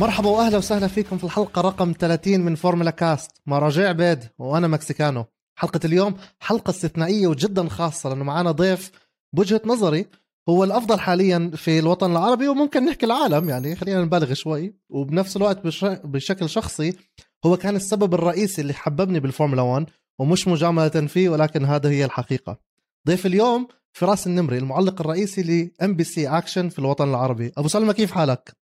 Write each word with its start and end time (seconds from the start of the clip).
مرحبا 0.00 0.28
واهلا 0.28 0.58
وسهلا 0.58 0.86
فيكم 0.86 1.18
في 1.18 1.24
الحلقة 1.24 1.60
رقم 1.62 1.92
30 1.98 2.40
من 2.40 2.54
فورمولا 2.54 2.90
كاست. 2.90 3.30
مع 3.46 3.58
رجاء 3.58 3.88
عبيد 3.88 4.24
وأنا 4.38 4.68
مكسيكانو. 4.68 5.24
حلقة 5.54 5.80
اليوم 5.84 6.14
حلقة 6.40 6.70
استثنائية 6.70 7.26
وجدا 7.26 7.68
خاصة 7.68 8.08
لأنه 8.08 8.24
معنا 8.24 8.50
ضيف 8.50 8.90
بوجهة 9.32 9.60
نظري 9.64 10.06
هو 10.48 10.64
الأفضل 10.64 11.00
حاليا 11.00 11.50
في 11.54 11.78
الوطن 11.78 12.10
العربي 12.10 12.48
وممكن 12.48 12.84
نحكي 12.84 13.06
العالم 13.06 13.48
يعني. 13.48 13.76
خلينا 13.76 14.04
نبالغ 14.04 14.34
شوي. 14.34 14.74
وبنفس 14.90 15.36
الوقت 15.36 15.64
بش... 15.66 15.84
بشكل 15.84 16.48
شخصي 16.48 16.96
هو 17.46 17.56
كان 17.56 17.76
السبب 17.76 18.14
الرئيسي 18.14 18.62
اللي 18.62 18.74
حببني 18.74 19.20
بالفورمولا 19.20 19.62
1 19.62 19.86
ومش 20.18 20.48
مجاملة 20.48 20.88
فيه 20.88 21.28
ولكن 21.28 21.64
هذا 21.64 21.90
هي 21.90 22.04
الحقيقة. 22.04 22.58
ضيف 23.06 23.26
اليوم 23.26 23.68
فراس 23.92 24.26
النمري 24.26 24.58
المعلق 24.58 25.00
الرئيسي 25.00 25.70
ل 25.80 25.94
MBC 25.94 26.28
Action 26.28 26.68
في 26.68 26.78
الوطن 26.78 27.08
العربي. 27.08 27.52
أبو 27.56 27.68
سلمى 27.68 27.94
كيف 27.94 28.12
حالك؟ 28.12 28.67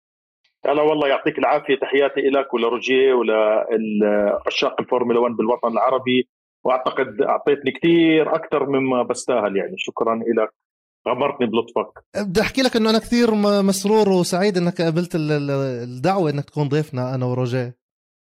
هلا 0.69 0.83
والله 0.83 1.09
يعطيك 1.09 1.39
العافية 1.39 1.75
تحياتي 1.77 2.21
لك 2.21 2.55
ولروجيه 2.55 3.13
ولعشاق 3.15 4.81
الفورمولا 4.81 5.21
1 5.21 5.37
بالوطن 5.37 5.69
العربي. 5.69 6.29
وأعتقد 6.65 7.21
أعطيتني 7.23 7.71
كثير 7.71 8.35
أكثر 8.35 8.67
مما 8.67 9.03
بستاهل 9.03 9.57
يعني. 9.57 9.75
شكرا 9.77 10.15
لك 10.15 10.51
غمرتني 11.09 11.47
بلطفك. 11.47 12.05
بدي 12.17 12.41
أحكي 12.41 12.63
لك 12.63 12.77
إنه 12.77 12.91
أنا 12.91 12.99
كثير 12.99 13.35
مسرور 13.63 14.09
وسعيد 14.09 14.57
إنك 14.57 14.83
قبلت 14.83 15.13
الدعوة 15.15 16.31
إنك 16.31 16.45
تكون 16.45 16.69
ضيفنا 16.69 17.15
أنا 17.15 17.27
وروجيه. 17.27 17.77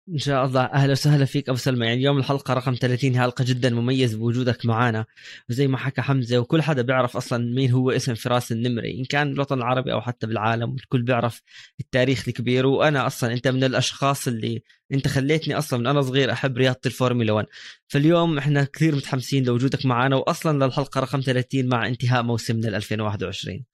إن 0.09 0.17
شاء 0.17 0.45
الله. 0.45 0.61
أهلا 0.61 0.91
وسهلا 0.91 1.25
فيك 1.25 1.49
أبو 1.49 1.57
سلمى. 1.57 1.85
يعني 1.85 1.99
اليوم 1.99 2.17
الحلقة 2.17 2.53
رقم 2.53 2.73
30 2.73 3.19
حلقة 3.19 3.45
جدا 3.47 3.69
مميز 3.69 4.15
بوجودك 4.15 4.65
معنا 4.65 5.05
وزي 5.49 5.67
ما 5.67 5.77
حكى 5.77 6.01
حمزة 6.01 6.39
وكل 6.39 6.61
حدا 6.61 6.81
بيعرف 6.81 7.17
أصلا 7.17 7.53
مين 7.55 7.71
هو 7.71 7.91
اسم 7.91 8.13
فراس 8.13 8.51
النمري 8.51 8.99
إن 8.99 9.05
كان 9.05 9.31
بالوطن 9.31 9.57
العربي 9.57 9.93
أو 9.93 10.01
حتى 10.01 10.27
بالعالم 10.27 10.75
الكل 10.75 11.01
بيعرف 11.01 11.41
التاريخ 11.79 12.27
الكبير. 12.27 12.65
وأنا 12.65 13.07
أصلا 13.07 13.33
أنت 13.33 13.47
من 13.47 13.63
الأشخاص 13.63 14.27
اللي 14.27 14.61
أنت 14.93 15.07
خليتني 15.07 15.57
أصلا 15.57 15.79
من 15.79 15.87
أنا 15.87 16.01
صغير 16.01 16.31
أحب 16.31 16.57
رياضة 16.57 16.79
الفورمولا 16.85 17.33
1 17.33 17.47
فاليوم 17.87 18.37
إحنا 18.37 18.63
كثير 18.63 18.95
متحمسين 18.95 19.45
لوجودك 19.45 19.85
معنا 19.85 20.15
واصلا 20.15 20.65
للحلقة 20.65 21.01
رقم 21.01 21.19
30 21.19 21.69
مع 21.69 21.87
انتهاء 21.87 22.23
موسمنا 22.23 22.77
2021 22.77 23.65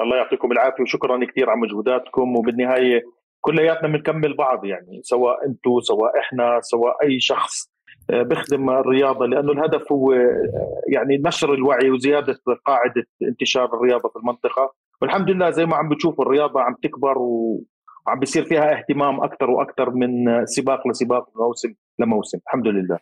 الله 0.00 0.16
يعطيكم 0.16 0.52
العافية 0.52 0.82
وشكرا 0.82 1.26
كثير 1.32 1.50
على 1.50 1.60
مجهوداتكم. 1.60 2.36
وبالنهاية 2.36 3.17
كلياتنا 3.40 3.88
بنكمل 3.88 4.36
بعض 4.36 4.64
يعني 4.64 5.00
سواء 5.02 5.46
أنتم 5.46 5.80
سواء 5.80 6.18
إحنا 6.18 6.60
سواء 6.60 6.96
اي 7.02 7.20
شخص 7.20 7.70
آه، 8.10 8.22
بيخدم 8.22 8.70
الرياضة 8.70 9.26
لأنه 9.26 9.52
الهدف 9.52 9.92
هو 9.92 10.12
آه، 10.12 10.82
يعني 10.88 11.16
نشر 11.24 11.54
الوعي 11.54 11.90
وزيادة 11.90 12.38
قاعدة 12.66 13.04
انتشار 13.22 13.74
الرياضة 13.74 14.08
في 14.08 14.16
المنطقة. 14.16 14.72
والحمد 15.02 15.30
لله 15.30 15.50
زي 15.50 15.66
ما 15.66 15.76
عم 15.76 15.88
بتشوفوا 15.88 16.24
الرياضة 16.24 16.60
عم 16.60 16.74
تكبر 16.82 17.18
وعم 17.18 18.18
بيصير 18.20 18.44
فيها 18.44 18.78
اهتمام 18.78 19.20
أكثر 19.20 19.50
وأكثر 19.50 19.90
من 19.90 20.08
سباق 20.46 20.88
لسباق 20.88 21.28
موسم 21.36 21.74
لموسم. 21.98 22.38
الحمد 22.46 22.66
لله. 22.66 22.98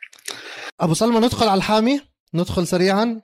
أبو 0.80 0.94
سلمى 0.94 1.18
ندخل 1.18 1.48
على 1.48 1.58
الحامي؟ 1.58 2.00
ندخل 2.34 2.66
سريعا. 2.66 3.20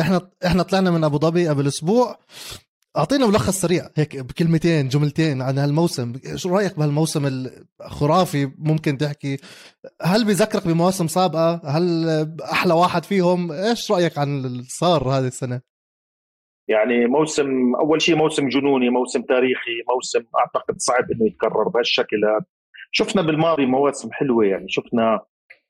إحنا 0.00 0.20
إحنا 0.46 0.62
طلعنا 0.62 0.90
من 0.90 1.04
أبو 1.04 1.18
ظبي 1.18 1.48
قبل 1.48 1.66
أسبوع. 1.66 2.16
أعطينا 2.96 3.26
ملخص 3.26 3.60
سريع. 3.60 3.82
هيك 3.96 4.16
بكلمتين 4.16 4.88
جملتين 4.88 5.42
عن 5.42 5.58
هالموسم. 5.58 6.12
شو 6.36 6.56
رأيك 6.56 6.78
بهالموسم 6.78 7.26
الخرافي 7.80 8.50
ممكن 8.58 8.98
تحكي؟ 8.98 9.36
هل 10.02 10.24
بذكرك 10.24 10.66
بمواسم 10.66 11.06
سابقة؟ 11.06 11.60
هل 11.64 12.06
أحلى 12.52 12.74
واحد 12.74 13.04
فيهم؟ 13.04 13.52
إيش 13.52 13.92
رأيك 13.92 14.18
عن 14.18 14.28
اللي 14.28 14.62
صار 14.62 15.08
هذه 15.08 15.26
السنة؟ 15.26 15.60
يعني 16.68 17.06
موسم 17.06 17.74
أول 17.74 18.02
شيء 18.02 18.16
موسم 18.16 18.48
جنوني 18.48 18.90
موسم 18.90 19.22
تاريخي 19.22 19.82
موسم 19.94 20.24
أعتقد 20.38 20.74
صعب 20.78 21.10
إنه 21.12 21.26
يتكرر 21.26 21.68
بهالشكل. 21.68 22.24
هذا 22.24 22.44
شفنا 22.92 23.22
بالماضي 23.22 23.66
مواسم 23.66 24.08
حلوة 24.12 24.44
يعني. 24.44 24.66
شفنا 24.68 25.20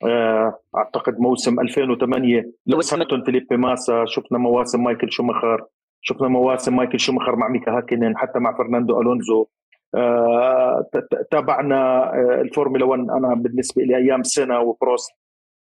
آه، 0.05 0.59
أعتقد 0.77 1.19
موسم 1.19 1.61
2008 1.61 2.53
لوسنتون 2.66 3.25
فيليبي 3.25 3.56
ماسا 3.56 4.05
شفنا 4.06 4.38
مواسم 4.38 4.84
مايكل 4.84 5.12
شومخر 5.12 5.66
شفنا 6.02 6.28
مواسم 6.28 6.76
مايكل 6.76 7.00
شومخر 7.00 7.36
مع 7.36 7.48
ميكا 7.48 7.72
هاكينين 7.72 8.16
حتى 8.16 8.38
مع 8.38 8.56
فرناندو 8.58 9.00
ألونزو. 9.00 9.46
آه، 9.94 10.86
تابعنا 11.30 12.04
آه، 12.14 12.40
الفورمولا 12.40 12.84
1 12.84 13.00
أنا 13.00 13.34
بالنسبة 13.34 13.82
لي 13.82 13.96
أيام 13.96 14.22
سينا 14.22 14.60
وبروست. 14.60 15.10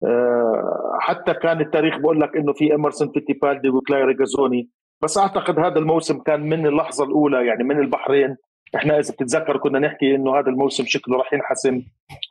آه، 0.05 0.97
حتى 0.99 1.33
كان 1.33 1.61
التاريخ 1.61 1.97
بقول 1.97 2.21
لك 2.21 2.37
إنه 2.37 2.53
في 2.53 2.75
امرسون 2.75 3.11
فيتيبالدي 3.11 3.69
وكلاي 3.69 4.13
ريجازوني 4.13 4.69
بس 5.03 5.17
أعتقد 5.17 5.59
هذا 5.59 5.79
الموسم 5.79 6.19
كان 6.19 6.49
من 6.49 6.67
اللحظة 6.67 7.05
الأولى 7.05 7.47
يعني 7.47 7.63
من 7.63 7.79
البحرين. 7.79 8.37
إحنا 8.75 8.99
إذا 8.99 9.13
بتتذكر 9.13 9.57
كنا 9.57 9.79
نحكي 9.79 10.15
إنه 10.15 10.39
هذا 10.39 10.49
الموسم 10.49 10.83
شكله 10.87 11.17
راح 11.17 11.33
ينحسم. 11.33 11.81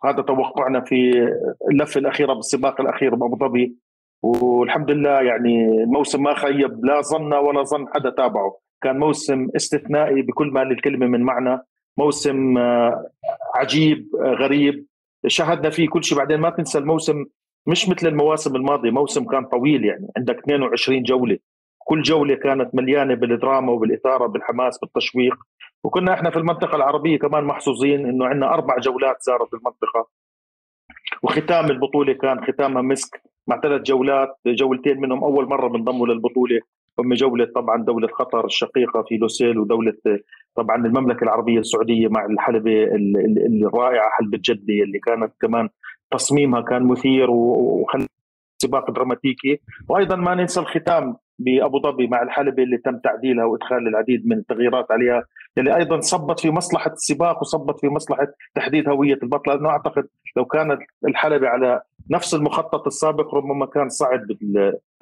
هذا 0.05 0.23
توقعنا 0.23 0.81
في 0.81 1.29
اللفة 1.71 1.99
الأخيرة 2.01 2.33
بالسباق 2.33 2.81
الأخير 2.81 3.15
بأبو 3.15 3.37
ظبي. 3.37 3.77
والحمد 4.23 4.91
لله 4.91 5.21
يعني 5.21 5.83
الموسم 5.83 6.23
ما 6.23 6.35
خيب 6.35 6.85
لا 6.85 7.01
ظن 7.01 7.35
ولا 7.35 7.63
ظن 7.63 7.87
حدا 7.95 8.11
تابعه. 8.11 8.59
كان 8.83 8.99
موسم 8.99 9.49
استثنائي 9.57 10.23
بكل 10.23 10.47
ما 10.47 10.65
للكلمة 10.65 11.07
من 11.07 11.23
معنى. 11.23 11.63
موسم 11.99 12.59
آه، 12.59 13.11
عجيب 13.55 14.07
آه، 14.21 14.33
غريب. 14.33 14.87
شاهدنا 15.27 15.71
فيه 15.71 15.89
كل 15.89 16.05
شيء. 16.05 16.19
بعدين 16.19 16.41
ما 16.41 16.51
تنسى 16.51 16.79
الموسم 16.79 17.25
مش 17.67 17.89
مثل 17.89 18.07
المواسم 18.07 18.57
الماضية. 18.57 18.91
موسم 18.91 19.25
كان 19.25 19.45
طويل 19.45 19.85
يعني. 19.85 20.09
عندك 20.17 20.39
22 20.39 21.03
جولة. 21.03 21.39
كل 21.79 22.03
جولة 22.03 22.35
كانت 22.35 22.75
مليانة 22.75 23.15
بالدراما 23.15 23.73
وبالإثارة 23.73 24.27
بالحماس 24.27 24.79
بالتشويق. 24.79 25.35
وكنا 25.85 26.15
إحنا 26.15 26.31
في 26.31 26.37
المنطقة 26.37 26.77
العربية 26.77 27.19
كمان 27.19 27.45
محظوظين 27.45 28.07
إنه 28.07 28.27
عندنا 28.27 28.55
أربع 28.55 28.79
جولات 28.79 29.17
صارت 29.23 29.53
بالمنطقة. 29.53 30.09
وختام 31.23 31.71
البطولة 31.71 32.13
كان 32.13 32.45
ختامها 32.45 32.83
مسك 32.83 33.30
مع 33.47 33.61
ثلاث 33.61 33.83
جولات 33.83 34.37
جولتين 34.47 35.01
منهم 35.01 35.25
أول 35.25 35.49
مرة 35.49 35.69
بنضموا 35.69 36.07
للبطولة. 36.07 36.61
هم 36.99 37.15
جولة 37.15 37.45
طبعا 37.55 37.83
دولة 37.85 38.09
قطر 38.09 38.45
الشقيقة 38.45 39.03
في 39.09 39.17
لوسيل 39.17 39.59
ودولة 39.59 39.95
طبعا 40.57 40.77
المملكة 40.87 41.25
العربية 41.25 41.59
السعودية 41.59 42.09
مع 42.09 42.25
الحلبة 42.25 42.85
الرائعه 43.67 44.11
حلبة 44.11 44.39
جدة 44.45 44.75
اللي 44.85 44.99
كانت 44.99 45.33
كمان 45.41 45.69
تصميمها 46.11 46.61
كان 46.61 46.87
مثير 46.87 47.31
وخل 47.31 48.07
سباق 48.59 48.91
دراماتيكي. 48.91 49.61
وأيضا 49.89 50.17
ما 50.17 50.35
ننسى 50.35 50.61
الختام. 50.61 51.17
بأبو 51.41 51.81
ظبي 51.81 52.07
مع 52.07 52.23
الحلبة 52.23 52.63
اللي 52.63 52.79
تم 52.79 52.99
تعديلها 52.99 53.45
وإدخال 53.45 53.89
العديد 53.89 54.27
من 54.27 54.39
التغييرات 54.39 54.93
عليها 54.93 55.25
اللي 55.59 55.77
أيضا 55.77 56.01
صبت 56.01 56.41
في 56.41 56.51
مصلحة 56.51 56.93
السباق 56.93 57.41
وصبت 57.41 57.81
في 57.81 57.89
مصلحة 57.89 58.27
تحديد 58.55 58.89
هوية 58.89 59.19
البطل. 59.23 59.51
لأنه 59.51 59.69
أعتقد 59.69 60.09
لو 60.37 60.45
كانت 60.45 60.79
الحلبة 61.09 61.49
على 61.49 61.83
نفس 62.11 62.35
المخطط 62.35 62.87
السابق 62.87 63.35
ربما 63.35 63.67
كان 63.67 63.89
صعب 63.89 64.21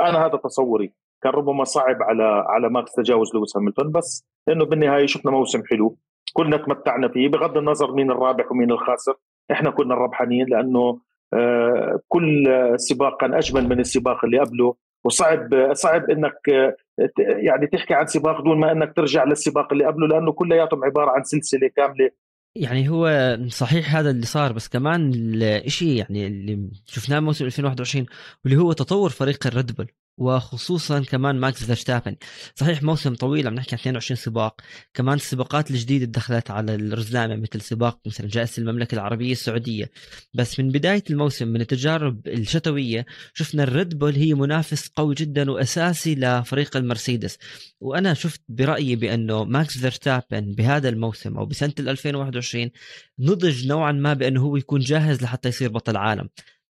أنا 0.00 0.27
هذا 0.27 0.37
تصوري 0.44 0.93
كان 1.22 1.32
ربما 1.32 1.65
صعب 1.65 2.03
على 2.03 2.44
على 2.48 2.69
ماكس 2.71 2.93
تجاوز 2.93 3.34
لويس 3.34 3.56
هاملتون. 3.56 3.93
بس 3.93 4.27
لأنه 4.47 4.65
بالنهاية 4.65 5.06
شفنا 5.06 5.31
موسم 5.31 5.62
حلو 5.71 5.97
كلنا 6.32 6.56
تمتعنا 6.56 7.09
فيه. 7.09 7.28
بغض 7.28 7.56
النظر 7.56 7.93
مين 7.93 8.10
الرابح 8.10 8.53
ومين 8.53 8.71
الخاسر 8.71 9.15
إحنا 9.50 9.71
كنا 9.71 9.94
الربحانين 9.94 10.47
لأنه 10.47 11.00
آه، 11.34 12.00
كل 12.09 12.47
سباق 12.77 13.21
كان 13.21 13.34
أجمل 13.34 13.69
من 13.69 13.81
السباق 13.81 14.25
اللي 14.25 14.38
قبله. 14.38 14.75
وصعب 15.04 15.72
صعب 15.72 16.10
إنك 16.10 16.48
آه، 16.48 16.76
يعني 17.19 17.66
تحكي 17.66 17.95
عن 17.95 18.06
سباق 18.06 18.41
دون 18.41 18.60
ما 18.60 18.72
إنك 18.72 18.92
ترجع 18.97 19.24
للسباق 19.24 19.72
اللي 19.72 19.84
قبله 19.86 20.06
لأنه 20.06 20.33
كلياتهم 20.33 20.84
عبارة 20.84 21.10
عن 21.10 21.22
سلسلة 21.22 21.68
كاملة. 21.77 22.10
يعني 22.56 22.89
هو 22.89 23.36
صحيح 23.48 23.97
هذا 23.97 24.10
اللي 24.10 24.27
صار 24.27 24.53
بس 24.53 24.68
كمان 24.68 25.12
الشيء 25.42 25.97
يعني 25.98 26.27
اللي 26.27 26.71
شفناه 26.86 27.21
موسم 27.21 27.45
2021 27.45 28.06
واللي 28.45 28.60
هو 28.60 28.72
تطور 28.72 29.10
فريق 29.10 29.47
الريد 29.47 29.77
بول. 29.77 29.86
وخصوصا 30.18 31.00
كمان 31.00 31.36
ماكس 31.36 31.65
فيرستابن. 31.65 32.16
صحيح 32.54 32.82
موسم 32.82 33.15
طويل 33.15 33.47
عم 33.47 33.54
نحكي 33.54 33.74
عن 33.74 33.78
22 33.78 34.16
سباق. 34.16 34.60
كمان 34.94 35.15
السباقات 35.15 35.70
الجديدة 35.70 36.06
دخلت 36.06 36.50
على 36.50 36.74
الرزنامه 36.74 37.36
مثل 37.36 37.60
سباق 37.60 38.00
مثلا 38.06 38.26
جائزة 38.26 38.60
المملكة 38.62 38.94
العربية 38.94 39.32
السعودية. 39.32 39.91
بس 40.34 40.60
من 40.60 40.68
بداية 40.70 41.04
الموسم 41.10 41.48
من 41.48 41.60
التجارب 41.60 42.28
الشتوية 42.28 43.06
شفنا 43.34 43.62
الريد 43.62 43.98
بول 43.98 44.15
هي 44.15 44.34
منافس 44.34 44.88
قوي 44.88 45.15
جدا 45.15 45.50
وأساسي 45.50 46.15
لفريق 46.15 46.76
المرسيدس. 46.76 47.38
وأنا 47.80 48.15
شفت 48.15 48.41
برأيي 48.48 48.97
بأنه 48.97 49.44
ماكس 49.44 49.78
فيرستابن 49.78 50.53
بهذا 50.53 50.88
الموسم 50.88 51.36
أو 51.38 51.47
بسنة 51.47 51.74
2021 51.78 52.70
نضج 53.18 53.66
نوعا 53.66 53.92
ما 53.92 54.15
بأنه 54.15 54.42
هو 54.42 54.56
يكون 54.56 54.80
جاهز 54.80 55.22
لحتى 55.22 55.48
يصير 55.48 55.68
بطل 55.68 55.97
عالم. 55.97 56.28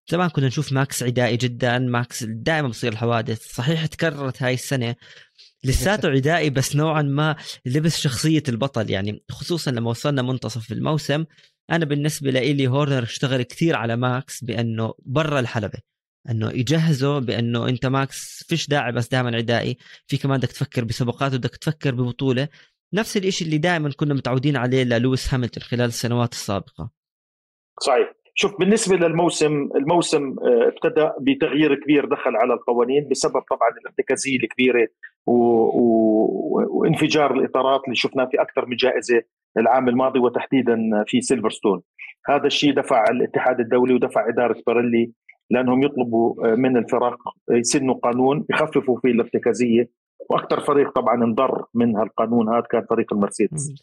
زمان 0.09 0.29
كنا 0.29 0.47
نشوف 0.47 0.73
ماكس 0.73 1.03
عدائي 1.03 1.37
جدا 1.37 1.79
ماكس 1.79 2.23
دائما 2.23 2.67
بصير 2.67 2.91
الحوادث. 2.91 3.53
صحيح 3.55 3.85
تكررت 3.85 4.43
هاي 4.43 4.53
السنة. 4.53 4.95
لساته 5.63 6.09
عدائي 6.15 6.49
بس 6.49 6.75
نوعا 6.75 7.01
ما 7.01 7.35
لبس 7.65 7.97
شخصية 7.97 8.43
البطل. 8.49 8.89
يعني 8.89 9.23
خصوصا 9.31 9.71
لما 9.71 9.89
وصلنا 9.89 10.21
منتصف 10.21 10.71
الموسم 10.71 11.25
أنا 11.71 11.85
بالنسبة 11.85 12.31
لي 12.31 12.67
هورنر 12.67 13.03
اشتغل 13.03 13.41
كثير 13.41 13.75
على 13.75 13.95
ماكس 13.95 14.43
بأنه 14.43 14.93
برا 15.05 15.39
الحلبة. 15.39 15.79
أنه 16.29 16.49
يجهزه 16.51 17.19
بأنه 17.19 17.69
أنت 17.69 17.85
ماكس 17.85 18.43
فيش 18.47 18.67
داعي 18.67 18.91
بس 18.91 19.07
دائما 19.07 19.35
عدائي. 19.35 19.77
في 20.07 20.17
كمان 20.17 20.37
بدك 20.37 20.51
تفكر 20.51 20.83
بسباقات 20.83 21.33
وبدك 21.33 21.55
تفكر 21.55 21.95
ببطولة. 21.95 22.47
نفس 22.93 23.17
الشيء 23.17 23.47
اللي 23.47 23.57
دائما 23.57 23.91
كنا 23.91 24.13
متعودين 24.13 24.57
عليه 24.57 24.83
للويس 24.83 25.27
هاميلتون 25.27 25.59
خلال 25.59 25.85
السنوات 25.85 26.33
السابقة. 26.33 26.89
صحيح. 27.81 28.18
شوف 28.41 28.59
بالنسبة 28.59 28.95
للموسم 28.95 29.69
الموسم 29.75 30.35
آه، 30.39 30.67
ابتدأ 30.67 31.13
بتغيير 31.21 31.75
كبير 31.75 32.05
دخل 32.05 32.35
على 32.35 32.53
القوانين 32.53 33.07
بسبب 33.11 33.41
طبعا 33.41 33.69
الارتكازيه 33.81 34.37
الكبيرة 34.37 34.87
و... 35.25 35.33
و... 35.33 36.67
وانفجار 36.69 37.33
الإطارات 37.33 37.81
اللي 37.83 37.95
شفناه 37.95 38.25
في 38.25 38.41
أكثر 38.41 38.65
من 38.65 38.75
جائزة 38.75 39.21
العام 39.57 39.89
الماضي 39.89 40.19
وتحديدا 40.19 41.03
في 41.07 41.21
سيلفرستون. 41.21 41.81
هذا 42.29 42.47
الشيء 42.47 42.73
دفع 42.73 43.03
الاتحاد 43.09 43.59
الدولي 43.59 43.93
ودفع 43.93 44.29
إدارة 44.29 44.61
باريلي 44.67 45.11
لأنهم 45.49 45.83
يطلبوا 45.83 46.55
من 46.55 46.77
الفرق 46.77 47.17
يسنوا 47.51 47.95
قانون 47.95 48.45
يخففوا 48.49 48.99
فيه 48.99 49.11
الارتكازيه 49.11 49.89
وأكثر 50.29 50.59
فريق 50.59 50.91
طبعا 50.91 51.23
انضر 51.23 51.65
من 51.73 51.95
هالقانون 51.97 52.49
هذا 52.49 52.65
كان 52.71 52.85
فريق 52.89 53.13
المرسيدس. 53.13 53.73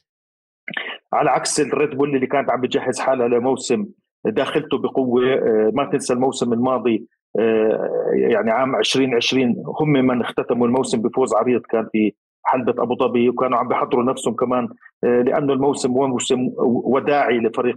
على 1.13 1.31
عكس 1.31 1.61
الريد 1.61 1.91
بول 1.91 2.15
اللي 2.15 2.27
كانت 2.27 2.51
عم 2.51 2.61
بتجهز 2.61 3.01
حالها 3.01 3.29
لموسم 3.29 3.87
داخلته 4.31 4.79
بقوة 4.79 5.33
آه، 5.35 5.71
ما 5.75 5.85
تنسى 5.85 6.13
الموسم 6.13 6.53
الماضي 6.53 7.07
آه، 7.39 8.11
يعني 8.13 8.51
عام 8.51 8.77
2020 8.77 9.63
هم 9.81 9.93
من 9.93 10.21
اختتموا 10.21 10.67
الموسم 10.67 11.03
بفوز 11.03 11.35
عريض 11.35 11.61
كان 11.61 11.89
في 11.93 12.13
حلبة 12.45 12.83
أبو 12.83 12.95
ظبي 12.95 13.29
وكانوا 13.29 13.59
عم 13.59 13.69
بيحضروا 13.69 14.05
نفسهم 14.05 14.35
كمان 14.35 14.69
آه، 15.05 15.23
لأنه 15.23 15.53
الموسم 15.53 15.93
هو 15.93 16.07
موسم 16.07 16.51
وداعي 16.85 17.39
لفريق 17.39 17.77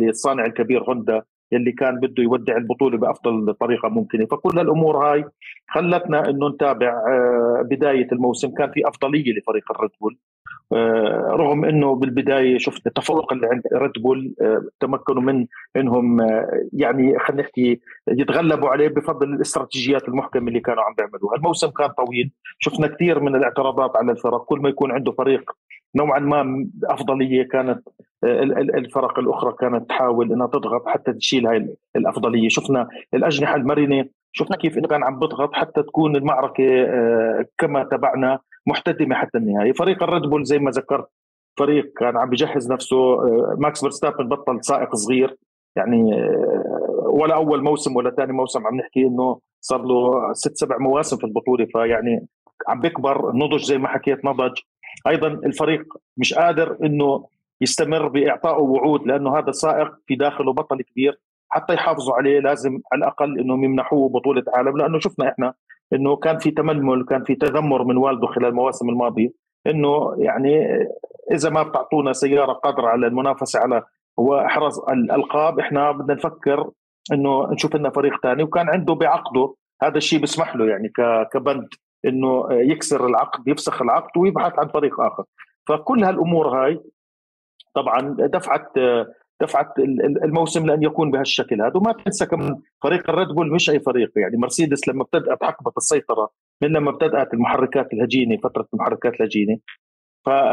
للصانع 0.00 0.46
الكبير 0.46 0.82
هوندا 0.82 1.22
يلي 1.52 1.72
كان 1.72 2.00
بده 2.00 2.22
يودع 2.22 2.56
البطولة 2.56 2.98
بأفضل 2.98 3.54
طريقة 3.54 3.88
ممكنة. 3.88 4.26
فكل 4.26 4.58
الأمور 4.58 4.96
هاي 4.96 5.24
خلتنا 5.68 6.30
إنه 6.30 6.48
نتابع 6.48 6.94
بداية 7.62 8.08
الموسم 8.12 8.50
كان 8.50 8.70
في 8.70 8.88
أفضلية 8.88 9.32
لفريق 9.32 9.72
الريد 9.72 9.90
بول. 10.00 10.18
رغم 10.72 11.64
إنه 11.64 11.94
بالبداية 11.94 12.58
شفت 12.58 12.86
التفوق 12.86 13.32
اللي 13.32 13.46
عند 13.46 13.62
ريد 13.74 13.92
بول 14.02 14.34
آه، 14.40 14.64
تمكنوا 14.80 15.22
من 15.22 15.46
إنهم 15.76 16.20
آه، 16.20 16.68
يعني 16.72 17.18
خلينا 17.18 17.42
نحكي 17.42 17.80
يتغلبوا 18.08 18.68
عليه 18.68 18.88
بفضل 18.88 19.34
الاستراتيجيات 19.34 20.08
المحكمة 20.08 20.48
اللي 20.48 20.60
كانوا 20.60 20.82
عم 20.82 20.94
بيعملوها، 20.94 21.36
الموسم 21.36 21.70
كان 21.70 21.88
طويل، 21.88 22.30
شفنا 22.58 22.86
كثير 22.86 23.20
من 23.20 23.36
الاعتراضات 23.36 23.96
على 23.96 24.12
الفرق، 24.12 24.44
كل 24.44 24.58
ما 24.58 24.68
يكون 24.68 24.92
عنده 24.92 25.12
فريق 25.12 25.50
نوعا 25.94 26.18
ما 26.18 26.68
أفضلية 26.84 27.42
كانت 27.42 27.88
الفرق 28.24 29.18
الأخرى 29.18 29.54
كانت 29.60 29.88
تحاول 29.88 30.32
إنها 30.32 30.46
تضغط 30.46 30.88
حتى 30.88 31.12
تشيل 31.12 31.46
هاي 31.46 31.76
الأفضلية، 31.96 32.48
شفنا 32.48 32.88
الأجنحة 33.14 33.56
المرنة 33.56 34.04
شفنا 34.32 34.56
كيف 34.56 34.78
إنه 34.78 34.88
كان 34.88 35.04
عم 35.04 35.18
بضغط 35.18 35.54
حتى 35.54 35.82
تكون 35.82 36.16
المعركة 36.16 36.64
كما 37.58 37.84
تابعنا 37.84 38.38
محتدمة 38.66 39.14
حتى 39.14 39.38
النهايه 39.38 39.72
فريق 39.72 40.02
الريد 40.02 40.22
بول 40.22 40.44
زي 40.44 40.58
ما 40.58 40.70
ذكرت 40.70 41.08
فريق 41.58 41.92
كان 41.98 42.16
عم 42.16 42.30
بجهز 42.30 42.72
نفسه 42.72 42.96
آه، 42.96 43.56
ماكس 43.58 43.80
فيرستابن 43.80 44.28
بطل 44.28 44.64
سائق 44.64 44.94
صغير. 44.94 45.36
يعني 45.76 46.14
آه، 46.14 47.04
ولا 47.06 47.34
أول 47.34 47.62
موسم 47.62 47.96
ولا 47.96 48.10
ثاني 48.10 48.32
موسم 48.32 48.66
عم 48.66 48.76
نحكي 48.76 49.06
إنه 49.06 49.40
صار 49.60 49.82
له 49.82 50.32
ست 50.32 50.56
سبع 50.56 50.78
مواسم 50.78 51.16
في 51.16 51.24
البطولة. 51.24 51.66
فيعني 51.72 52.26
عم 52.68 52.80
بيكبر 52.80 53.32
نضج 53.36 53.64
زي 53.64 53.78
ما 53.78 53.88
حكيت 53.88 54.24
نضج. 54.24 54.58
أيضا 55.06 55.28
الفريق 55.28 55.84
مش 56.16 56.34
قادر 56.34 56.76
إنه 56.84 57.26
يستمر 57.60 58.08
بإعطائه 58.08 58.62
وعود 58.62 59.06
لأنه 59.06 59.38
هذا 59.38 59.52
سائق 59.52 59.88
في 60.06 60.14
داخله 60.14 60.52
بطل 60.52 60.82
كبير. 60.82 61.20
حتى 61.50 61.74
يحافظوا 61.74 62.14
عليه 62.14 62.40
لازم 62.40 62.80
على 62.92 62.98
الأقل 62.98 63.38
إنهم 63.40 63.64
يمنحوه 63.64 64.08
بطولة 64.08 64.44
عالم 64.54 64.76
لأنه 64.76 64.98
شفنا 64.98 65.28
إحنا 65.28 65.54
إنه 65.92 66.16
كان 66.16 66.38
في 66.38 66.50
تململ 66.50 67.04
كان 67.04 67.24
في 67.24 67.34
تذمر 67.34 67.84
من 67.84 67.96
والده 67.96 68.26
خلال 68.26 68.46
المواسم 68.48 68.88
الماضية 68.88 69.30
إنه 69.66 70.14
يعني 70.18 70.66
إذا 71.32 71.50
ما 71.50 71.62
بتعطونا 71.62 72.12
سيارة 72.12 72.52
قادرة 72.52 72.86
على 72.86 73.06
المنافسة 73.06 73.60
على 73.60 73.82
وإحراز 74.16 74.78
الألقاب 74.78 75.58
إحنا 75.58 75.92
بدنا 75.92 76.14
نفكر 76.14 76.70
إنه 77.12 77.52
نشوف 77.52 77.76
لنا 77.76 77.90
فريق 77.90 78.22
ثاني 78.22 78.42
وكان 78.42 78.68
عنده 78.68 78.94
بعقده 78.94 79.54
هذا 79.82 79.96
الشيء 79.96 80.20
بيسمح 80.20 80.56
له 80.56 80.66
يعني 80.66 80.92
كبند 81.32 81.68
إنه 82.04 82.46
يكسر 82.50 83.06
العقد 83.06 83.48
يفسخ 83.48 83.82
العقد 83.82 84.18
ويبحث 84.18 84.58
عن 84.58 84.68
فريق 84.68 85.00
آخر. 85.00 85.24
فكل 85.68 86.04
هالأمور 86.04 86.48
هاي 86.48 86.80
طبعا 87.74 88.00
دفعت 88.18 88.72
دفعت 89.40 89.78
الموسم 90.24 90.66
لأن 90.66 90.82
يكون 90.82 91.10
بهالشكل. 91.10 91.62
هذا 91.62 91.76
وما 91.76 91.92
تنسى 91.92 92.26
كمان 92.26 92.56
فريق 92.82 93.10
الريد 93.10 93.28
بول 93.28 93.52
مش 93.54 93.70
أي 93.70 93.80
فريق. 93.80 94.12
يعني 94.16 94.36
مرسيدس 94.36 94.88
لما 94.88 95.02
ابتدأت 95.02 95.44
حقبه 95.44 95.72
السيطرة 95.76 96.30
من 96.62 96.68
لما 96.68 96.90
ابتدأت 96.90 97.34
المحركات 97.34 97.92
الهجينة 97.92 98.36
فترة 98.36 98.66
المحركات 98.74 99.14
الهجينة. 99.20 99.58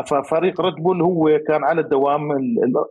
ففريق 0.06 0.62
ريد 0.62 0.76
بول 0.76 1.02
هو 1.02 1.40
كان 1.48 1.64
على 1.64 1.82
الدوام 1.82 2.32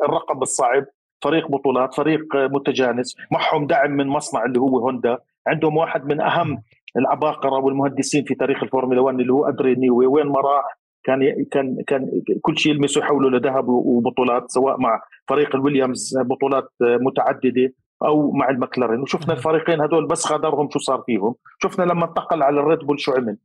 الرقم 0.04 0.42
الصعب. 0.42 0.84
فريق 1.24 1.50
بطولات 1.50 1.94
فريق 1.94 2.22
متجانس 2.36 3.16
معهم 3.32 3.66
دعم 3.66 3.90
من 3.90 4.06
مصنع 4.06 4.44
اللي 4.44 4.60
هو 4.60 4.78
هوندا. 4.78 5.18
عندهم 5.46 5.76
واحد 5.76 6.04
من 6.04 6.20
أهم 6.20 6.62
العباقرة 6.96 7.64
والمهندسين 7.64 8.24
في 8.24 8.34
تاريخ 8.34 8.62
الفورمولا 8.62 9.00
1 9.00 9.20
اللي 9.20 9.32
هو 9.32 9.48
ادريان 9.48 9.74
نيوي 9.74 10.06
وين 10.06 10.26
ما 10.26 10.40
راح 10.40 10.78
كان 11.06 11.44
كان 11.50 11.82
كان 11.86 12.22
كل 12.42 12.58
شيء 12.58 12.72
يلمسه 12.72 13.00
يحوله 13.00 13.30
لذهب 13.30 13.68
وبطولات 13.68 14.50
سواء 14.50 14.80
مع 14.80 15.02
فريق 15.28 15.56
الويليامز 15.56 16.18
بطولات 16.18 16.68
متعددة 16.80 17.72
أو 18.02 18.32
مع 18.32 18.50
المكلارين. 18.50 19.00
وشفنا 19.00 19.34
الفريقين 19.34 19.80
هذول 19.80 20.06
بس 20.06 20.32
غادرهم 20.32 20.68
شو 20.70 20.78
صار 20.78 21.02
فيهم. 21.06 21.34
شفنا 21.62 21.84
لما 21.84 22.04
انتقل 22.04 22.42
على 22.42 22.60
الريد 22.60 22.78
بول 22.78 23.00
شو 23.00 23.12
عمل. 23.12 23.36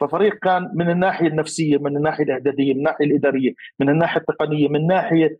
ففريق 0.00 0.34
كان 0.34 0.70
من 0.74 0.90
الناحية 0.90 1.26
النفسية 1.26 1.78
من 1.78 1.96
الناحية 1.96 2.24
الإعدادية 2.24 2.72
من 2.72 2.78
الناحية 2.78 3.06
الإدارية 3.06 3.52
من 3.80 3.88
الناحية 3.88 4.20
التقنية 4.20 4.68
من 4.68 4.86
ناحية 4.86 5.38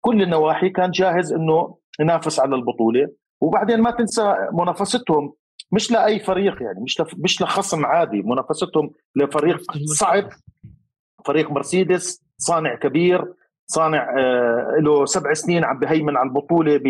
كل 0.00 0.22
النواحي 0.22 0.70
كان 0.70 0.90
جاهز 0.90 1.32
إنه 1.32 1.76
ينافس 2.00 2.40
على 2.40 2.54
البطولة. 2.54 3.08
وبعدين 3.40 3.80
ما 3.80 3.90
تنسى 3.90 4.34
منافستهم 4.52 5.32
مش 5.72 5.92
لأي 5.92 6.18
فريق 6.18 6.62
يعني 6.62 6.80
مش 6.80 7.02
مش 7.18 7.42
لخصم 7.42 7.86
عادي 7.86 8.22
منافستهم 8.22 8.90
لفريق 9.16 9.62
صعب. 9.84 10.28
فريق 11.26 11.50
مرسيدس 11.50 12.22
صانع 12.38 12.74
كبير 12.74 13.24
صانع 13.66 14.14
آه، 14.18 14.76
له 14.80 15.04
سبع 15.04 15.32
سنين 15.32 15.64
عم 15.64 15.78
بهيمن 15.78 16.16
على 16.16 16.28
البطولة 16.28 16.80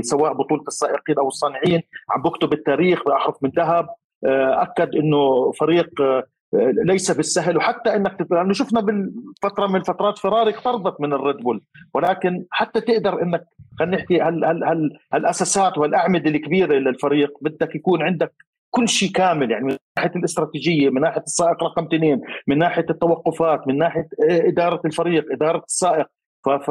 سواء 0.00 0.32
بطولة 0.32 0.62
السائقين 0.68 1.18
أو 1.18 1.28
الصانعين. 1.28 1.82
عم 2.10 2.22
بكتب 2.22 2.52
التاريخ 2.52 3.04
بأحرف 3.04 3.36
من 3.42 3.50
ذهب. 3.56 3.88
آه، 4.24 4.62
أكد 4.62 4.94
إنه 4.94 5.52
فريق 5.52 6.00
آه، 6.00 6.24
ليس 6.84 7.10
بالسهل. 7.10 7.56
وحتى 7.56 7.96
إنك 7.96 8.26
لأنه 8.30 8.52
شفنا 8.52 8.80
بالفترة 8.80 9.66
من 9.66 9.82
فترات 9.82 10.18
فراري 10.18 10.50
اقتربت 10.50 11.00
من 11.00 11.12
الريد 11.12 11.36
بول. 11.36 11.62
ولكن 11.94 12.44
حتى 12.50 12.80
تقدر 12.80 13.22
إنك 13.22 13.44
خلينا 13.78 13.96
نحكي 13.96 14.20
هال 14.20 14.44
هال 14.44 14.64
هال 14.64 14.98
هالأساسات 15.12 15.78
والأعمدة 15.78 16.30
الكبيرة 16.30 16.74
للفريق 16.74 17.30
بدك 17.40 17.74
يكون 17.74 18.02
عندك 18.02 18.32
كل 18.74 18.88
شيء 18.88 19.10
كامل 19.10 19.50
يعني 19.50 19.64
من 19.64 19.76
ناحية 19.96 20.12
الاستراتيجية 20.16 20.90
من 20.90 21.00
ناحية 21.00 21.22
السائق 21.22 21.64
رقم 21.64 21.84
اثنين 21.84 22.20
من 22.46 22.58
ناحية 22.58 22.86
التوقفات 22.90 23.68
من 23.68 23.78
ناحية 23.78 24.08
إدارة 24.30 24.80
الفريق 24.84 25.24
إدارة 25.32 25.62
السائق. 25.68 26.06
ف 26.44 26.70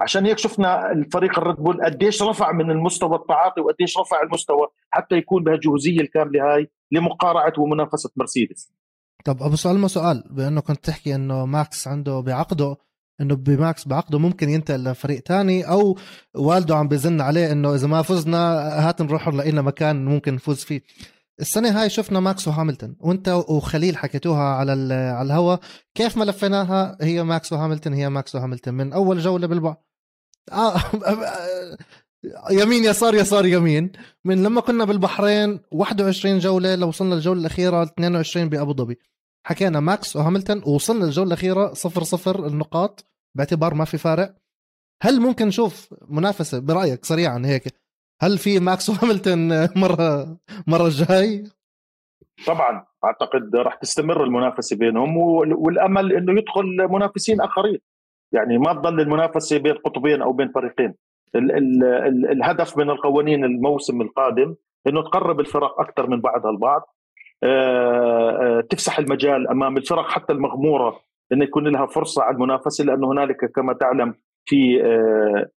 عشان 0.00 0.26
هيك 0.26 0.38
شفنا 0.38 0.92
الفريق 0.92 1.38
الريد 1.38 1.56
بول 1.56 1.84
قديش 1.84 2.22
رفع 2.22 2.52
من 2.52 2.70
المستوى 2.70 3.16
التعاطي 3.16 3.60
وقديش 3.60 3.98
رفع 3.98 4.22
المستوى 4.22 4.66
حتى 4.90 5.14
يكون 5.14 5.44
بهالجهوزيه 5.44 6.00
الكاملة 6.00 6.54
هاي 6.54 6.70
لمقارعة 6.92 7.52
ومنافسة 7.58 8.10
مرسيدس. 8.16 8.72
طب 9.24 9.42
أبو 9.42 9.56
سؤال 9.56 9.90
سؤال 9.90 10.24
بأنه 10.30 10.60
كنت 10.60 10.84
تحكي 10.84 11.14
إنه 11.14 11.46
ماكس 11.46 11.88
عنده 11.88 12.20
بعقده 12.20 12.76
إنه 13.20 13.34
ماكس 13.34 13.88
بعقده 13.88 14.18
ممكن 14.18 14.48
ينتقل 14.48 14.84
لفريق 14.84 15.20
تاني 15.20 15.70
أو 15.70 15.96
والده 16.34 16.76
عم 16.76 16.88
بزن 16.88 17.20
عليه 17.20 17.52
إنه 17.52 17.74
إذا 17.74 17.86
ما 17.86 18.02
فزنا 18.02 18.38
هات 18.88 19.02
نروح 19.02 19.28
لنا 19.28 19.62
مكان 19.62 20.04
ممكن 20.04 20.34
نفوز 20.34 20.64
فيه. 20.64 20.80
السنة 21.40 21.82
هاي 21.82 21.90
شفنا 21.90 22.20
ماكس 22.20 22.48
وهاملتون. 22.48 22.96
وانت 23.00 23.28
وخليل 23.28 23.96
حكيتوها 23.96 24.42
على 24.42 24.72
على 24.94 25.26
الهوا. 25.26 25.56
كيف 25.94 26.16
ما 26.16 26.24
لفيناها 26.24 26.98
هي 27.00 27.22
ماكس 27.22 27.52
وهاملتون 27.52 27.92
هي 27.94 28.08
ماكس 28.08 28.34
وهاملتون. 28.34 28.74
من 28.74 28.92
أول 28.92 29.18
جولة 29.18 29.46
بالبعض 29.46 29.84
آه 30.52 30.80
يمين 32.50 32.84
يسار 32.84 33.14
يسار 33.14 33.46
يمين. 33.46 33.92
من 34.24 34.42
لما 34.42 34.60
كنا 34.60 34.84
بالبحرين 34.84 35.60
21 35.72 36.38
جولة 36.38 36.74
لو 36.74 36.88
وصلنا 36.88 37.14
الجولة 37.14 37.40
الأخيرة 37.40 37.82
22 37.82 38.48
بأبو 38.48 38.72
ظبي. 38.74 38.98
حكينا 39.46 39.80
ماكس 39.80 40.16
وهاملتون 40.16 40.62
ووصلنا 40.66 41.04
الجولة 41.04 41.28
الأخيرة 41.28 41.74
صفر 41.74 42.02
صفر 42.02 42.46
النقاط. 42.46 43.04
باعتبار 43.36 43.74
ما 43.74 43.84
في 43.84 43.98
فارق. 43.98 44.34
هل 45.02 45.20
ممكن 45.20 45.46
نشوف 45.46 45.94
منافسة؟ 46.08 46.58
برأيك 46.58 47.04
سريعا 47.04 47.42
هيك. 47.46 47.74
هل 48.20 48.38
في 48.38 48.60
ماكس 48.60 48.88
وهاملتون 48.90 49.48
مرة 49.76 50.36
مرة 50.66 50.86
الجاي؟ 50.86 51.44
طبعا 52.46 52.84
أعتقد 53.04 53.56
راح 53.56 53.74
تستمر 53.74 54.24
المنافسة 54.24 54.76
بينهم 54.76 55.16
والأمل 55.16 56.12
إنه 56.12 56.38
يدخل 56.38 56.88
منافسين 56.90 57.40
آخرين. 57.40 57.78
يعني 58.32 58.58
ما 58.58 58.72
تضل 58.72 59.00
المنافسة 59.00 59.58
بين 59.58 59.74
قطبين 59.74 60.22
أو 60.22 60.32
بين 60.32 60.48
فريقين. 60.48 60.94
ال 61.34 61.52
ال 61.52 61.84
ال 61.84 62.30
الهدف 62.30 62.78
من 62.78 62.90
القوانين 62.90 63.44
الموسم 63.44 64.00
القادم 64.00 64.54
إنه 64.86 65.02
تقرب 65.02 65.40
الفرق 65.40 65.80
أكثر 65.80 66.06
من 66.06 66.20
بعضها 66.20 66.50
البعض. 66.50 66.94
آه، 67.42 68.58
آه، 68.58 68.60
تفسح 68.60 68.98
المجال 68.98 69.48
أمام 69.48 69.76
الفرق 69.76 70.08
حتى 70.08 70.32
المغمورة 70.32 71.00
إنه 71.32 71.44
يكون 71.44 71.68
لها 71.68 71.86
فرصة 71.86 72.22
على 72.22 72.34
المنافسة 72.34 72.84
لأنه 72.84 73.12
هنالك 73.12 73.52
كما 73.52 73.72
تعلم 73.72 74.14
في 74.44 74.82
آه، 74.84 75.50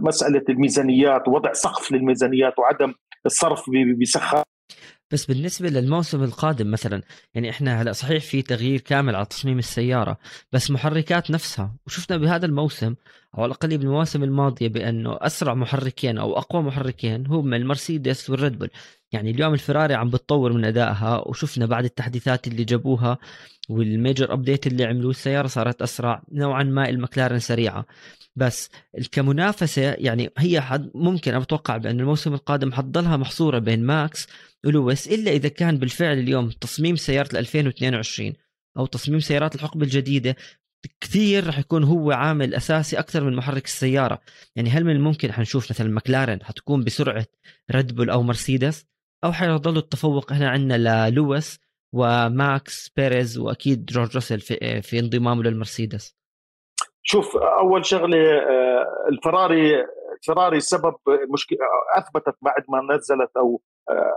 مسألة 0.00 0.44
الميزانيات 0.48 1.28
ووضع 1.28 1.52
سقف 1.52 1.92
للميزانيات 1.92 2.58
وعدم 2.58 2.94
الصرف 3.26 3.64
بسخاء. 4.00 4.44
بس 5.10 5.26
بالنسبة 5.26 5.68
للموسم 5.68 6.22
القادم 6.22 6.70
مثلا 6.70 7.02
يعني 7.34 7.50
إحنا 7.50 7.82
هلا 7.82 7.92
صحيح 7.92 8.24
في 8.24 8.42
تغيير 8.42 8.80
كامل 8.80 9.16
على 9.16 9.26
تصميم 9.26 9.58
السيارة 9.58 10.18
بس 10.52 10.70
محركات 10.70 11.30
نفسها 11.30 11.74
وشفنا 11.86 12.16
بهذا 12.16 12.46
الموسم 12.46 12.94
أو 13.34 13.42
على 13.42 13.46
الأقل 13.46 13.78
بالمواسم 13.78 14.22
الماضية 14.22 14.68
بأنه 14.68 15.18
أسرع 15.20 15.54
محركين 15.54 16.18
أو 16.18 16.38
أقوى 16.38 16.62
محركين 16.62 17.26
هم 17.26 17.54
المرسيدس 17.54 18.30
والريد 18.30 18.58
بول. 18.58 18.70
يعني 19.12 19.30
اليوم 19.30 19.54
الفراري 19.54 19.94
عم 19.94 20.10
بتطور 20.10 20.52
من 20.52 20.64
أدائها 20.64 21.28
وشفنا 21.28 21.66
بعد 21.66 21.84
التحديثات 21.84 22.46
اللي 22.46 22.64
جابوها 22.64 23.18
وال 23.68 23.86
major 23.86 24.32
update 24.32 24.66
اللي 24.66 24.84
عملوه 24.84 25.10
السيارة 25.10 25.46
صارت 25.46 25.82
أسرع 25.82 26.22
نوعا 26.32 26.62
ما 26.62 26.88
المكلارن 26.88 27.38
سريعة. 27.38 27.86
بس 28.38 28.70
كمنافسة 29.12 29.82
يعني 29.82 30.30
هي 30.38 30.60
حد 30.60 30.90
ممكن 30.94 31.30
أنا 31.30 31.40
بتوقع 31.40 31.76
بأن 31.76 32.00
الموسم 32.00 32.34
القادم 32.34 32.72
حتضلها 32.72 33.16
محصورة 33.16 33.58
بين 33.58 33.84
ماكس 33.84 34.26
ولويس 34.64 35.08
إلا 35.08 35.30
إذا 35.30 35.48
كان 35.48 35.78
بالفعل 35.78 36.18
اليوم 36.18 36.50
تصميم 36.50 36.96
سيارة 36.96 37.38
2022 37.38 38.32
أو 38.78 38.86
تصميم 38.86 39.20
سيارات 39.20 39.54
الحقبة 39.54 39.84
الجديدة 39.84 40.36
كثير 41.00 41.46
رح 41.46 41.58
يكون 41.58 41.84
هو 41.84 42.12
عامل 42.12 42.54
أساسي 42.54 42.98
أكثر 42.98 43.24
من 43.24 43.36
محرك 43.36 43.64
السيارة. 43.64 44.20
يعني 44.56 44.70
هل 44.70 44.84
من 44.84 44.96
الممكن 44.96 45.32
حنشوف 45.32 45.70
مثلا 45.70 45.90
مكلارن 45.92 46.44
حتكون 46.44 46.84
بسرعة 46.84 47.26
ريد 47.70 47.94
بول 47.94 48.10
أو 48.10 48.22
مرسيدس؟ 48.22 48.86
أو 49.24 49.32
حيظل 49.32 49.78
التفوق 49.78 50.32
هنا 50.32 50.48
عندنا 50.50 51.10
للويس 51.10 51.58
وماكس 51.92 52.88
بيريز 52.96 53.38
وأكيد 53.38 53.86
جورج 53.86 54.14
راسل 54.14 54.40
في, 54.40 54.82
في 54.82 54.98
انضمامه 54.98 55.42
للمرسيدس. 55.42 56.17
شوف 57.10 57.36
أول 57.36 57.86
شغلة 57.86 58.18
آه، 58.18 59.08
الفراري 59.08 59.84
الفراري 60.18 60.60
سبب 60.60 60.94
مشكلة 61.32 61.58
أثبتت 61.96 62.34
بعد 62.42 62.62
ما 62.68 62.94
نزلت 62.94 63.30
أو 63.36 63.60
آه، 63.90 64.14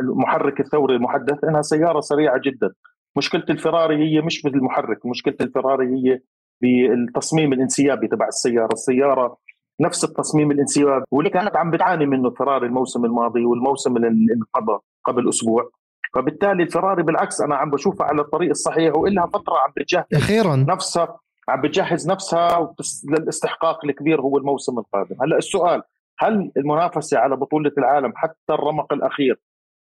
المحرك 0.00 0.60
الثوري 0.60 0.96
المحدث 0.96 1.44
إنها 1.44 1.62
سيارة 1.62 2.00
سريعة 2.00 2.40
جدا. 2.44 2.70
مشكلة 3.16 3.44
الفراري 3.50 3.96
هي 3.96 4.20
مش 4.20 4.42
بالمحرك 4.42 5.06
مشكلة 5.06 5.36
الفراري 5.40 5.86
هي 5.86 6.20
بالتصميم 6.62 7.52
الانسيابي 7.52 8.08
تبع 8.08 8.28
السيارة. 8.28 8.72
السيارة 8.72 9.36
نفس 9.80 10.04
التصميم 10.04 10.50
الانسيابي 10.50 11.04
واللي 11.10 11.30
كانت 11.30 11.56
عم 11.56 11.70
بتعاني 11.70 12.06
منه 12.06 12.28
الفراري 12.28 12.66
الموسم 12.66 13.04
الماضي 13.04 13.44
والموسم 13.44 13.96
اللي 13.96 14.34
انقضى 14.34 14.78
قبل 15.04 15.28
أسبوع. 15.28 15.70
فبالتالي 16.14 16.62
الفراري 16.62 17.02
بالعكس 17.02 17.40
أنا 17.40 17.56
عم 17.56 17.70
بشوفها 17.70 18.06
على 18.06 18.20
الطريق 18.20 18.50
الصحيح 18.50 18.96
وإلها 18.96 19.26
فترة 19.26 19.54
عم 19.54 19.72
بتجهز 19.76 20.04
أخيرا. 20.14 20.56
نفسها 20.56 21.18
عم 21.48 21.60
بتجهز 21.60 22.10
نفسها 22.10 22.74
للاستحقاق 23.10 23.84
الكبير 23.84 24.20
هو 24.20 24.38
الموسم 24.38 24.78
القادم. 24.78 25.16
هلأ 25.22 25.36
السؤال 25.36 25.82
هل 26.18 26.50
المنافسة 26.56 27.18
على 27.18 27.36
بطولة 27.36 27.72
العالم 27.78 28.12
حتى 28.16 28.50
الرمق 28.50 28.92
الأخير 28.92 29.40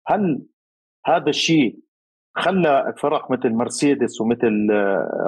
هل 0.07 0.41
هذا 1.05 1.29
الشيء 1.29 1.79
خلى 2.37 2.93
فرق 2.97 3.31
مثل 3.31 3.49
مرسيدس 3.49 4.21
ومثل 4.21 4.67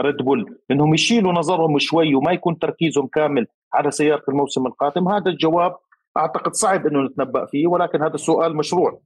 ريد 0.02 0.18
بول 0.18 0.58
إنهم 0.72 0.94
يشيلوا 0.94 1.34
نظرهم 1.34 1.80
شوي 1.80 2.16
وما 2.16 2.32
يكون 2.32 2.60
تركيزهم 2.60 3.08
كامل 3.08 3.48
على 3.74 3.92
سيارة 3.92 4.24
الموسم 4.30 4.68
القادم؟ 4.68 5.08
هذا 5.08 5.30
الجواب 5.30 5.76
أعتقد 6.18 6.54
صعب 6.54 6.88
إنه 6.88 7.02
نتنبأ 7.02 7.46
فيه 7.46 7.68
ولكن 7.68 8.02
هذا 8.02 8.16
السؤال 8.16 8.56
مشروع. 8.56 9.00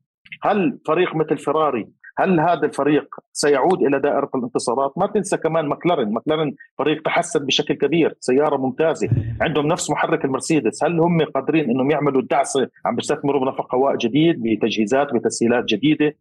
هل 0.44 0.79
فريق 0.88 1.15
مثل 1.15 1.38
فراري 1.38 1.88
هل 2.17 2.39
هذا 2.39 2.65
الفريق 2.65 3.15
سيعود 3.34 3.84
إلى 3.84 4.00
دائرة 4.00 4.29
الانتصارات؟ 4.36 4.94
ما 4.98 5.08
تنسى 5.08 5.38
كمان 5.38 5.67
مكلارن، 5.67 6.13
مكلارن 6.13 6.53
فريق 6.77 7.01
تحسن 7.01 7.46
بشكل 7.46 7.74
كبير، 7.74 8.15
سيارة 8.20 8.58
ممتازة، 8.58 9.10
عندهم 9.41 9.67
نفس 9.67 9.89
محرك 9.89 10.25
المرسيدس، 10.25 10.84
هل 10.84 11.00
هم 11.00 11.22
قادرين 11.22 11.70
إنهم 11.70 11.91
يعملوا 11.91 12.22
الدعسه 12.22 12.67
عم 12.86 12.96
بيستثمروا 12.96 13.41
بنفق 13.41 13.75
هواء 13.75 13.96
جديد 13.96 14.44
بتجهيزات 14.44 15.13
بتسهيلات 15.13 15.65
جديدة، 15.65 16.15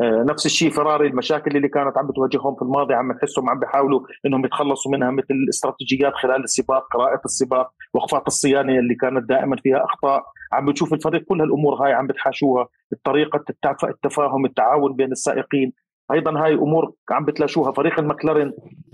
آه، 0.00 0.24
نفس 0.28 0.46
الشيء 0.46 0.70
فراري 0.70 1.06
المشاكل 1.06 1.56
اللي 1.56 1.68
كانت 1.68 1.98
عم 1.98 2.06
بتواجههم 2.06 2.54
في 2.54 2.62
الماضي 2.62 2.94
عم 2.94 3.12
نحسهم 3.12 3.50
عم 3.50 3.58
بيحاولوا 3.58 4.00
إنهم 4.26 4.44
يتخلصوا 4.44 4.92
منها 4.92 5.10
مثل 5.10 5.26
الاستراتيجيات 5.30 6.12
خلال 6.14 6.44
السباق 6.44 6.86
قراءة 6.92 7.20
السباق 7.24 7.70
وقفات 7.94 8.26
الصيانة 8.26 8.78
اللي 8.78 8.94
كانت 8.94 9.28
دائما 9.28 9.56
فيها 9.56 9.84
أخطاء. 9.84 10.22
عم 10.52 10.66
بتشوف 10.66 10.92
الفريق 10.94 11.24
كل 11.24 11.40
هالأمور 11.40 11.74
هاي 11.74 11.92
عم 11.92 12.06
بتحاشوها 12.06 12.68
طريقه 13.04 13.44
التفاهم 13.84 14.44
التعاون 14.44 14.92
بين 14.96 15.12
السائقين 15.12 15.72
أيضا 16.12 16.44
هاي 16.44 16.54
أمور 16.54 16.92
عم 17.10 17.24
بتلاشوها 17.24 17.72
فريق 17.72 17.98
المكلارن 17.98 18.52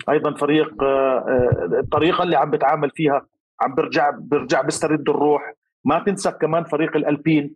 أيضا 0.09 0.35
فريق 0.35 0.83
آه، 0.83 1.19
آه، 1.19 1.81
الطريقة 1.81 2.23
اللي 2.23 2.37
عم 2.37 2.51
بتعامل 2.51 2.91
فيها 2.91 3.27
عم 3.61 3.75
برجع 3.75 4.11
برجع 4.11 4.63
بيسترد 4.63 5.09
الروح 5.09 5.55
ما 5.85 5.99
تنسى 5.99 6.31
كمان 6.31 6.65
فريق 6.65 6.97
الألبين 6.97 7.55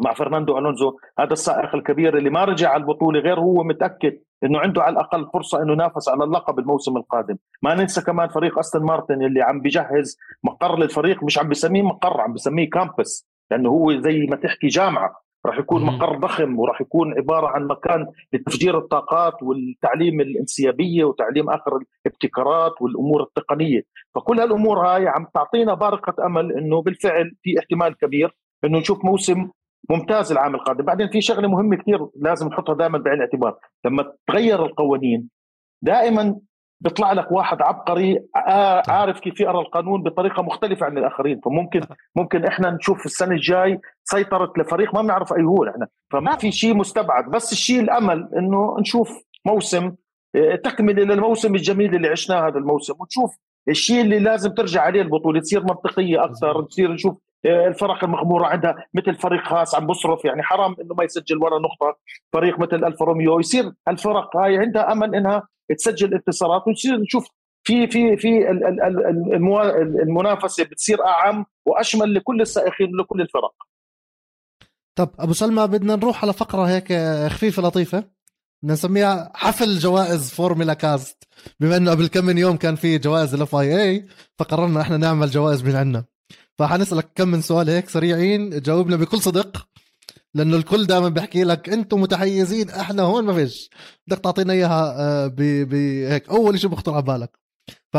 مع 0.00 0.14
فرناندو 0.14 0.58
ألونزو 0.58 0.98
هذا 1.18 1.32
السائق 1.32 1.74
الكبير 1.74 2.18
اللي 2.18 2.30
ما 2.30 2.44
رجع 2.44 2.70
على 2.70 2.80
البطولة 2.80 3.20
غير 3.20 3.40
هو 3.40 3.64
متأكد. 3.64 4.18
إنه 4.44 4.58
عنده 4.58 4.82
على 4.82 4.92
الأقل 4.92 5.26
فرصة 5.32 5.62
إنه 5.62 5.72
ينافس 5.72 6.08
على 6.08 6.24
اللقب 6.24 6.58
الموسم 6.58 6.96
القادم. 6.96 7.36
ما 7.62 7.74
ننسى 7.74 8.00
كمان 8.00 8.28
فريق 8.28 8.58
أستون 8.58 8.82
مارتن 8.82 9.22
اللي 9.24 9.42
عم 9.42 9.60
بجهز 9.60 10.18
مقر 10.44 10.78
للفريق 10.78 11.24
مش 11.24 11.38
عم 11.38 11.48
بسميه 11.48 11.82
مقر 11.82 12.20
عم 12.20 12.32
بسميه 12.32 12.70
كامبس 12.70 13.28
لأنه 13.50 13.68
هو 13.68 14.00
زي 14.00 14.26
ما 14.30 14.36
تحكي 14.36 14.66
جامعة. 14.66 15.24
راح 15.46 15.58
يكون 15.58 15.82
مقر 15.84 16.18
ضخم 16.18 16.58
وراح 16.58 16.80
يكون 16.80 17.14
عبارة 17.18 17.46
عن 17.46 17.66
مكان 17.66 18.06
لتفجير 18.32 18.78
الطاقات 18.78 19.42
والتعليم 19.42 20.20
الانسيابية 20.20 21.04
وتعليم 21.04 21.50
آخر 21.50 21.78
الابتكارات 22.06 22.82
والأمور 22.82 23.22
التقنية، 23.22 23.82
فكل 24.14 24.40
هالأمور 24.40 24.78
هاي 24.78 25.08
عم 25.08 25.26
تعطينا 25.34 25.74
بارقة 25.74 26.26
أمل 26.26 26.52
إنه 26.52 26.82
بالفعل 26.82 27.32
في 27.42 27.58
احتمال 27.58 27.96
كبير 27.96 28.36
إنه 28.64 28.78
نشوف 28.78 29.04
موسم 29.04 29.50
ممتاز 29.90 30.32
العام 30.32 30.54
القادم. 30.54 30.84
بعدين 30.84 31.08
في 31.08 31.20
شغلة 31.20 31.48
مهمة 31.48 31.76
كثير 31.76 32.06
لازم 32.16 32.48
نحطها 32.48 32.74
دائما 32.74 32.98
بعين 32.98 33.16
الاعتبار. 33.16 33.58
لما 33.84 34.12
تغير 34.26 34.66
القوانين 34.66 35.28
دائما 35.82 36.36
بيطلع 36.80 37.12
لك 37.12 37.32
واحد 37.32 37.62
عبقري 37.62 38.24
عارف 38.88 39.20
كيف 39.20 39.40
يقرأ 39.40 39.60
القانون 39.60 40.02
بطريقة 40.02 40.42
مختلفة 40.42 40.86
عن 40.86 40.98
الآخرين. 40.98 41.40
فممكن 41.44 41.80
ممكن 42.16 42.44
إحنا 42.44 42.70
نشوف 42.70 43.06
السنة 43.06 43.34
الجاي 43.34 43.80
سيطرة 44.04 44.52
لفريق 44.58 44.94
ما 44.94 45.02
بنعرف 45.02 45.32
أي 45.32 45.42
هو 45.42 45.64
إحنا. 45.64 45.86
فما 46.12 46.36
في 46.36 46.52
شيء 46.52 46.74
مستبعد. 46.74 47.30
بس 47.30 47.52
الشيء 47.52 47.80
الأمل 47.80 48.28
إنه 48.36 48.76
نشوف 48.80 49.24
موسم 49.46 49.92
تكملة 50.64 51.02
للموسم 51.02 51.54
الجميل 51.54 51.94
اللي 51.94 52.08
عشناه 52.08 52.48
هذا 52.48 52.58
الموسم. 52.58 52.94
وتشوف 52.98 53.36
الشيء 53.68 54.00
اللي 54.00 54.18
لازم 54.18 54.50
ترجع 54.50 54.82
عليه 54.82 55.02
البطولة 55.02 55.40
تصير 55.40 55.60
منطقية 55.60 56.24
أكثر 56.24 56.62
تصير 56.62 56.92
نشوف 56.92 57.18
الفرق 57.46 58.04
المغمورة 58.04 58.46
عندها 58.46 58.86
مثل 58.94 59.14
فريق 59.14 59.42
خاص 59.44 59.74
عم 59.74 59.86
بصرف 59.86 60.24
يعني 60.24 60.42
حرام 60.42 60.76
إنه 60.80 60.94
ما 60.94 61.04
يسجل 61.04 61.36
ولا 61.36 61.58
نقطة. 61.58 61.98
فريق 62.32 62.58
مثل 62.58 62.84
الفا 62.84 63.04
روميو 63.04 63.40
يصير 63.40 63.72
الفرق 63.88 64.36
هاي 64.36 64.58
عندها 64.58 64.92
أمل 64.92 65.14
إنها 65.14 65.48
تسجل 65.78 66.14
انتصارات 66.14 66.68
وتصير 66.68 66.96
نشوف 66.96 67.28
في 67.66 67.86
في 67.86 68.16
في 68.16 68.50
المنافسة 70.02 70.64
بتصير 70.64 71.06
أعم 71.06 71.46
وأشمل 71.66 72.14
لكل 72.14 72.40
السائقين 72.40 72.94
ولكل 72.94 73.20
الفرق. 73.20 73.54
طب 74.98 75.10
أبو 75.18 75.32
سلمى 75.32 75.66
بدنا 75.66 75.96
نروح 75.96 76.24
على 76.24 76.32
فقرة 76.32 76.62
هيك 76.62 76.92
خفيفة 77.32 77.62
لطيفة 77.62 77.98
بدنا 78.62 78.74
نسميها 78.74 79.32
حفل 79.34 79.78
جوائز 79.78 80.30
فورمولا 80.34 80.74
كاست. 80.74 81.24
بما 81.60 81.76
إنه 81.76 81.90
قبل 81.90 82.06
كم 82.06 82.24
من 82.24 82.38
يوم 82.38 82.56
كان 82.56 82.74
في 82.74 82.98
جوائز 82.98 83.34
ال 83.34 83.54
FIA 83.54 84.06
فقررنا 84.38 84.80
إحنا 84.80 84.96
نعمل 84.96 85.30
جوائز 85.30 85.64
من 85.64 85.76
عندنا. 85.76 86.04
فحنسألك 86.58 87.10
كم 87.14 87.28
من 87.28 87.40
سؤال 87.40 87.70
هيك 87.70 87.88
سريعين 87.88 88.60
جاوبنا 88.60 88.96
بكل 88.96 89.18
صدق 89.18 89.68
لأنه 90.34 90.56
الكل 90.56 90.86
دائما 90.86 91.08
بيحكي 91.08 91.44
لك 91.44 91.68
أنتم 91.68 92.00
متحيزين 92.00 92.70
إحنا 92.70 93.02
هون 93.02 93.24
ما 93.24 93.34
فيش. 93.34 93.70
بدك 94.06 94.18
تعطينا 94.18 94.52
إياها 94.52 94.94
آه، 94.98 95.26
بهيك 95.26 96.28
أول 96.28 96.60
شيء 96.60 96.70
بخطر 96.70 96.94
على 96.94 97.02
بالك. 97.02 97.38
ف 97.92 97.96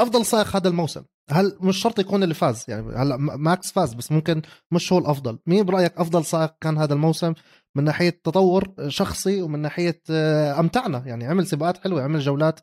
أفضل 0.00 0.26
سائق 0.26 0.56
هذا 0.56 0.68
الموسم. 0.68 1.02
هل 1.30 1.56
مش 1.60 1.76
شرط 1.76 1.98
يكون 1.98 2.22
اللي 2.22 2.34
فاز؟ 2.34 2.64
يعني 2.68 2.96
هلأ 2.96 3.16
ماكس 3.16 3.72
فاز 3.72 3.94
بس 3.94 4.12
ممكن 4.12 4.42
مش 4.70 4.92
هو 4.92 4.98
الأفضل. 4.98 5.38
مين 5.46 5.64
برأيك 5.64 5.98
أفضل 5.98 6.24
سائق 6.24 6.54
كان 6.60 6.78
هذا 6.78 6.94
الموسم؟ 6.94 7.34
من 7.74 7.84
ناحية 7.84 8.20
تطور 8.24 8.74
شخصي 8.88 9.42
ومن 9.42 9.58
ناحية 9.58 10.02
آه، 10.10 10.60
أمتعنا. 10.60 11.02
يعني 11.06 11.26
عمل 11.26 11.46
سباقات 11.46 11.78
حلوة 11.78 12.02
عمل 12.02 12.20
جولات 12.20 12.60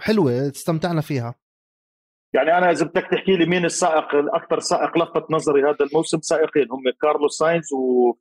حلوة 0.00 0.48
استمتعنا 0.48 1.00
فيها. 1.00 1.34
يعني 2.36 2.58
أنا 2.58 2.70
إذا 2.70 2.86
بدك 2.86 3.06
تحكي 3.10 3.36
لي 3.36 3.46
مين 3.46 3.64
السائق 3.64 4.14
الأكثر 4.14 4.60
سائق 4.60 4.98
لفت 4.98 5.30
نظري 5.30 5.62
هذا 5.62 5.76
الموسم 5.80 6.20
سائقين 6.20 6.66
هم 6.70 6.82
كارلوس 7.02 7.38
ساينز 7.38 7.72
و... 7.72 8.14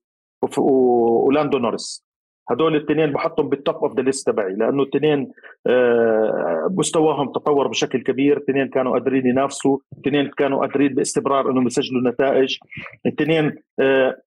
و... 0.57 0.71
ولاندو 1.27 1.57
نوريس 1.57 2.05
هدول 2.49 2.75
الاثنين 2.75 3.11
بحطهم 3.11 3.49
بال 3.49 3.60
top 3.60 3.75
of 3.75 3.95
the 3.95 4.03
list 4.03 4.27
تبعي 4.29 4.53
لأنه 4.53 4.83
الاثنين 4.83 5.31
آه، 5.67 6.67
مستواهم 6.77 7.31
تطور 7.31 7.67
بشكل 7.67 8.03
كبير 8.03 8.37
الاثنين 8.37 8.67
كانوا 8.67 8.91
قادرين 8.91 9.27
ينافسوا 9.27 9.77
الاثنين 9.93 10.31
كانوا 10.37 10.59
قادرين 10.59 10.93
باستمرار 10.93 11.51
إنهم 11.51 11.67
يسجلوا 11.67 12.11
نتائج. 12.11 12.57
الاثنين 13.05 13.55
آه، 13.79 14.17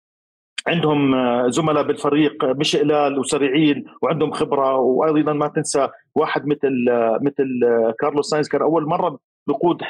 عندهم 0.66 1.14
زملاء 1.50 1.82
بالفريق 1.82 2.44
مش 2.44 2.76
قلال 2.76 3.18
وسريعين 3.18 3.84
وعندهم 4.02 4.30
خبرة 4.30 4.76
وأيضا 4.76 5.32
ما 5.32 5.48
تنسى 5.48 5.88
واحد 6.14 6.46
مثل 6.46 6.72
مثل 7.20 7.60
كارلوس 8.00 8.30
ساينز 8.30 8.48
كان 8.48 8.62
أول 8.62 8.86
مرة 8.86 9.18
بقود 9.48 9.82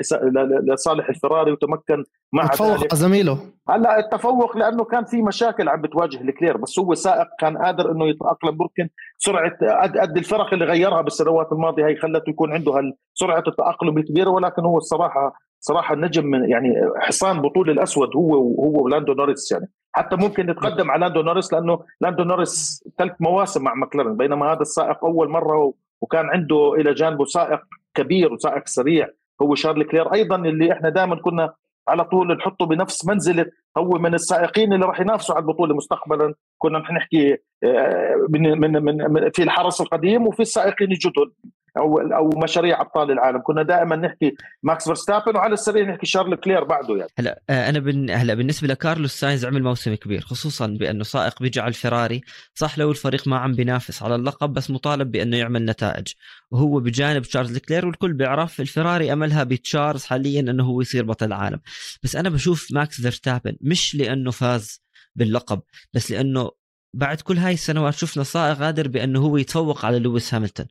لصالح 0.73 1.09
الفراري 1.09 1.53
وتمكن 1.53 2.05
مع 2.33 2.47
تفوق 2.47 2.95
زميله. 2.95 3.38
هلأ 3.69 3.99
التفوق 3.99 4.57
لأنه 4.57 4.85
كان 4.85 5.05
في 5.05 5.23
مشاكل 5.23 5.69
عم 5.69 5.83
بتواجه 5.83 6.21
لكلير 6.21 6.57
بس 6.57 6.79
هو 6.79 6.95
سائق 6.95 7.27
كان 7.41 7.59
قادر 7.59 7.93
إنه 7.93 8.09
يتأقلم. 8.09 8.57
ممكن 8.61 8.88
سرعة 9.19 9.53
قد 10.00 10.17
الفرق 10.17 10.53
اللي 10.53 10.65
غيرها 10.65 11.00
بالسنوات 11.00 11.53
الماضية 11.53 11.87
هي 11.87 11.97
خلته 11.97 12.31
يكون 12.31 12.53
عنده 12.53 12.93
سرعة 13.15 13.45
التأقلم 13.47 13.99
الكبيره 13.99 14.31
ولكن 14.31 14.65
هو 14.65 14.77
الصراحة 14.77 15.35
صراحة 15.61 15.95
النجم 15.95 16.27
من 16.27 16.50
يعني 16.50 16.75
حصان 16.97 17.41
البطولة 17.41 17.71
الأسود 17.71 18.17
هو 18.17 18.43
وهو 18.43 18.85
ولاندو 18.85 19.12
نوريس 19.12 19.53
يعني. 19.53 19.69
حتى 19.93 20.17
ممكن 20.17 20.47
نتقدم 20.47 20.91
على 20.91 21.00
لاندو 21.00 21.23
نوريس 21.23 21.53
لأنه 21.53 21.81
لاندو 22.00 22.25
نوريس 22.25 22.85
ثلاث 22.99 23.12
مواسم 23.21 23.65
مع 23.65 23.75
ماكلارن 23.75 24.17
بينما 24.17 24.53
هذا 24.53 24.61
السائق 24.61 25.05
أول 25.05 25.29
مرة 25.29 25.73
وكان 26.00 26.27
عنده 26.27 26.75
إلى 26.75 26.95
جانبه 26.95 27.25
سائق 27.25 27.61
كبير 27.95 28.33
وسائق 28.33 28.69
سريع. 28.69 29.09
هو 29.42 29.54
شارل 29.54 29.83
لكلير. 29.85 30.15
أيضا 30.14 30.37
اللي 30.37 30.73
إحنا 30.73 30.88
دائما 30.88 31.16
كنا 31.16 31.54
على 31.88 32.04
طول 32.04 32.37
نحطه 32.37 32.66
بنفس 32.66 33.07
منزلة 33.07 33.47
هو 33.78 33.90
من 33.90 34.14
السائقين 34.14 34.73
اللي 34.73 34.87
راح 34.87 35.00
ينافسوا 35.00 35.35
على 35.35 35.42
البطولة 35.42 35.75
مستقبلا. 35.75 36.35
كنا 36.59 36.78
نحكي 36.78 37.37
آه، 37.64 38.26
من 38.28 38.61
من 38.61 38.83
من 38.83 39.30
في 39.30 39.42
الحرس 39.42 39.80
القديم 39.80 40.26
وفي 40.26 40.40
السائقين 40.40 40.92
الجدد. 40.92 41.33
أو 41.79 41.99
أو 41.99 42.29
مشاريع 42.29 42.81
أبطال 42.81 43.11
العالم. 43.11 43.43
كنا 43.43 43.63
دائما 43.63 43.97
نحكي 43.97 44.35
ماكس 44.63 44.85
فيرستابن 44.85 45.37
وعلى 45.37 45.53
السريع 45.53 45.91
نحكي 45.91 46.07
شارل 46.07 46.35
لوكلير 46.35 46.65
بعده 46.65 46.97
يعني. 46.97 47.11
هلا 47.19 47.43
آه، 47.51 47.69
أنا 47.69 47.79
بن... 47.79 48.11
هلا 48.11 48.35
بالنسبة 48.35 48.69
لكارلوس 48.69 49.13
ساينز 49.21 49.45
عمل 49.45 49.63
موسم 49.63 49.95
كبير 49.95 50.21
خصوصا 50.21 50.67
بأنه 50.67 51.05
سائق 51.05 51.43
بيجي 51.43 51.61
على 51.61 51.69
الفراري 51.69 52.21
صح 52.55 52.79
لو 52.79 52.91
الفريق 52.91 53.29
ما 53.29 53.39
عم 53.39 53.53
بينافس 53.53 54.03
على 54.03 54.15
اللقب 54.15 54.53
بس 54.53 54.71
مطالب 54.71 55.11
بأنه 55.11 55.37
يعمل 55.37 55.65
نتائج. 55.65 56.07
وهو 56.51 56.81
بجانب 56.81 57.23
تشارلز 57.23 57.59
لوكلير 57.59 57.87
والكل 57.87 58.13
بيعرف 58.13 58.61
الفراري 58.61 59.13
أملها 59.13 59.45
بتشارلز 59.45 60.05
حاليا 60.05 60.41
إنه 60.41 60.65
هو 60.65 60.81
يصير 60.81 61.05
بطل 61.05 61.27
العالم. 61.27 61.61
بس 62.03 62.17
أنا 62.17 62.29
بشوف 62.29 62.69
ماكس 62.73 63.01
فيرستابن 63.01 63.57
مش 63.61 63.95
لأنه 63.95 64.31
فاز 64.31 64.83
باللقب 65.17 65.61
بس 65.93 66.11
لأنه 66.11 66.51
بعد 66.95 67.21
كل 67.21 67.39
هاي 67.39 67.55
السنوات 67.55 67.95
شفنا 67.95 68.25
سائق 68.25 68.59
قادر 68.59 68.89
بأنه 68.89 69.21
هو 69.21 69.37
يتفوق 69.37 69.85
على 69.85 69.99
لويس 69.99 70.35
هاملتون. 70.35 70.67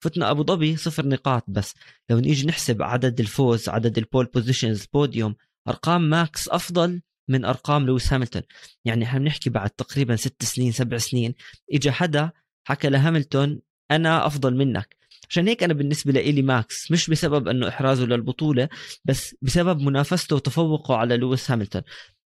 فتنا 0.00 0.30
أبو 0.30 0.44
ظبي 0.44 0.76
صفر 0.76 1.06
نقاط 1.06 1.44
بس. 1.48 1.74
لو 2.10 2.18
نيجي 2.18 2.46
نحسب 2.46 2.82
عدد 2.82 3.20
الفوز 3.20 3.68
عدد 3.68 3.98
ال 3.98 4.03
pole 4.03 4.24
positions 4.24 4.86
بوديوم 4.86 5.36
أرقام 5.68 6.10
ماكس 6.10 6.48
أفضل 6.48 7.02
من 7.28 7.44
أرقام 7.44 7.86
لويس 7.86 8.12
هاملتون. 8.12 8.42
يعني 8.84 9.04
إحنا 9.04 9.18
بنحكي 9.18 9.50
بعد 9.50 9.70
تقريبا 9.70 10.16
ست 10.16 10.44
سنين 10.44 10.72
سبع 10.72 10.98
سنين. 10.98 11.34
اجى 11.72 11.90
حدا 11.90 12.30
حكى 12.64 12.88
لهاملتون 12.88 13.60
أنا 13.90 14.26
أفضل 14.26 14.56
منك. 14.56 14.96
عشان 15.30 15.48
هيك 15.48 15.62
أنا 15.62 15.74
بالنسبة 15.74 16.12
لي 16.12 16.42
ماكس. 16.42 16.90
مش 16.90 17.10
بسبب 17.10 17.48
إنه 17.48 17.68
إحرازه 17.68 18.04
للبطولة 18.04 18.68
بس 19.04 19.34
بسبب 19.42 19.80
منافسته 19.80 20.36
وتفوقه 20.36 20.96
على 20.96 21.16
لويس 21.16 21.50
هاملتون. 21.50 21.82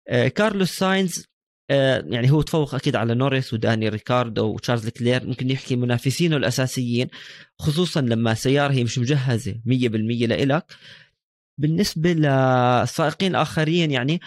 آه 0.09 0.27
كارلوس 0.27 0.69
ساينز 0.71 1.27
يعني 1.69 2.31
هو 2.31 2.41
تفوق 2.41 2.75
أكيد 2.75 2.95
على 2.95 3.15
نوريس 3.15 3.53
وداني 3.53 3.89
ريكاردو 3.89 4.45
وتشارلز 4.45 4.89
لوكلير 4.89 5.27
ممكن 5.27 5.51
يحكي 5.51 5.75
منافسينه 5.75 6.37
الأساسيين 6.37 7.07
خصوصا 7.59 8.01
لما 8.01 8.33
سياره 8.33 8.73
هي 8.73 8.83
مش 8.83 8.99
مجهزة 8.99 9.53
100% 9.53 10.27
لإلك. 10.27 10.65
بالنسبة 11.59 12.13
للسائقين 12.13 13.31
الاخرين 13.31 13.91
يعني 13.91 14.21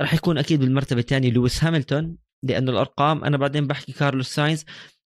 راح 0.00 0.14
يكون 0.14 0.38
أكيد 0.38 0.60
بالمرتبة 0.60 1.00
الثانية 1.00 1.30
لويس 1.30 1.64
هاملتون 1.64 2.16
لأنه 2.42 2.72
الأرقام 2.72 3.24
أنا 3.24 3.36
بعدين 3.36 3.66
بحكي 3.66 3.92
كارلوس 3.92 4.28
ساينز 4.34 4.64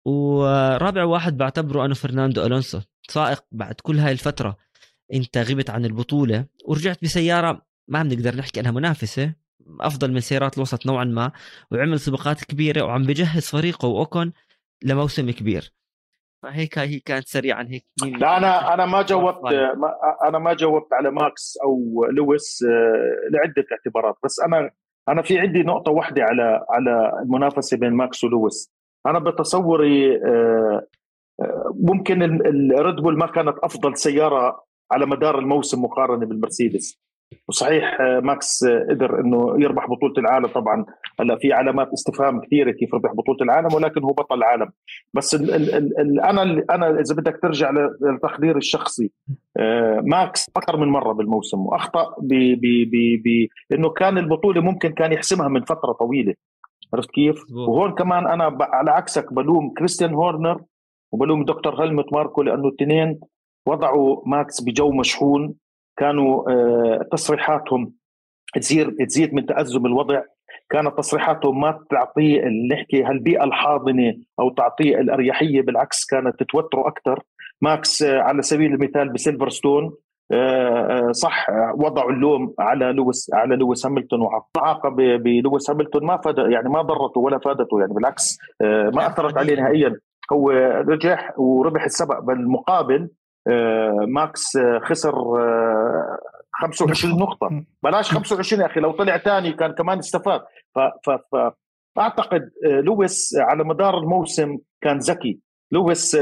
ورابع 0.07 1.05
واحد 1.05 1.37
بعتبره 1.37 1.85
أنا 1.85 1.95
فرناندو 1.95 2.47
ألونسو 2.47 2.81
سائق 3.11 3.45
بعد 3.53 3.75
كل 3.75 3.99
هاي 3.99 4.13
الفترة 4.13 4.57
أنت 5.15 5.39
غبت 5.39 5.71
عن 5.71 5.85
البطولة 5.85 6.47
ورجعت 6.65 7.05
بسيارة 7.05 7.67
ما 7.89 8.03
بنقدر 8.03 8.37
نحكي 8.37 8.61
إنها 8.61 8.71
منافسة. 8.71 9.35
أفضل 9.81 10.13
من 10.13 10.21
سيارات 10.21 10.57
الوسط 10.57 10.87
نوعا 10.87 11.05
ما 11.05 11.33
وعمل 11.71 12.01
سباقات 12.01 12.45
كبيرة 12.45 12.83
وعم 12.83 13.03
بجهز 13.03 13.51
فريقه 13.51 13.89
وأوكون 13.89 14.33
لموسم 14.85 15.31
كبير. 15.31 15.73
فهيك 16.43 16.79
هي 16.79 16.99
كانت 16.99 17.27
سريعا 17.27 17.67
هيك. 17.71 17.85
لا 18.19 18.37
أنا 18.37 18.75
أنا 18.75 18.87
ما 18.87 19.03
جاوبت 19.03 19.45
ما 19.77 19.95
أنا 20.29 20.39
ما 20.39 20.55
جاوبت 20.55 20.93
على 20.93 21.11
ماكس 21.11 21.59
أو 21.65 22.05
لويس 22.11 22.65
آه، 22.69 23.31
لعدة 23.31 23.65
اعتبارات. 23.73 24.15
بس 24.25 24.41
أنا 24.41 24.71
أنا 25.09 25.23
في 25.23 25.39
عندي 25.39 25.63
نقطة 25.63 25.93
واحدة 25.93 26.23
على 26.23 26.67
على 26.71 27.23
المنافسة 27.23 27.77
بين 27.77 27.93
ماكس 27.93 28.25
ولويس. 28.25 28.73
أنا 29.07 29.19
بتصوري 29.19 30.17
آه، 30.17 30.87
آه، 31.41 31.75
ممكن 31.81 32.23
الريد 32.23 32.97
بول 32.97 33.19
ما 33.19 33.27
كانت 33.27 33.59
أفضل 33.63 33.97
سيارة 33.97 34.65
على 34.93 35.07
مدار 35.07 35.39
الموسم 35.39 35.85
مقارنة 35.85 36.27
بالمرسيدس. 36.27 37.01
وصحيح 37.49 38.01
آه، 38.01 38.21
ماكس 38.21 38.65
آه، 38.65 38.87
قدر 38.91 39.21
إنه 39.21 39.55
يربح 39.59 39.87
بطولة 39.87 40.15
العالم 40.19 40.47
طبعا. 40.47 40.85
هلأ 41.21 41.37
في 41.37 41.53
علامات 41.53 41.93
استفهام 41.93 42.41
كثيرة 42.41 42.71
كيف 42.71 42.95
ربح 42.95 43.13
بطولة 43.13 43.39
العالم 43.43 43.75
ولكن 43.75 44.03
هو 44.05 44.13
بطل 44.13 44.35
العالم. 44.35 44.71
بس 45.15 45.35
ال 45.35 45.55
ال 45.55 46.01
ال 46.01 46.21
أنا 46.21 46.65
أنا 46.71 47.01
إذا 47.01 47.15
بدك 47.15 47.39
ترجع 47.43 47.71
للتقدير 48.01 48.57
الشخصي 48.57 49.11
آه، 49.57 50.01
ماكس 50.05 50.51
أكثر 50.57 50.77
من 50.77 50.89
مرة 50.89 51.13
بالموسم 51.13 51.67
وأخطأ 51.67 52.15
بانه 53.71 53.91
كان 53.91 54.19
البطولة 54.19 54.61
ممكن 54.61 54.93
كان 54.93 55.13
يحسمها 55.13 55.49
من 55.49 55.65
فترة 55.65 55.93
طويلة. 55.93 56.35
عرفت 56.95 57.11
كيف؟ 57.11 57.45
وهون 57.53 57.95
كمان 57.95 58.27
أنا 58.27 58.59
على 58.61 58.91
عكسك 58.91 59.33
بلوم 59.33 59.75
كريستيان 59.79 60.15
هورنر 60.15 60.61
وبلوم 61.13 61.45
دكتور 61.45 61.85
هيلموت 61.85 62.13
ماركو 62.13 62.43
لأنه 62.43 62.69
الاثنين 62.69 63.21
وضعوا 63.67 64.23
ماكس 64.27 64.61
بجو 64.61 64.93
مشحون. 64.93 65.55
كانوا 66.01 66.51
آه، 66.51 67.07
تصريحاتهم 67.13 67.93
تزيد 68.55 69.07
تزيد 69.07 69.35
من 69.35 69.47
تأزم 69.47 69.87
الوضع. 69.87 70.23
كانت 70.71 70.99
تصريحاتهم 70.99 71.61
ما 71.61 71.85
تعطيه 71.91 72.45
نحكي 72.73 73.03
هالبيئة 73.03 73.45
الحاضنة 73.45 74.15
أو 74.41 74.51
تعطيه 74.51 75.01
الأريحية 75.01 75.63
بالعكس 75.63 76.07
كانت 76.07 76.43
توتره 76.43 76.89
أكثر 76.89 77.23
ماكس 77.63 78.03
آه، 78.03 78.21
على 78.21 78.43
سبيل 78.43 78.75
المثال 78.75 79.13
بسيلفرستون 79.13 79.93
آه، 80.33 81.13
صح 81.13 81.47
وضعوا 81.75 82.11
اللوم 82.11 82.55
على 82.59 82.93
لويس 82.93 83.31
على 83.35 83.57
لويس 83.57 83.87
هاملتون 83.87 84.21
وعاقب 84.21 84.97
بلويس 84.97 85.71
هاملتون. 85.71 86.07
ما 86.07 86.17
فاد 86.17 86.39
يعني 86.39 86.69
ما 86.69 86.83
ضرته 86.83 87.21
ولا 87.21 87.39
فادته 87.39 87.81
يعني 87.81 87.95
بالعكس 87.95 88.39
ما 88.95 89.07
أثرت 89.07 89.39
عليه 89.39 89.57
نهائيا. 89.57 89.97
هو 90.33 90.51
رجح 90.89 91.39
وربح 91.39 91.85
السبق 91.85 92.21
بالمقابل. 92.21 93.09
ماكس 94.09 94.57
آه، 94.57 94.79
خسر 94.79 95.15
25 96.53 97.13
آه، 97.13 97.17
نقطة. 97.17 97.65
بلاش 97.83 98.11
25 98.11 98.63
يا 98.63 98.67
أخي 98.67 98.81
لو 98.81 98.91
طلع 98.93 99.19
ثاني 99.19 99.53
كان 99.53 99.73
كمان 99.73 99.99
استفاد. 99.99 100.41
ف, 100.75 100.79
ف, 100.79 101.11
ف 101.11 101.53
أعتقد 101.99 102.51
لويس 102.65 103.37
على 103.39 103.65
مدار 103.65 103.99
الموسم 103.99 104.59
كان 104.81 104.99
ذكي. 104.99 105.39
لويس 105.73 106.19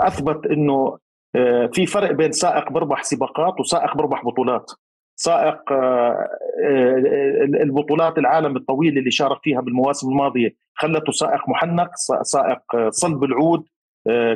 أثبت 0.00 0.46
إنه 0.46 0.98
في 1.72 1.86
فرق 1.86 2.12
بين 2.12 2.32
سائق 2.32 2.72
بربح 2.72 3.02
سباقات 3.02 3.60
وسائق 3.60 3.96
بربح 3.96 4.24
بطولات. 4.24 4.70
سائق 5.16 5.72
البطولات 7.62 8.18
العالم 8.18 8.56
الطويله 8.56 8.98
اللي 8.98 9.10
شارك 9.10 9.38
فيها 9.42 9.60
بالمواسم 9.60 10.08
الماضية 10.08 10.56
خلته 10.74 11.12
سائق 11.12 11.48
محنك 11.48 11.90
سائق 12.22 12.88
صلب 12.88 13.24
العود. 13.24 13.60
آه، 13.60 13.72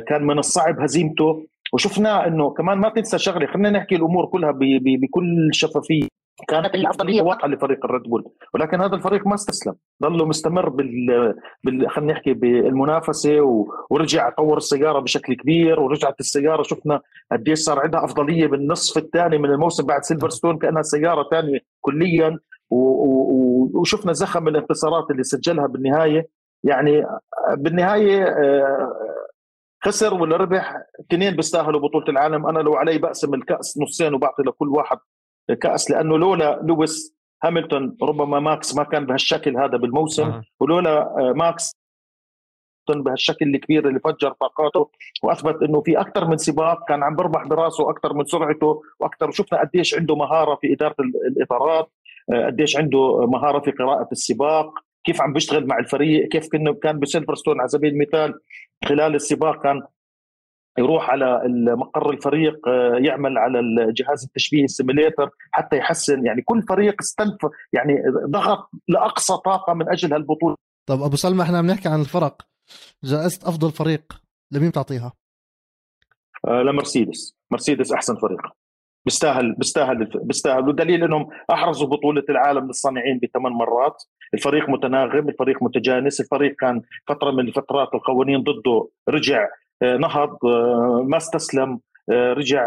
كان 0.07 0.23
من 0.23 0.39
الصعب 0.39 0.79
هزيمته. 0.79 1.45
وشفنا 1.73 2.27
إنه 2.27 2.49
كمان 2.49 2.77
ما 2.77 2.89
تنسى 2.89 3.17
شغلة 3.17 3.47
خلينا 3.47 3.69
نحكي 3.69 3.95
الأمور 3.95 4.25
كلها 4.25 4.51
بكل 5.01 5.49
شفافية. 5.51 6.07
كانت 6.47 6.75
الأفضلية 6.75 7.21
واضحه 7.21 7.47
لفريق 7.47 7.85
الريد 7.85 8.01
بول. 8.01 8.23
ولكن 8.53 8.81
هذا 8.81 8.95
الفريق 8.95 9.27
ما 9.27 9.33
استسلم. 9.33 9.75
ظله 10.03 10.25
مستمر 10.25 10.69
بال, 10.69 11.33
بال... 11.63 11.89
خلينا 11.89 12.13
نحكي 12.13 12.33
بالمنافسة 12.33 13.41
و... 13.41 13.67
ورجع 13.89 14.29
طور 14.29 14.57
السيارة 14.57 14.99
بشكل 14.99 15.33
كبير 15.33 15.79
ورجعت 15.79 16.19
السيارة 16.19 16.63
شفنا 16.63 17.01
قديش 17.31 17.59
صار 17.59 17.79
عندها 17.79 18.05
أفضلية 18.05 18.47
بالنصف 18.47 18.97
الثاني 18.97 19.37
من 19.37 19.49
الموسم 19.49 19.85
بعد 19.85 20.03
سيلفرستون 20.03 20.57
كأنها 20.57 20.81
سيارة 20.81 21.27
ثانية 21.31 21.59
كليا. 21.81 22.39
و... 22.69 22.77
و... 22.77 23.71
وشفنا 23.73 24.13
زخم 24.13 24.47
الانتصارات 24.47 25.11
اللي 25.11 25.23
سجلها 25.23 25.67
بالنهاية. 25.67 26.27
يعني 26.63 27.05
بالنهاية 27.57 28.23
آه، 28.23 28.93
خسر 29.87 30.13
ولا 30.13 30.37
ربح 30.37 30.75
اثنين 30.99 31.35
بيستاهلوا 31.35 31.79
بطولة 31.79 32.09
العالم. 32.09 32.47
أنا 32.47 32.59
لو 32.59 32.75
علي 32.75 32.97
بقسم 32.97 33.33
الكأس 33.33 33.77
نصين 33.77 34.13
وبعطي 34.13 34.43
لكل 34.43 34.69
واحد 34.69 34.97
كأس 35.61 35.91
لأنه 35.91 36.17
لولا 36.17 36.59
لويس 36.63 37.17
هاملتون 37.43 37.97
ربما 38.03 38.39
ماكس 38.39 38.75
ما 38.75 38.83
كان 38.83 39.05
بهالشكل 39.05 39.57
هذا 39.57 39.77
بالموسم 39.77 40.23
آه. 40.23 40.43
ولولا 40.59 41.01
آه، 41.01 41.33
ماكس 41.35 41.71
بهالشكل 42.89 43.55
الكبير 43.55 43.87
اللي 43.87 43.99
فجر 43.99 44.31
طاقاته 44.31 44.89
وأثبت 45.23 45.63
إنه 45.63 45.81
في 45.81 45.99
أكثر 45.99 46.27
من 46.27 46.37
سباق 46.37 46.87
كان 46.87 47.03
عم 47.03 47.15
بربح 47.15 47.47
براسه 47.47 47.89
أكثر 47.89 48.13
من 48.13 48.25
سرعته 48.25 48.81
وأكثر. 48.99 49.31
شفنا 49.31 49.59
قديش 49.59 49.95
عنده 49.95 50.15
مهارة 50.15 50.55
في 50.55 50.73
إدارة 50.73 50.95
الإطارات 51.27 51.91
قديش 52.45 52.77
عنده 52.77 53.25
مهارة 53.27 53.59
في 53.59 53.71
قراءة 53.71 54.07
السباق. 54.11 54.73
كيف 55.07 55.21
عم 55.21 55.33
بيشتغل 55.33 55.67
مع 55.67 55.79
الفريق 55.79 56.27
كيف 56.27 56.47
كنا 56.51 56.73
كان 56.73 56.99
بسيلفرستون 56.99 57.59
على 57.59 57.69
سبيل 57.69 57.93
المثال 57.93 58.39
خلال 58.85 59.15
السباق 59.15 59.63
كان 59.63 59.81
يروح 60.79 61.09
على 61.09 61.41
مقر 61.75 62.09
الفريق 62.09 62.67
آه، 62.67 62.95
يعمل 62.97 63.37
على 63.37 63.59
الجهاز 63.59 64.23
التشبيه 64.23 64.63
السيميليتر 64.63 65.29
حتى 65.51 65.77
يحسن. 65.77 66.25
يعني 66.25 66.41
كل 66.41 66.61
فريق 66.61 66.95
استنف 67.01 67.37
يعني 67.73 67.93
ضغط 68.25 68.69
لأقصى 68.87 69.33
طاقة 69.45 69.73
من 69.73 69.89
أجل 69.89 70.13
هالبطولة. 70.13 70.55
طب 70.89 71.01
أبو 71.01 71.15
سلمى 71.15 71.43
إحنا 71.43 71.57
عم 71.57 71.67
نحكي 71.67 71.89
عن 71.89 72.01
الفرق. 72.01 72.41
جائزة 73.03 73.49
أفضل 73.49 73.71
فريق 73.71 74.21
لمين 74.51 74.69
بتعطيها؟ 74.69 75.13
آه 76.47 76.61
لمرسيدس. 76.61 77.35
مرسيدس 77.51 77.91
أحسن 77.91 78.15
فريق. 78.15 78.41
بيستاهل 79.07 79.53
بيستاهل 79.53 79.97
بيستاهل. 80.29 80.67
والدليل 80.67 81.03
إنهم 81.03 81.27
أحرزوا 81.53 81.87
بطولة 81.87 82.23
العالم 82.29 82.65
للصانعين 82.67 83.19
بثمان 83.23 83.51
مرات. 83.51 84.03
الفريق 84.33 84.69
متناغم 84.69 85.29
الفريق 85.29 85.63
متجانس 85.63 86.21
الفريق 86.21 86.55
كان 86.59 86.81
فترة 87.07 87.31
من 87.31 87.47
الفترات 87.47 87.89
القوانين 87.93 88.43
ضده 88.43 88.87
رجع 89.09 89.47
آه، 89.81 89.97
نهض 89.97 90.37
آه، 90.45 91.05
ما 91.07 91.17
استسلم 91.17 91.79
آه، 92.09 92.33
رجع 92.33 92.63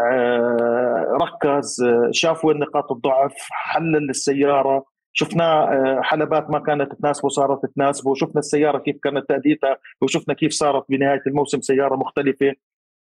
ركز 1.21 1.85
شاف 2.11 2.45
وين 2.45 2.59
نقاط 2.59 2.91
الضعف 2.91 3.35
حلل 3.51 4.09
السيارة. 4.09 4.85
شفنا 5.13 5.69
حلبات 6.03 6.49
ما 6.49 6.59
كانت 6.59 6.93
تناسبه 6.93 7.29
صارت 7.29 7.65
تناسبه 7.75 8.15
شفنا 8.15 8.39
السيارة 8.39 8.77
كيف 8.77 8.97
كانت 9.03 9.29
تأديتها 9.29 9.77
وشفنا 10.01 10.33
كيف 10.33 10.51
صارت 10.51 10.85
بنهاية 10.89 11.21
الموسم 11.27 11.61
سيارة 11.61 11.95
مختلفة. 11.95 12.53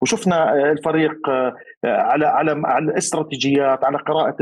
وشفنا 0.01 0.53
الفريق 0.71 1.29
على 1.83 2.25
على 2.25 2.61
على 2.65 2.85
الاستراتيجيات 2.85 3.83
على 3.83 3.97
قراءة 3.97 4.35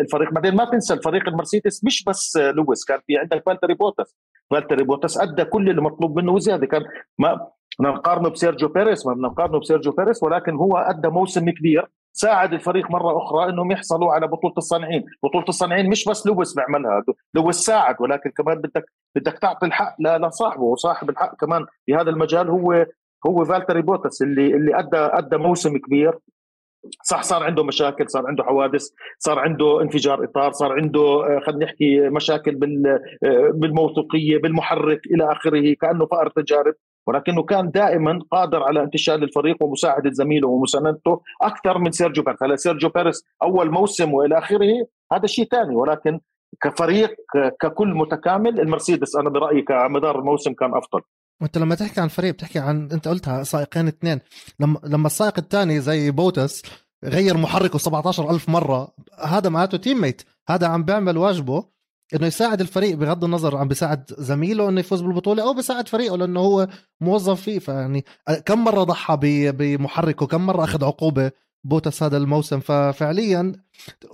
الفريق. 0.00 0.32
بعدين 0.32 0.56
ما 0.56 0.64
تنسى 0.64 0.94
الفريق 0.94 1.28
المرسيدس 1.28 1.84
مش 1.84 2.04
بس 2.04 2.36
لويس 2.36 2.84
كان 2.84 2.98
في 3.06 3.16
عندك 3.16 3.42
فالتيري 3.46 3.74
بوتاس. 3.74 4.16
فالتيري 4.50 4.84
بوتاس 4.84 5.18
أدى 5.18 5.44
كل 5.44 5.70
المطلوب 5.70 6.18
منه. 6.18 6.32
وزياده 6.32 6.66
كان 6.66 6.82
ما 7.18 7.46
بدنا 7.78 7.92
نقارنه 7.92 8.28
بسيرجيو 8.28 8.68
بيريس 8.68 9.06
ما 9.06 9.12
بدنا 9.12 9.28
نقارنه 9.28 9.58
بسيرجيو 9.58 9.92
بيريس 9.92 10.22
ولكن 10.22 10.54
هو 10.56 10.76
أدى 10.76 11.08
موسم 11.08 11.50
كبير 11.50 11.86
ساعد 12.12 12.52
الفريق 12.52 12.90
مرة 12.90 13.18
أخرى 13.18 13.50
إنهم 13.50 13.72
يحصلوا 13.72 14.12
على 14.12 14.26
بطولة 14.26 14.54
الصانعين، 14.58 15.04
بطولة 15.22 15.44
الصانعين 15.48 15.90
مش 15.90 16.08
بس 16.08 16.26
لويس 16.26 16.54
بيعملها، 16.54 17.02
لويس 17.34 17.56
ساعد 17.56 17.96
ولكن 18.00 18.30
كمان 18.30 18.58
بدك 18.58 18.84
بدك 19.16 19.38
تعطي 19.38 19.66
الحق 19.66 19.96
لصاحبه 20.00 20.62
وصاحب 20.62 21.10
الحق 21.10 21.36
كمان 21.36 21.66
في 21.86 21.94
هذا 21.94 22.10
المجال 22.10 22.50
هو 22.50 22.86
هو 23.26 23.44
فالتيري 23.44 23.82
بوتاس 23.82 24.22
اللي 24.22 24.46
اللي 24.46 24.78
ادى 24.78 24.96
أدى 24.96 25.36
موسم 25.36 25.76
كبير. 25.76 26.18
صح 27.04 27.22
صار 27.22 27.42
عنده 27.42 27.64
مشاكل 27.64 28.10
صار 28.10 28.26
عنده 28.26 28.44
حوادث 28.44 28.88
صار 29.18 29.38
عنده 29.38 29.82
انفجار 29.82 30.24
إطار 30.24 30.52
صار 30.52 30.72
عنده 30.72 31.00
آه، 31.00 31.40
خلينا 31.46 31.64
نحكي 31.64 32.00
مشاكل 32.00 32.52
آه، 33.24 33.50
بالموثوقية 33.54 34.38
بالمحرك 34.38 35.00
إلى 35.06 35.32
آخره 35.32 35.74
كأنه 35.80 36.06
فأر 36.06 36.28
تجارب. 36.28 36.74
ولكنه 37.06 37.42
كان 37.42 37.70
دائما 37.70 38.18
قادر 38.30 38.62
على 38.62 38.82
انتشال 38.82 39.22
الفريق 39.22 39.62
ومساعدة 39.62 40.10
زميله 40.10 40.48
ومساندته 40.48 41.20
أكثر 41.42 41.78
من 41.78 41.90
سيرجيو 41.90 42.24
بيريس 42.24 42.42
هلا 42.42 42.56
سيرجيو 42.56 42.88
بيريس 42.90 43.24
أول 43.42 43.70
موسم 43.70 44.14
وإلى 44.14 44.38
آخره 44.38 44.86
هذا 45.12 45.26
شيء 45.26 45.44
ثاني 45.44 45.76
ولكن 45.76 46.20
كفريق 46.62 47.14
ككل 47.60 47.94
متكامل 47.94 48.60
المرسيدس 48.60 49.16
أنا 49.16 49.30
برأيي 49.30 49.62
كمدار 49.62 50.18
الموسم 50.18 50.52
كان 50.52 50.74
أفضل. 50.74 51.00
وانت 51.40 51.58
لما 51.58 51.74
تحكي 51.74 52.00
عن 52.00 52.08
فريق 52.08 52.34
بتحكي 52.34 52.58
عن 52.58 52.88
انت 52.92 53.08
قلتها 53.08 53.42
سائقين 53.44 53.88
اثنين. 53.88 54.20
لما 54.60 54.80
لما 54.84 55.06
السائق 55.06 55.38
الثاني 55.38 55.80
زي 55.80 56.10
بوتاس 56.10 56.62
غير 57.04 57.36
محركه 57.36 57.78
17000 57.78 58.48
مرة 58.48 58.94
هذا 59.24 59.48
معناته 59.48 59.78
teammate 59.78 60.22
هذا 60.48 60.66
عم 60.66 60.84
بيعمل 60.84 61.16
واجبه 61.16 61.64
إنه 62.14 62.26
يساعد 62.26 62.60
الفريق 62.60 62.96
بغض 62.96 63.24
النظر 63.24 63.56
عم 63.56 63.68
بيساعد 63.68 64.14
زميله 64.18 64.68
إنه 64.68 64.80
يفوز 64.80 65.00
بالبطولة 65.00 65.42
أو 65.42 65.54
بيساعد 65.54 65.88
فريقه 65.88 66.16
لأنه 66.16 66.40
هو 66.40 66.68
موظف 67.00 67.40
فيه. 67.40 67.58
فيعني 67.58 68.04
كم 68.44 68.64
مرة 68.64 68.84
ضحى 68.84 69.18
بمحركه؟ 69.52 70.26
كم 70.26 70.46
مرة 70.46 70.64
أخذ 70.64 70.84
عقوبة 70.84 71.30
بوتاس 71.64 72.02
هذا 72.02 72.16
الموسم؟ 72.16 72.60
ففعليا 72.60 73.52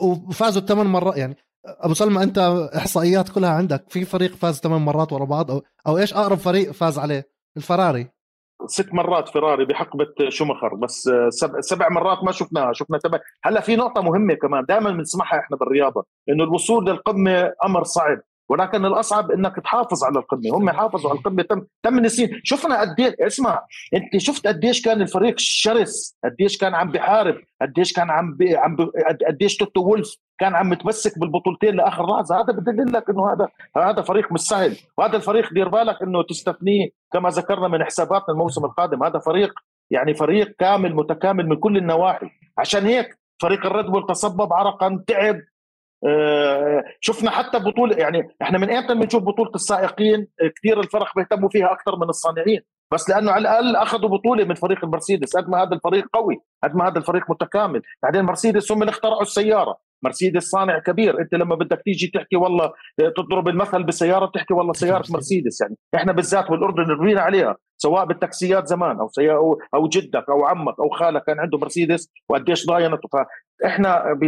وفازوا 0.00 0.62
الثمان 0.62 0.86
مرات. 0.86 1.16
يعني 1.16 1.36
أبو 1.66 1.94
سلمى 1.94 2.22
أنت 2.22 2.38
إحصائيات 2.76 3.28
كلها 3.28 3.50
عندك. 3.50 3.84
في 3.88 4.04
فريق 4.04 4.34
فاز 4.34 4.60
ثمان 4.60 4.80
مرات 4.80 5.12
ورا 5.12 5.24
بعض 5.24 5.50
أو 5.50 5.62
أو 5.86 5.98
إيش 5.98 6.14
أقرب 6.14 6.38
فريق 6.38 6.70
فاز 6.70 6.98
عليه؟ 6.98 7.28
الفراري. 7.56 8.08
ست 8.66 8.94
مرات 8.94 9.28
فراري 9.28 9.64
بحقبة 9.64 10.06
شومخر 10.28 10.74
بس 10.74 11.10
سبع, 11.28 11.60
سبع 11.60 11.88
مرات 11.88 12.24
ما 12.24 12.32
شفناها 12.32 12.72
شفنا 12.72 12.98
تبع. 12.98 13.18
هلا 13.44 13.60
في 13.60 13.76
نقطة 13.76 14.02
مهمة 14.02 14.34
كمان 14.34 14.64
دائما 14.68 14.90
بنسمعها 14.90 15.38
إحنا 15.38 15.56
بالرياضة 15.56 16.04
إنه 16.28 16.44
الوصول 16.44 16.86
للقمة 16.86 17.52
أمر 17.64 17.84
صعب. 17.84 18.18
ولكن 18.48 18.84
الأصعب 18.84 19.30
إنك 19.30 19.56
تحافظ 19.56 20.04
على 20.04 20.18
القمة. 20.18 20.50
هم 20.52 20.70
حافظوا 20.70 21.10
على 21.10 21.18
القمة 21.18 21.42
تم 21.42 21.66
ثمان 21.84 22.08
سنين 22.08 22.40
شفنا 22.44 22.80
قد 22.80 23.00
إيه، 23.00 23.26
اسمع 23.26 23.62
أنت 23.94 24.16
شفت 24.16 24.46
قديش 24.46 24.82
كان 24.82 25.02
الفريق 25.02 25.34
شرس؟ 25.38 26.16
قديش 26.24 26.58
كان 26.58 26.74
عم 26.74 26.90
بحارب؟ 26.90 27.36
قديش 27.62 27.92
كان 27.92 28.10
عم 28.10 28.34
بي 28.34 28.56
عم 28.56 28.76
قديش 29.28 29.56
توتو 29.56 29.80
وولف 29.80 30.16
كان 30.38 30.54
عم 30.54 30.70
متمسك 30.70 31.18
بالبطولتين 31.18 31.74
لآخر 31.76 32.06
لحظة؟ 32.06 32.36
هذا 32.36 32.52
بدلك 32.52 33.10
إنه 33.10 33.32
هذا 33.32 33.48
هذا 33.76 34.02
فريق 34.02 34.32
مش 34.32 34.40
سهل. 34.40 34.76
وهذا 34.98 35.16
الفريق 35.16 35.52
دير 35.52 35.68
بالك 35.68 36.02
إنه 36.02 36.22
تستثنيه 36.22 36.88
كما 37.12 37.28
ذكرنا 37.28 37.68
من 37.68 37.84
حساباتنا 37.84 38.28
الموسم 38.28 38.64
القادم. 38.64 39.02
هذا 39.02 39.18
فريق 39.18 39.52
يعني 39.90 40.14
فريق 40.14 40.54
كامل 40.58 40.94
متكامل 40.94 41.48
من 41.48 41.56
كل 41.56 41.76
النواحي. 41.76 42.30
عشان 42.58 42.86
هيك 42.86 43.18
فريق 43.42 43.66
الريد 43.66 43.86
بول 43.86 44.06
تصبب 44.06 44.52
عرقا 44.52 45.04
تعب 45.06 45.40
شفنا 47.00 47.30
حتى 47.30 47.58
بطولة 47.58 47.96
يعني 47.96 48.36
إحنا 48.42 48.58
من 48.58 48.70
ايمتى 48.70 48.94
بنشوف 48.94 49.22
بطولة 49.22 49.50
السائقين؟ 49.54 50.26
كثير 50.56 50.80
الفرق 50.80 51.16
بيهتموا 51.16 51.48
فيها 51.48 51.72
أكثر 51.72 51.96
من 51.96 52.08
الصانعين. 52.08 52.60
بس 52.92 53.10
لأنه 53.10 53.32
على 53.32 53.42
الأقل 53.42 53.76
أخذوا 53.76 54.08
بطولة 54.08 54.44
من 54.44 54.54
فريق 54.54 54.84
المرسيدس 54.84 55.36
قد 55.36 55.48
ما 55.48 55.62
هذا 55.62 55.74
الفريق 55.74 56.06
قوي 56.12 56.40
قد 56.64 56.76
ما 56.76 56.88
هذا 56.88 56.98
الفريق 56.98 57.30
متكامل. 57.30 57.82
بعدين 58.02 58.22
مرسيدس 58.24 58.72
هم 58.72 58.82
اللي 58.82 58.90
اخترعوا 58.90 59.22
السيارة. 59.22 59.76
مرسيدس 60.02 60.44
صانع 60.44 60.78
كبير. 60.78 61.20
انت 61.20 61.34
لما 61.34 61.54
بدك 61.54 61.82
تيجي 61.84 62.10
تحكي 62.14 62.36
والله 62.36 62.72
تضرب 63.16 63.48
المثل 63.48 63.82
بالسياره 63.82 64.26
بتحكي 64.26 64.54
والله 64.54 64.72
سيارة 64.72 65.04
مرسيدس. 65.10 65.60
يعني. 65.60 65.76
إحنا 65.94 66.12
بالذات 66.12 66.50
بالاردن 66.50 66.82
ربينا 66.82 67.20
عليها 67.20 67.56
سواء 67.76 68.04
بالتاكسيات 68.04 68.66
زمان 68.66 68.96
أو 68.98 69.58
أو 69.74 69.88
جدك 69.88 70.24
أو 70.28 70.44
عمك 70.44 70.74
أو 70.80 70.88
خالك 70.88 71.24
كان 71.24 71.40
عنده 71.40 71.58
مرسيدس 71.58 72.10
وقديش 72.28 72.66
ضاينت 72.66 73.00
فاحنا 73.12 74.18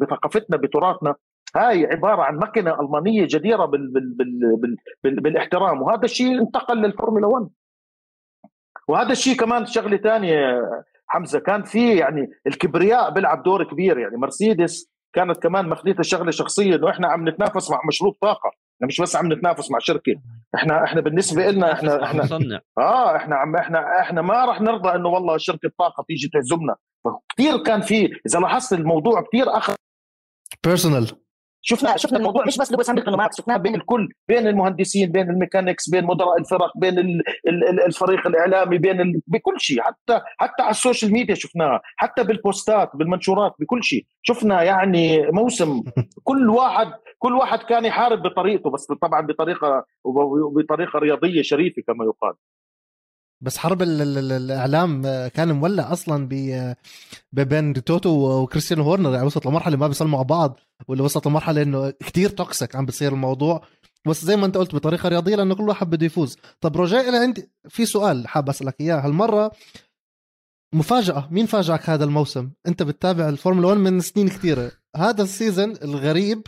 بثقافتنا 0.00 0.56
بتراثنا 0.56 1.14
هاي 1.56 1.86
عبارة 1.86 2.22
عن 2.22 2.36
مكنه 2.36 2.80
ألمانية 2.80 3.26
جديرة 3.30 3.64
بال 3.64 3.92
بال 3.92 4.14
بال 4.14 4.56
بال 4.56 4.76
بال 5.04 5.20
بالإحترام. 5.20 5.82
وهذا 5.82 6.04
الشيء 6.04 6.40
انتقل 6.40 6.76
للفورمولا 6.76 7.26
1 7.26 7.48
وهذا 8.88 9.12
الشيء 9.12 9.36
كمان 9.36 9.66
شغلة 9.66 9.96
ثانية 9.96 10.62
حمزة 11.06 11.38
كان 11.38 11.62
في 11.62 11.96
يعني 11.96 12.30
الكبرياء 12.46 13.10
بيلعب 13.10 13.42
دور 13.42 13.64
كبير 13.64 13.98
يعني. 13.98 14.16
مرسيدس 14.16 14.95
كانت 15.16 15.42
كمان 15.42 15.68
مخليتها 15.68 16.02
شغلة 16.02 16.30
شخصية 16.30 16.76
إنه 16.76 16.90
إحنا 16.90 17.08
عم 17.08 17.28
نتنافس 17.28 17.70
مع 17.70 17.80
مشروب 17.88 18.16
طاقة. 18.22 18.50
إحنا 18.76 18.86
مش 18.86 19.00
بس 19.00 19.16
عم 19.16 19.32
نتنافس 19.32 19.70
مع 19.70 19.78
شركة. 19.78 20.14
إحنا 20.54 20.84
إحنا 20.84 21.00
بالنسبة 21.00 21.50
لنا 21.50 21.72
إحنا 21.72 22.04
إحنا 22.04 22.60
آه 22.78 23.16
إحنا 23.16 23.36
عم 23.36 23.56
إحنا 23.56 24.00
إحنا 24.00 24.22
ما 24.22 24.44
راح 24.44 24.60
نرضى 24.60 24.88
إنه 24.88 25.08
والله 25.08 25.36
شركة 25.38 25.70
طاقة 25.78 26.04
تيجي 26.08 26.28
تهزمنا 26.28 26.76
فكثير 27.04 27.62
كان 27.62 27.80
في 27.80 28.04
إذا 28.26 28.38
لاحظت 28.40 28.72
الموضوع 28.72 29.22
كثير 29.22 29.56
اخذ 29.56 29.74
personal 30.64 31.10
شفنا 31.68 31.96
شفنا 31.96 32.18
الموضوع. 32.18 32.46
مش 32.46 32.58
بس 32.58 32.72
لويس 32.72 32.90
هاملتون 32.90 33.14
وماكس 33.14 33.36
شفناه 33.36 33.56
بين 33.56 33.74
الكل 33.74 34.08
بين 34.28 34.46
المهندسين 34.46 35.12
بين 35.12 35.30
ال 35.30 35.36
mechanics 35.36 35.90
بين 35.90 36.04
مدراء 36.04 36.38
الفرق 36.38 36.72
بين 36.76 36.94
الفريق 37.86 38.26
الإعلامي 38.26 38.78
بين 38.78 39.00
ال... 39.00 39.20
بكل 39.26 39.60
شيء. 39.60 39.82
حتى 39.82 40.20
حتى 40.38 40.62
على 40.62 40.70
ال 40.70 40.76
social 40.76 41.12
media 41.12 41.34
شفناها 41.34 41.80
حتى 41.96 42.24
بالبوستات 42.24 42.90
بالمنشورات 42.94 43.54
بكل 43.60 43.84
شيء. 43.84 44.06
شفنا 44.22 44.62
يعني 44.62 45.26
موسم 45.32 45.82
كل 46.28 46.50
واحد 46.50 46.92
كل 47.18 47.32
واحد 47.34 47.58
كان 47.58 47.84
يحارب 47.84 48.22
بطريقته 48.22 48.70
بس 48.70 48.86
طبعا 49.02 49.26
بطريقه 49.26 49.84
بطريقه 50.56 50.98
رياضية 50.98 51.42
شريفة 51.42 51.82
كما 51.86 52.04
يقال. 52.04 52.34
بس 53.40 53.58
حرب 53.58 53.82
الإعلام 53.82 55.02
كان 55.28 55.52
مولع 55.52 55.92
أصلا 55.92 56.28
بين 57.32 57.84
توتو 57.84 58.42
وكريستيان 58.42 58.80
هورنر. 58.80 59.14
يعني 59.14 59.26
وصلت 59.26 59.46
لمرحلة 59.46 59.76
ما 59.76 59.88
بيسلموا 59.88 60.18
على 60.18 60.26
بعض 60.26 60.60
واللي 60.88 61.04
وصلت 61.04 61.26
لمرحلة 61.26 61.62
إنه 61.62 61.90
كتير 61.90 62.30
toxic 62.30 62.76
عم 62.76 62.86
بيصير 62.86 63.12
الموضوع. 63.12 63.66
بس 64.08 64.24
زي 64.24 64.36
ما 64.36 64.46
أنت 64.46 64.56
قلت 64.56 64.74
بطريقة 64.74 65.08
رياضية 65.08 65.36
لأنه 65.36 65.54
كل 65.54 65.68
واحد 65.68 65.90
بده 65.90 66.06
يفوز. 66.06 66.36
طب 66.60 66.76
رجاء 66.76 67.08
أنا 67.08 67.18
عندي 67.18 67.50
في 67.68 67.86
سؤال 67.86 68.28
حاب 68.28 68.48
أسألك 68.48 68.80
إياه. 68.80 68.96
هالمرة 68.96 69.52
مفاجأة 70.74 71.28
مين 71.30 71.46
فاجئك 71.46 71.90
هذا 71.90 72.04
الموسم؟ 72.04 72.50
أنت 72.66 72.82
بتتابع 72.82 73.28
الفورمولا 73.28 73.66
1 73.68 73.78
من 73.80 74.00
سنين 74.00 74.28
كثيره 74.28 74.72
هذا 74.96 75.22
ال 75.22 75.29
season 75.29 75.70
الغريب 75.82 76.42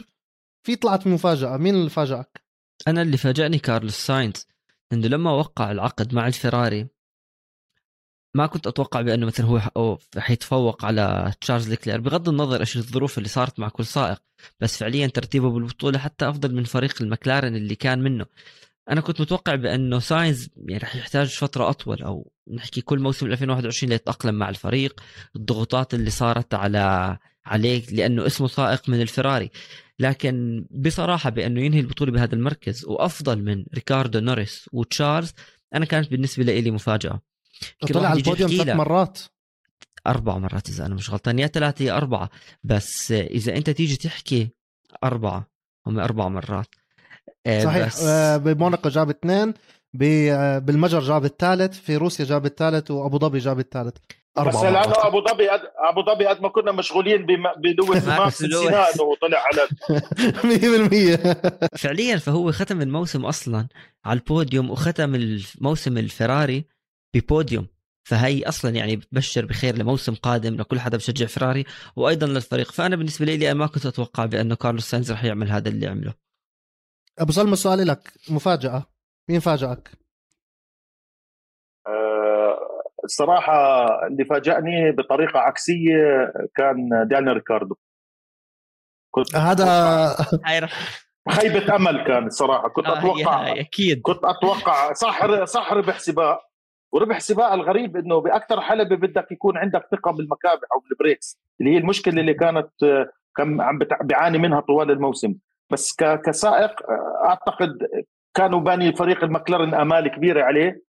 في 0.67 0.77
طلعت 0.77 1.07
مفاجأة. 1.07 1.57
مين 1.57 1.75
اللي 1.75 1.91
فاجئك 1.91 2.43
أنا 2.89 3.03
اللي 3.03 3.17
فاجأني 3.17 3.59
كارلوس 3.59 3.95
ساينز. 3.95 4.47
إنه 4.93 5.09
لما 5.09 5.31
وقع 5.31 5.71
العقد 5.71 6.15
مع 6.15 6.27
الفراري 6.27 6.89
ما 8.35 8.47
كنت 8.47 8.67
أتوقع 8.67 9.01
بأنه 9.01 9.27
مثلا 9.27 9.47
هو 9.47 9.99
حيتفوق 10.19 10.85
على 10.85 11.33
تشارلز 11.41 11.69
ليكلير 11.69 12.01
بغض 12.01 12.29
النظر 12.29 12.61
إيش 12.61 12.77
الظروف 12.77 13.19
اللي 13.19 13.29
صارت 13.29 13.61
مع 13.61 13.69
كل 13.69 13.85
سائق 13.87 14.23
بس 14.61 14.77
فعليا 14.79 15.07
ترتيبه 15.07 15.51
بالبطولة 15.51 15.99
حتى 15.99 16.29
أفضل 16.29 16.55
من 16.55 16.65
فريق 16.65 17.03
المكلارن 17.03 17.57
اللي 17.57 17.75
كان 17.75 17.99
منه. 18.03 18.27
أنا 18.91 19.01
كنت 19.01 19.21
متوقع 19.21 19.55
بأنه 19.55 19.99
ساينز 19.99 20.49
يعني 20.57 20.79
رح 20.83 20.97
يحتاج 20.97 21.29
فترة 21.29 21.71
أطول 21.71 22.03
أو 22.03 22.33
نحكي 22.53 22.81
كل 22.81 22.99
موسم 22.99 23.27
2021 23.27 23.91
ليتأقلم 23.93 24.35
مع 24.35 24.49
الفريق 24.49 25.01
الضغوطات 25.37 25.95
اللي 25.95 26.11
صارت 26.11 26.55
على 26.55 27.19
عليه 27.47 27.87
لأنه 27.93 28.27
اسمه 28.27 28.49
سائق 28.49 28.89
من 28.89 29.03
الفراري 29.03 29.51
لكن 29.99 30.67
بصراحة 30.71 31.31
بأنه 31.31 31.61
ينهي 31.61 31.81
البطولة 31.81 32.13
بهذا 32.13 32.35
المركز 32.35 32.85
وأفضل 32.85 33.43
من 33.43 33.65
ريكاردو 33.75 34.21
نوريس 34.21 34.69
وتشارلز 34.73 35.33
أنا 35.75 35.85
كانت 35.85 36.11
بالنسبة 36.11 36.45
لي 36.45 36.71
مفاجأة. 36.71 37.21
طلع 37.93 38.09
على 38.09 38.19
البوديوم 38.19 38.51
ثلاث 38.51 38.77
مرات. 38.77 39.19
أربع 40.07 40.39
مرات 40.39 40.69
إذا 40.69 40.87
أنا 40.87 40.95
مش 40.95 41.11
غلطان 41.11 41.39
يا 41.39 41.47
ثلاثة 41.47 41.85
يا 41.85 41.97
أربعة. 41.97 42.31
بس 42.65 43.13
إذا 43.13 43.57
أنت 43.57 43.71
تيجي 43.71 43.97
تحكي 43.97 44.49
أربعة 45.05 45.51
هم 45.87 45.99
أربع 45.99 46.29
مرات. 46.29 46.75
آه، 47.47 47.65
صحيح. 47.65 47.87
بس... 47.87 48.03
آه، 48.03 48.37
بموناكو 48.37 48.89
جاب 48.89 49.11
اثنين 49.11 49.55
آه، 50.03 50.59
بالمجر 50.59 51.01
جاب 51.01 51.25
الثالث 51.25 51.81
في 51.81 51.97
روسيا 51.97 52.25
جاب 52.25 52.47
الثالث 52.47 52.91
وأبو 52.91 53.19
ظبي 53.19 53.39
جاب 53.39 53.59
الثالث. 53.59 53.97
بس 54.45 54.55
لأنه 54.55 54.93
أبو 54.97 55.25
ظبي 55.29 55.51
أبو 55.77 56.03
ظبي 56.03 56.27
قد 56.27 56.41
ما 56.41 56.49
كنا 56.49 56.73
مشغولين 56.73 57.27
بلويس 57.57 58.09
ماكس 58.09 58.43
نسينا 58.43 58.87
أنه 58.95 59.17
طلع 59.23 59.45
على 59.45 59.69
100% 61.73 61.77
فعليا 61.83 62.17
فهو 62.17 62.53
ختم 62.53 62.83
الموسم 62.83 63.27
أصلا 63.27 63.69
على 64.05 64.19
البوديوم 64.19 64.71
وختم 64.71 65.15
الموسم 65.15 65.99
الفراري 65.99 66.65
ببوديوم. 67.15 67.67
فهي 68.09 68.43
أصلا 68.43 68.71
يعني 68.71 68.97
بتبشر 68.97 69.45
بخير 69.45 69.77
لموسم 69.77 70.15
قادم 70.15 70.55
لكل 70.55 70.81
حدا 70.81 70.97
بشجع 70.97 71.27
فراري 71.27 71.65
وأيضا 71.97 72.27
للفريق. 72.27 72.73
فأنا 72.73 72.97
بالنسبة 72.97 73.27
لي 73.27 73.51
أنا 73.51 73.59
ما 73.59 73.67
كنت 73.67 73.87
أتوقع 73.87 74.25
بانه 74.25 74.55
كارلوس 74.55 74.91
ساينز 74.91 75.13
رح 75.13 75.25
يعمل 75.25 75.51
هذا 75.51 75.69
اللي 75.69 75.87
عمله 75.87 76.15
أبو 77.19 77.33
سلمى 77.33 77.53
السؤال 77.53 77.87
لك. 77.87 78.13
مفاجأة. 78.29 78.87
مين 79.29 79.41
فاجئك؟ 79.41 79.91
أه 81.87 82.59
الصراحة 83.09 83.87
اللي 84.07 84.25
فاجأني 84.25 84.93
بطريقة 84.93 85.41
عكسية 85.41 86.33
كان 86.57 86.89
دانيال 87.11 87.35
ريكاردو. 87.35 87.77
كنت 89.11 89.37
هذا 89.37 90.17
خيبة 91.31 91.77
أمل 91.77 92.05
كان 92.05 92.27
الصراحة. 92.27 92.69
كنت 92.69 92.87
آه 92.87 92.99
أتوقع 92.99 93.53
أكيد. 93.53 94.01
كنت 94.03 94.25
أتوقع 94.25 94.93
صح 94.93 95.45
صح 95.45 95.73
ربح 95.73 95.99
سباق 95.99 96.41
وربح 96.93 97.21
سباق 97.21 97.53
الغريب 97.53 97.97
إنه 97.97 98.21
بأكثر 98.21 98.61
حلبة 98.61 98.97
بدك 98.97 99.33
يكون 99.33 99.59
عندك 99.59 99.89
ثقة 99.93 100.13
بالمكابح 100.13 100.69
أو 100.75 100.81
بالبريكس 100.81 101.41
اللي 101.61 101.73
هي 101.75 101.79
المشكلة 101.79 102.21
اللي 102.21 102.35
كانت 102.35 102.71
كان 103.37 103.61
عم 103.61 103.79
بيعاني 104.03 104.39
منها 104.39 104.61
طوال 104.61 104.91
الموسم. 104.91 105.35
بس 105.71 105.97
كسائق 105.97 106.73
أعتقد 107.25 107.79
كانوا 108.35 108.61
باني 108.61 108.93
فريق 108.93 109.25
المكلارن 109.25 109.75
آمال 109.75 110.09
كبيرة 110.09 110.45
عليه. 110.45 110.69
آه، 110.69 110.88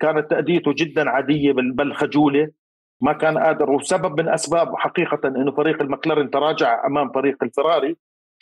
كانت 0.00 0.30
تأديته 0.30 0.72
جدا 0.76 1.10
عادية 1.10 1.52
بل 1.52 1.94
خجوله 1.94 2.50
ما 3.00 3.12
كان 3.12 3.38
قادر. 3.38 3.70
وسبب 3.70 4.20
من 4.20 4.28
أسباب 4.28 4.76
حقيقة 4.76 5.28
إنه 5.28 5.52
فريق 5.52 5.82
المكلارن 5.82 6.30
تراجع 6.30 6.86
أمام 6.86 7.12
فريق 7.12 7.42
الفراري 7.42 7.96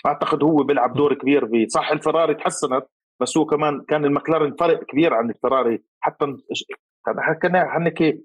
أعتقد 0.06 0.42
هو 0.42 0.56
بيلعب 0.56 0.94
دور 0.94 1.14
كبير 1.14 1.46
فيه 1.48 1.66
صح 1.66 1.90
الفراري 1.90 2.34
تحسنت 2.34 2.86
بس 3.20 3.36
هو 3.36 3.44
كمان 3.46 3.80
كان 3.88 4.04
المكلارن 4.04 4.54
فرق 4.60 4.84
كبير 4.84 5.14
عن 5.14 5.30
الفراري. 5.30 5.82
حتى 6.00 6.36
حكينا 7.18 7.68
حنكي 7.70 8.20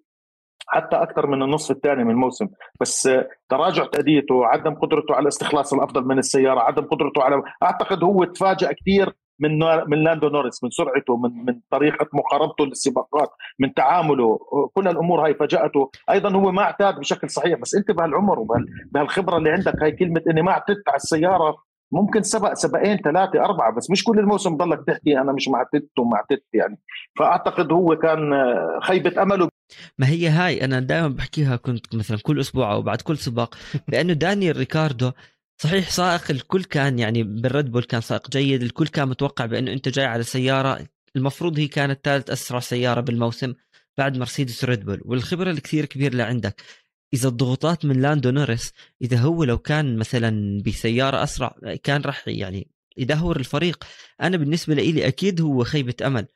حتى 0.67 0.95
أكثر 0.95 1.27
من 1.27 1.43
النصف 1.43 1.71
الثاني 1.71 2.03
من 2.03 2.11
الموسم. 2.11 2.47
بس 2.81 3.09
تراجع 3.49 3.85
تأديته 3.85 4.45
عدم 4.45 4.73
قدرته 4.73 5.15
على 5.15 5.27
استخلاص 5.27 5.73
الأفضل 5.73 6.05
من 6.05 6.17
السيارة 6.17 6.59
عدم 6.59 6.83
قدرته 6.83 7.23
على 7.23 7.43
أعتقد 7.63 8.03
هو 8.03 8.23
تفاجأ 8.23 8.71
كثير 8.71 9.13
من 9.39 9.59
من 9.87 10.03
لاندو 10.03 10.29
نوريس 10.29 10.63
من 10.63 10.69
سرعته 10.69 11.17
من 11.17 11.45
من 11.45 11.59
طريقة 11.71 12.07
مقاربته 12.13 12.65
للسباقات 12.65 13.29
من 13.59 13.73
تعامله. 13.73 14.39
كل 14.73 14.87
الأمور 14.87 15.25
هاي 15.25 15.33
فاجأته. 15.33 15.91
أيضا 16.09 16.35
هو 16.35 16.51
ما 16.51 16.61
اعتاد 16.61 16.99
بشكل 16.99 17.29
صحيح 17.29 17.59
بس 17.59 17.75
أنت 17.75 17.91
بهالعمر 17.91 18.39
وبهالخبره 18.39 19.37
اللي 19.37 19.51
عندك 19.51 19.83
هاي 19.83 19.91
كلمة 19.91 20.21
إني 20.29 20.41
ما 20.41 20.51
اعتدت 20.51 20.89
على 20.89 20.95
السيارة 20.95 21.55
ممكن 21.91 22.23
سباق 22.23 22.53
سباقين 22.53 22.97
ثلاثة 22.97 23.45
أربعة 23.45 23.75
بس 23.75 23.91
مش 23.91 24.03
كل 24.03 24.19
الموسم 24.19 24.57
ضلك 24.57 24.83
تحكي 24.87 25.19
أنا 25.19 25.31
مش 25.31 25.47
متعود 25.47 25.99
ومش 25.99 26.20
متعود 26.20 26.45
يعني. 26.53 26.79
فأعتقد 27.19 27.71
هو 27.71 27.95
كان 27.95 28.33
خيبة 28.81 29.21
أمله. 29.21 29.49
ما 29.97 30.09
هي 30.09 30.27
هاي 30.27 30.65
أنا 30.65 30.79
دائما 30.79 31.07
بحكيها 31.07 31.55
كنت 31.55 31.95
مثلا 31.95 32.17
كل 32.23 32.39
أسبوع 32.39 32.73
أو 32.73 32.81
بعد 32.81 33.01
كل 33.01 33.17
سباق 33.17 33.55
لأنه 33.91 34.13
دانيال 34.13 34.57
ريكاردو 34.57 35.11
صحيح 35.57 35.89
سائق 35.89 36.31
الكل 36.31 36.63
كان 36.63 36.99
يعني 36.99 37.23
بالريد 37.23 37.71
بول 37.71 37.83
كان 37.83 38.01
سائق 38.01 38.29
جيد 38.29 38.63
الكل 38.63 38.87
كان 38.87 39.07
متوقع 39.07 39.45
بأنه 39.45 39.73
أنت 39.73 39.89
جاي 39.89 40.05
على 40.05 40.23
سيارة 40.23 40.87
المفروض 41.15 41.59
هي 41.59 41.67
كانت 41.67 41.99
ثالث 42.03 42.29
أسرع 42.29 42.59
سيارة 42.59 43.01
بالموسم 43.01 43.53
بعد 43.97 44.17
مرسيدس 44.17 44.63
ريد 44.65 44.85
بول 44.85 45.01
والخبرة 45.05 45.51
الكثير 45.51 45.85
كبير 45.85 46.11
اللي 46.11 46.23
عندك. 46.23 46.61
إذا 47.13 47.29
الضغوطات 47.29 47.85
من 47.85 48.01
لاندو 48.01 48.29
نورس 48.29 48.71
إذا 49.01 49.17
هو 49.17 49.43
لو 49.43 49.57
كان 49.57 49.97
مثلا 49.97 50.61
بسيارة 50.65 51.23
أسرع 51.23 51.55
كان 51.83 52.01
راح 52.01 52.27
يعني 52.27 52.67
يدهور 52.97 53.37
الفريق. 53.39 53.83
أنا 54.21 54.37
بالنسبة 54.37 54.73
لي 54.73 55.07
أكيد 55.07 55.41
هو 55.41 55.63
خيبة 55.63 55.95
أمل. 56.05 56.27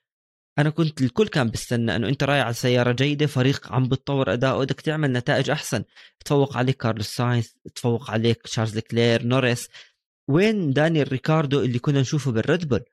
أنا 0.60 0.70
كنت 0.70 1.02
الكل 1.02 1.28
كان 1.28 1.50
بيستنى 1.50 1.96
إنه 1.96 2.10
أنت 2.10 2.24
رايح 2.24 2.46
على 2.46 2.54
سيارة 2.54 2.92
جيدة 2.92 3.26
فريق 3.28 3.72
عم 3.74 3.88
بتطور 3.88 4.34
اداؤه 4.34 4.66
بدك 4.66 4.82
تعمل 4.82 5.14
نتائج 5.14 5.50
أحسن. 5.50 5.84
تفوق 6.26 6.58
عليك 6.58 6.78
كارلوس 6.78 7.08
ساينز 7.08 7.56
تفوق 7.76 8.12
عليك 8.12 8.42
تشارلز 8.42 8.80
لكلير 8.80 9.24
نوريس. 9.24 9.70
وين 10.28 10.74
دانيال 10.74 11.12
ريكاردو 11.12 11.62
اللي 11.62 11.80
كنا 11.80 12.02
نشوفه 12.02 12.32
بالريد 12.32 12.68
بول 12.70 12.84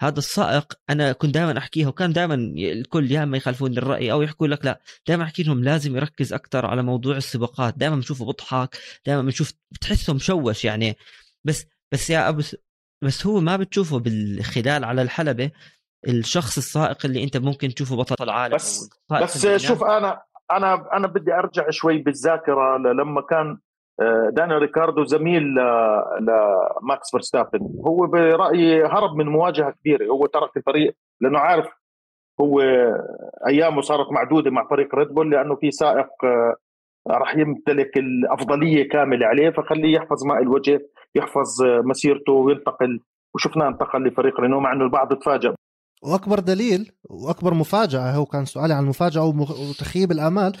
هذا 0.00 0.18
السائق 0.18 0.72
أنا 0.90 1.12
كنت 1.12 1.34
دائما 1.34 1.58
احكيها 1.58 1.88
وكان 1.88 2.12
دائما 2.12 2.34
الكل 2.34 3.12
يا 3.12 3.22
إما 3.22 3.36
يخالفوني 3.36 3.78
الرأي 3.78 4.12
أو 4.12 4.22
يحكوا 4.22 4.46
لك 4.46 4.64
لا. 4.64 4.80
دائما 5.08 5.24
أحكي 5.24 5.42
لهم 5.42 5.64
لازم 5.64 5.96
يركز 5.96 6.32
أكثر 6.32 6.66
على 6.66 6.82
موضوع 6.82 7.16
السباقات. 7.16 7.78
دائما 7.78 7.96
بنشوفه 7.96 8.24
بضحك 8.24 8.78
دائما 9.06 9.22
بنشوف 9.22 9.52
بتحسه 9.70 10.14
مشوش 10.14 10.64
يعني. 10.64 10.96
بس 11.44 11.64
بس 11.92 12.10
يا 12.10 12.28
أبو 12.28 12.42
بس 13.04 13.26
هو 13.26 13.40
ما 13.40 13.56
بتشوفه 13.56 13.98
بالخلال 13.98 14.84
على 14.84 15.02
الحلبة. 15.02 15.50
الشخص 16.08 16.56
السائق 16.56 17.06
اللي 17.06 17.24
أنت 17.24 17.36
ممكن 17.36 17.68
تشوفه 17.68 17.96
بطل 17.96 18.24
العالم 18.24 18.54
بس 18.54 18.90
بس 19.22 19.46
شوف 19.56 19.84
أنا 19.84 20.22
أنا 20.50 20.88
أنا 20.92 21.06
بدي 21.06 21.34
أرجع 21.34 21.70
شوي 21.70 21.98
بالذاكرة 21.98 22.76
لما 22.78 23.20
كان 23.20 23.58
آه، 24.00 24.30
داني 24.32 24.54
ريكاردو 24.54 25.04
زميل 25.04 25.42
لماكس 26.20 27.10
فيرستابن. 27.10 27.60
هو 27.86 28.06
برأيي 28.06 28.84
هرب 28.84 29.16
من 29.16 29.26
مواجهة 29.26 29.70
كبيرة. 29.70 30.06
هو 30.06 30.26
ترك 30.26 30.56
الفريق 30.56 30.96
لأنه 31.20 31.38
عارف 31.38 31.66
هو 32.40 32.60
أيامه 33.48 33.80
صارت 33.80 34.12
معدودة 34.12 34.50
مع 34.50 34.68
فريق 34.68 34.94
ريد 34.94 35.08
بول 35.08 35.30
لأنه 35.30 35.56
في 35.56 35.70
سائق 35.70 36.24
آه، 36.24 36.56
راح 37.08 37.36
يمتلك 37.36 37.98
الأفضلية 37.98 38.88
كاملة 38.88 39.26
عليه 39.26 39.50
فخليه 39.50 39.94
يحفظ 39.96 40.26
ماء 40.26 40.42
الوجه 40.42 40.80
يحفظ 41.14 41.62
مسيرته 41.62 42.32
وينتقل 42.32 43.00
وشفناه 43.34 43.68
انتقل 43.68 44.04
لفريق 44.04 44.40
رينو 44.40 44.60
مع 44.60 44.72
إنه 44.72 44.84
البعض 44.84 45.14
تفاجأ. 45.14 45.54
وأكبر 46.02 46.40
دليل 46.40 46.92
وأكبر 47.04 47.54
مفاجأة 47.54 48.12
هو 48.12 48.26
كان 48.26 48.44
سؤالي 48.44 48.74
عن 48.74 48.82
المفاجأة 48.82 49.24
وتخييب 49.24 50.12
الأمال. 50.12 50.56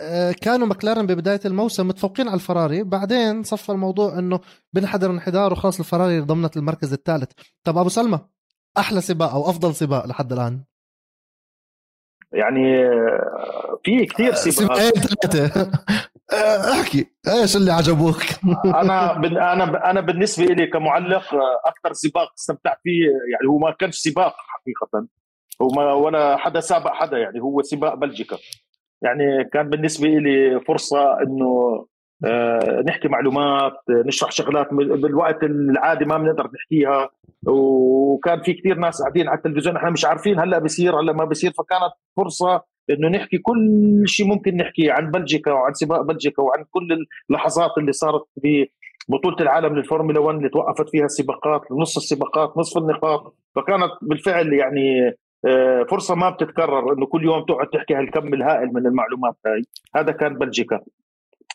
آه، 0.00 0.32
كانوا 0.32 0.66
مكلارن 0.66 1.06
ببداية 1.06 1.40
الموسم 1.44 1.88
متفوقين 1.88 2.28
على 2.28 2.34
الفراري. 2.34 2.82
بعدين 2.82 3.42
صفى 3.42 3.72
الموضوع 3.72 4.18
إنه 4.18 4.40
بنحضر 4.72 5.10
انحدار 5.10 5.52
وخلاص 5.52 5.78
الفراري 5.78 6.20
ضمنت 6.20 6.56
المركز 6.56 6.92
الثالث. 6.92 7.30
طب 7.64 7.78
أبو 7.78 7.88
سلمى 7.88 8.20
أحلى 8.78 9.00
سباق 9.00 9.30
أو 9.32 9.50
أفضل 9.50 9.74
سباق 9.74 10.06
لحد 10.06 10.32
الآن؟ 10.32 10.64
يعني 12.32 12.84
آه، 12.84 13.80
في 13.84 14.06
كثير 14.06 14.34
سباقات. 14.34 15.34
آه، 15.36 15.72
احكي. 16.32 17.06
إيش 17.28 17.56
اللي 17.56 17.72
عجبوك؟ 17.72 18.22
أنا 18.64 19.16
أنا 19.52 19.90
أنا 19.90 20.00
بالنسبة 20.00 20.44
لي 20.44 20.66
كمعلق 20.66 21.34
أكثر 21.66 21.92
سباق 21.92 22.32
استمتعت 22.38 22.78
فيه 22.82 23.04
يعني 23.04 23.48
هو 23.48 23.58
ما 23.58 23.70
كانش 23.70 23.96
سباق 23.96 24.34
حقيقة. 24.38 25.06
هو 25.62 25.68
ما 25.68 25.92
ولا 25.92 26.36
حدا 26.36 26.60
سابق 26.60 26.92
حدا 26.92 27.18
يعني 27.18 27.40
هو 27.40 27.62
سباق 27.62 27.94
بلجيكا. 27.94 28.36
يعني 29.02 29.44
كان 29.44 29.70
بالنسبة 29.70 30.08
لي 30.08 30.60
فرصة 30.60 31.22
إنه 31.22 31.86
آه، 32.24 32.82
نحكي 32.88 33.08
معلومات 33.08 33.72
نشرح 34.06 34.30
شغلات 34.30 34.68
بالوقت 34.74 35.42
العادي 35.42 36.04
ما 36.04 36.18
بنقدر 36.18 36.50
نحكيها. 36.54 37.10
وكان 37.46 38.42
في 38.42 38.52
كثير 38.52 38.78
ناس 38.78 39.02
قاعدين 39.02 39.28
على 39.28 39.38
التلفزيون 39.38 39.76
إحنا 39.76 39.90
مش 39.90 40.04
عارفين 40.04 40.40
هلأ 40.40 40.58
بصير 40.58 41.00
هلأ 41.00 41.12
ما 41.12 41.24
بصير 41.24 41.52
فكانت 41.52 41.92
فرصة 42.16 42.62
انه 42.90 43.08
نحكي 43.08 43.38
كل 43.38 44.02
شيء 44.06 44.26
ممكن 44.26 44.56
نحكيه 44.56 44.92
عن 44.92 45.10
بلجيكا 45.10 45.52
وعن 45.52 45.72
سباق 45.74 46.02
بلجيكا 46.02 46.42
وعن 46.42 46.64
كل 46.70 47.06
اللحظات 47.30 47.70
اللي 47.78 47.92
صارت 47.92 48.22
في 48.42 48.68
بطولة 49.08 49.36
العالم 49.40 49.76
للفورمولا 49.76 50.20
1 50.20 50.36
اللي 50.36 50.48
توقفت 50.48 50.88
فيها 50.88 51.04
السباقات 51.04 51.60
نص 51.72 51.96
السباقات 51.96 52.56
نصف 52.56 52.78
النقاط. 52.78 53.36
فكانت 53.56 53.90
بالفعل 54.02 54.52
يعني 54.52 55.16
آه، 55.46 55.86
فرصة 55.90 56.14
ما 56.14 56.30
بتتكرر 56.30 56.92
إنه 56.92 57.06
كل 57.06 57.24
يوم 57.24 57.44
تقعد 57.44 57.66
تحكي 57.66 57.94
هالكم 57.94 58.34
الهائل 58.34 58.72
من 58.72 58.86
المعلومات 58.86 59.36
هاي. 59.46 59.62
هذا 59.96 60.12
كان 60.12 60.34
بلجيكا. 60.38 60.80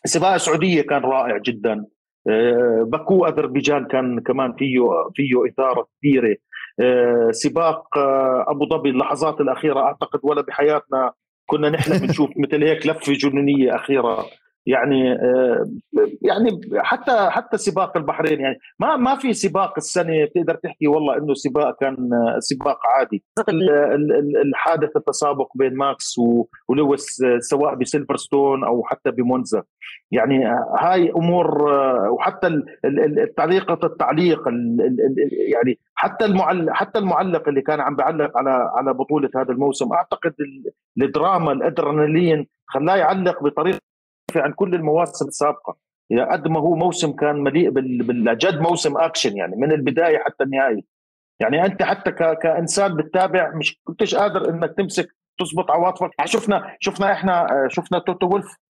سباق 0.04 0.32
السعودية 0.32 0.82
كان 0.82 1.02
رائع 1.02 1.38
جدا. 1.38 1.84
آه، 2.28 2.82
باكو 2.86 3.26
أذربيجان 3.26 3.86
كان 3.86 4.20
كمان 4.20 4.52
فيه 4.52 4.80
فيه 5.14 5.46
إثارة 5.48 5.86
كبيرة. 5.98 6.30
آه، 6.32 6.36
سباق 7.30 7.98
أبو 8.48 8.68
ظبي 8.68 8.90
اللحظات 8.90 9.40
الأخيرة 9.40 9.80
أعتقد 9.80 10.20
ولا 10.22 10.42
بحياتنا 10.42 11.12
كنا 11.46 11.70
نحلم 11.70 12.04
نشوف 12.04 12.30
مثل 12.42 12.64
هيك 12.64 12.86
لفة 12.86 13.12
جنونية 13.12 13.74
أخيرة. 13.74 14.26
يعني 14.68 15.12
آه، 15.12 15.66
يعني 16.22 16.60
حتى 16.76 17.30
حتى 17.30 17.56
سباق 17.56 17.96
البحرين 17.96 18.40
يعني. 18.40 18.58
ما 18.78 18.96
ما 18.96 19.16
في 19.16 19.32
سباق 19.32 19.74
السنة 19.76 20.24
تقدر 20.34 20.54
تحكي 20.54 20.86
والله 20.86 21.16
إنه 21.18 21.34
سباق 21.34 21.80
كان 21.80 22.10
آه، 22.12 22.38
سباق 22.38 22.78
عادي. 22.94 23.24
الحادث 24.44 24.96
التسابق 24.96 25.50
بين 25.54 25.74
ماكس 25.74 26.14
ولويس 26.68 27.22
آه، 27.22 27.38
سواء 27.38 27.74
بسيلفرستون 27.74 28.64
أو 28.64 28.84
حتى 28.84 29.10
بمونزا. 29.10 29.62
يعني 30.10 30.44
هاي 30.78 31.10
أمور 31.10 31.64
وحتى 32.10 32.62
طريقه 33.36 33.86
التعليق 33.86 34.48
يعني 35.52 35.78
حتى 35.94 36.24
المعلق 36.24 36.72
حتى 36.72 36.98
المعلق 36.98 37.48
اللي 37.48 37.62
كان 37.62 37.80
عم 37.80 37.96
بيعلق 37.96 38.38
على 38.38 38.70
على 38.76 38.94
بطولة 38.94 39.30
هذا 39.36 39.52
الموسم 39.52 39.92
أعتقد 39.92 40.34
الدراما 41.02 41.52
الأدرينالين 41.52 42.46
خلاه 42.66 42.96
يعلق 42.96 43.42
بطريقة 43.42 43.87
عن 44.36 44.52
كل 44.52 44.74
المواسم 44.74 45.26
السابقه 45.28 45.76
يعني 46.10 46.30
قد 46.30 46.48
ما 46.48 46.60
هو 46.60 46.74
موسم 46.74 47.12
كان 47.12 47.36
مليء 47.36 47.70
بالجد 47.70 48.60
موسم 48.60 48.96
اكشن 48.96 49.36
يعني 49.36 49.56
من 49.56 49.72
البداية 49.72 50.18
حتى 50.18 50.44
النهاية. 50.44 50.82
يعني 51.40 51.64
أنت 51.64 51.82
حتى 51.82 52.12
كإنسان 52.12 52.96
بتتابع 52.96 53.54
مش 53.54 53.80
كنتش 53.84 54.14
قادر 54.14 54.50
إنك 54.50 54.74
تمسك 54.76 55.08
تزبط 55.38 55.70
عواطفك. 55.70 56.10
يعني 56.18 56.30
شفنا 56.30 56.76
شفنا 56.80 57.12
إحنا 57.12 57.46
شفنا 57.68 57.98
توتو 57.98 58.26
ولف 58.26 58.46
آه، 58.46 58.67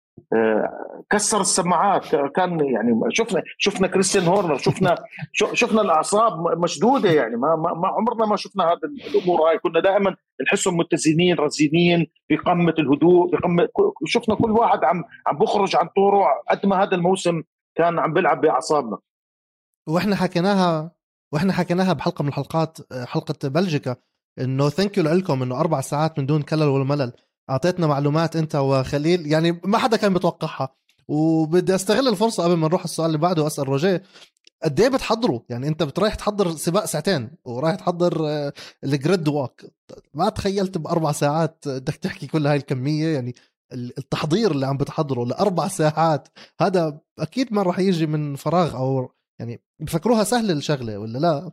كسر 1.09 1.41
السماعات. 1.41 2.15
كان 2.15 2.59
يعني 2.59 3.01
شفنا 3.09 3.43
شفنا 3.57 3.87
كريستيان 3.87 4.25
هورنر 4.25 4.57
شفنا 4.57 4.95
شفنا 5.33 5.81
الأعصاب 5.81 6.57
مشدودة 6.57 7.11
يعني. 7.11 7.35
ما, 7.35 7.55
ما 7.55 7.87
عمرنا 7.87 8.25
ما 8.25 8.35
شفنا 8.35 8.63
هذه 8.63 8.79
الأمور 9.15 9.41
هاي. 9.41 9.59
كنا 9.59 9.79
دائما 9.79 10.15
نحسهم 10.47 10.77
متزنين 10.77 11.35
رزينين 11.35 12.07
في 12.27 12.35
قمه 12.35 12.73
الهدوء 12.79 13.31
في 13.31 13.37
قمه 13.37 13.69
شفنا 14.05 14.35
كل 14.35 14.51
واحد 14.51 14.83
عم 14.83 15.03
عم 15.27 15.37
بخرج 15.37 15.75
عن 15.75 15.87
طوره 15.95 16.27
قد 16.49 16.65
ما 16.65 16.83
هذا 16.83 16.95
الموسم 16.95 17.43
كان 17.75 17.99
عم 17.99 18.13
بيلعب 18.13 18.41
بأعصابنا. 18.41 18.97
وإحنا 19.87 20.15
حكيناها 20.15 20.91
وإحنا 21.33 21.53
حكيناها 21.53 21.93
بحلقة 21.93 22.23
من 22.23 22.29
الحلقات 22.29 22.77
حلقة 22.93 23.49
بلجيكا 23.49 23.95
إنه 24.39 24.69
thank 24.69 24.97
you 24.97 25.03
لكم 25.03 25.43
إنه 25.43 25.59
أربع 25.59 25.81
ساعات 25.81 26.19
من 26.19 26.25
دون 26.25 26.41
كلل 26.41 26.63
ولا 26.63 26.83
ملل. 26.83 27.11
أعطيتنا 27.49 27.87
معلومات 27.87 28.35
أنت 28.35 28.55
وخليل. 28.55 29.31
يعني 29.31 29.61
ما 29.63 29.77
حدا 29.77 29.97
كان 29.97 30.11
متوقعها 30.11 30.75
وبدي 31.07 31.75
أستغل 31.75 32.07
الفرصة 32.07 32.43
قبل 32.43 32.53
ما 32.53 32.67
نروح 32.67 32.83
السؤال 32.83 33.07
اللي 33.07 33.17
بعده 33.17 33.43
وأسأل 33.43 33.69
روجيه. 33.69 34.03
قد 34.63 34.79
إيه 34.79 34.89
بتحضروا؟ 34.89 35.39
يعني 35.49 35.67
أنت 35.67 35.83
رايح 35.83 36.15
تحضر 36.15 36.51
سباق 36.51 36.85
ساعتين 36.85 37.31
ورايح 37.45 37.75
تحضر 37.75 38.27
آه، 38.27 38.53
ال 38.83 38.92
grid 38.92 39.27
walk 39.27 39.65
ما 40.13 40.29
تخيلت 40.29 40.77
بأربع 40.77 41.11
ساعات 41.11 41.63
بدك 41.67 41.95
تحكي 41.95 42.27
كل 42.27 42.47
هاي 42.47 42.57
الكمية. 42.57 43.07
يعني 43.07 43.35
التحضير 43.73 44.51
اللي 44.51 44.65
عم 44.65 44.77
بتحضره 44.77 45.25
لأربع 45.25 45.67
ساعات. 45.67 46.27
هذا 46.61 46.99
أكيد 47.19 47.53
ما 47.53 47.61
راح 47.63 47.79
يجي 47.79 48.05
من 48.05 48.35
فراغ 48.35 48.77
أو 48.77 49.11
يعني 49.39 49.61
بفكروها 49.79 50.23
سهلة 50.23 50.53
الشغلة 50.53 50.97
ولا 50.97 51.17
لا؟ 51.17 51.51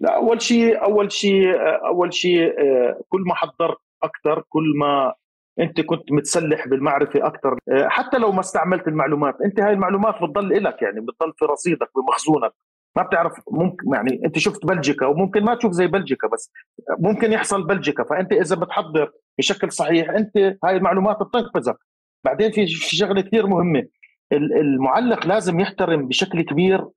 لا 0.00 0.16
أول 0.16 0.42
شيء 0.42 0.82
أول 0.84 1.12
شيء 1.12 1.50
آه، 1.50 1.88
أول 1.88 2.14
شيء 2.14 2.60
آه، 2.60 3.00
كل 3.08 3.20
ما 3.26 3.34
حضرت 3.34 3.78
أكثر 4.02 4.44
كل 4.48 4.72
ما 4.80 5.14
أنت 5.60 5.80
كنت 5.80 6.12
متسلح 6.12 6.68
بالمعرفة 6.68 7.26
أكثر. 7.26 7.58
آه، 7.68 7.88
حتى 7.88 8.18
لو 8.18 8.32
ما 8.32 8.40
استعملت 8.40 8.88
المعلومات 8.88 9.34
أنت 9.44 9.60
هاي 9.60 9.72
المعلومات 9.72 10.14
بتضل 10.22 10.64
لك 10.64 10.82
يعني 10.82 11.00
بتضل 11.00 11.32
في 11.36 11.44
رصيدك 11.44 11.88
بمخزونك. 11.96 12.52
ما 12.96 13.02
بتعرف 13.02 13.32
ممكن 13.50 13.94
يعني 13.94 14.20
أنت 14.24 14.38
شفت 14.38 14.66
بلجيكا 14.66 15.06
وممكن 15.06 15.44
ما 15.44 15.54
تشوف 15.54 15.72
زي 15.72 15.86
بلجيكا 15.86 16.28
بس 16.28 16.52
ممكن 16.98 17.32
يحصل 17.32 17.66
بلجيكا. 17.66 18.04
فأنت 18.04 18.32
إذا 18.32 18.56
بتحضر 18.56 19.10
بشكل 19.38 19.72
صحيح 19.72 20.10
أنت 20.10 20.36
هاي 20.64 20.76
المعلومات 20.76 21.22
بتنقذك. 21.22 21.76
بعدين 22.24 22.50
في 22.50 22.66
شغلة 22.66 23.20
كثير 23.20 23.46
مهمة. 23.46 23.84
المعلق 24.32 25.26
لازم 25.26 25.60
يحترم 25.60 26.08
بشكل 26.08 26.42
كبير 26.42 26.88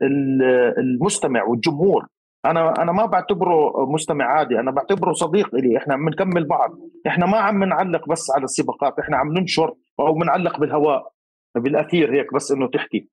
المستمع 0.77 1.43
والجمهور. 1.43 2.07
أنا 2.45 2.81
أنا 2.81 2.91
ما 2.91 3.05
بعتبره 3.05 3.85
مستمع 3.85 4.25
عادي 4.25 4.59
أنا 4.59 4.71
بعتبره 4.71 5.13
صديق 5.13 5.55
لي 5.55 5.77
إحنا 5.77 5.93
عم 5.93 6.09
نكمل 6.09 6.47
بعض. 6.47 6.71
إحنا 7.07 7.25
ما 7.25 7.37
عم 7.37 7.63
نعلق 7.63 8.09
بس 8.09 8.31
على 8.35 8.43
السباقات 8.43 8.99
إحنا 8.99 9.17
عم 9.17 9.33
ننشر 9.33 9.73
أو 9.99 10.13
بنعلق 10.13 10.59
بالهواء 10.59 11.11
بالأثير 11.55 12.13
هيك 12.13 12.33
بس 12.33 12.51
إنه 12.51 12.67
تحكي. 12.67 13.09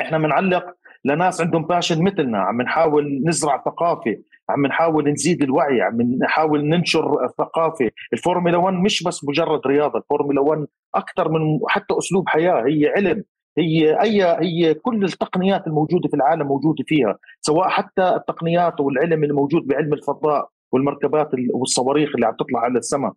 إحنا 0.00 0.18
بنعلق 0.18 0.64
لناس 1.04 1.40
عندهم 1.40 1.66
باشن 1.66 2.04
مثلنا. 2.04 2.38
عم 2.38 2.62
نحاول 2.62 3.22
نزرع 3.26 3.62
ثقافة 3.64 4.16
عم 4.48 4.66
نحاول 4.66 5.08
نزيد 5.08 5.42
الوعي 5.42 5.80
عم 5.82 6.02
نحاول 6.02 6.68
ننشر 6.68 7.24
الثقافه 7.24 7.90
الفورمولا 8.12 8.56
1 8.56 8.74
مش 8.74 9.02
بس 9.02 9.24
مجرد 9.24 9.66
رياضة 9.66 9.98
الفورمولا 9.98 10.40
1 10.40 10.66
أكثر 10.94 11.28
من 11.28 11.40
حتى 11.68 11.98
أسلوب 11.98 12.28
حياة. 12.28 12.62
هي 12.66 12.92
علم. 12.96 13.24
هي 13.58 14.00
أي 14.02 14.22
هي 14.24 14.74
كل 14.74 15.04
التقنيات 15.04 15.66
الموجودة 15.66 16.08
في 16.08 16.14
العالم 16.16 16.46
موجودة 16.46 16.84
فيها 16.86 17.18
سواء 17.40 17.68
حتى 17.68 18.08
التقنيات 18.16 18.80
والعلم 18.80 19.24
الموجود 19.24 19.66
بعلم 19.66 19.92
الفضاء 19.92 20.48
والمركبات 20.72 21.30
والصواريخ 21.54 22.10
اللي 22.14 22.26
عم 22.26 22.34
تطلع 22.36 22.60
على 22.60 22.78
السماء 22.78 23.12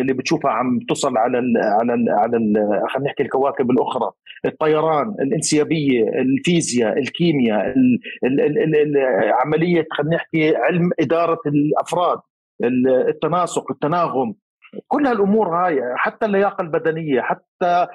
اللي 0.00 0.12
بتشوفها 0.12 0.50
عم 0.50 0.78
تصل 0.88 1.16
على 1.16 1.38
ال 1.38 1.56
على 1.58 1.94
ال 1.94 2.10
على 2.10 2.36
خلينا 2.88 3.06
نحكي 3.08 3.22
الكواكب 3.22 3.70
الأخرى 3.70 4.10
الطيران 4.44 5.08
الانسيابية 5.20 6.08
الفيزياء 6.08 6.98
الكيمياء 6.98 7.66
ال 7.68 7.98
ال 8.24 8.40
ال 8.40 8.76
ال 8.76 8.96
عملية 9.44 9.86
خلينا 9.92 10.16
نحكي 10.16 10.56
علم 10.56 10.90
إدارة 11.00 11.40
الأفراد 11.46 12.18
التناسق 13.08 13.70
التناغم. 13.70 14.34
كل 14.88 15.06
هالامور 15.06 15.48
هاي 15.56 15.80
حتى 15.96 16.26
اللياقة 16.26 16.62
البدنية 16.62 17.20
حتى 17.20 17.86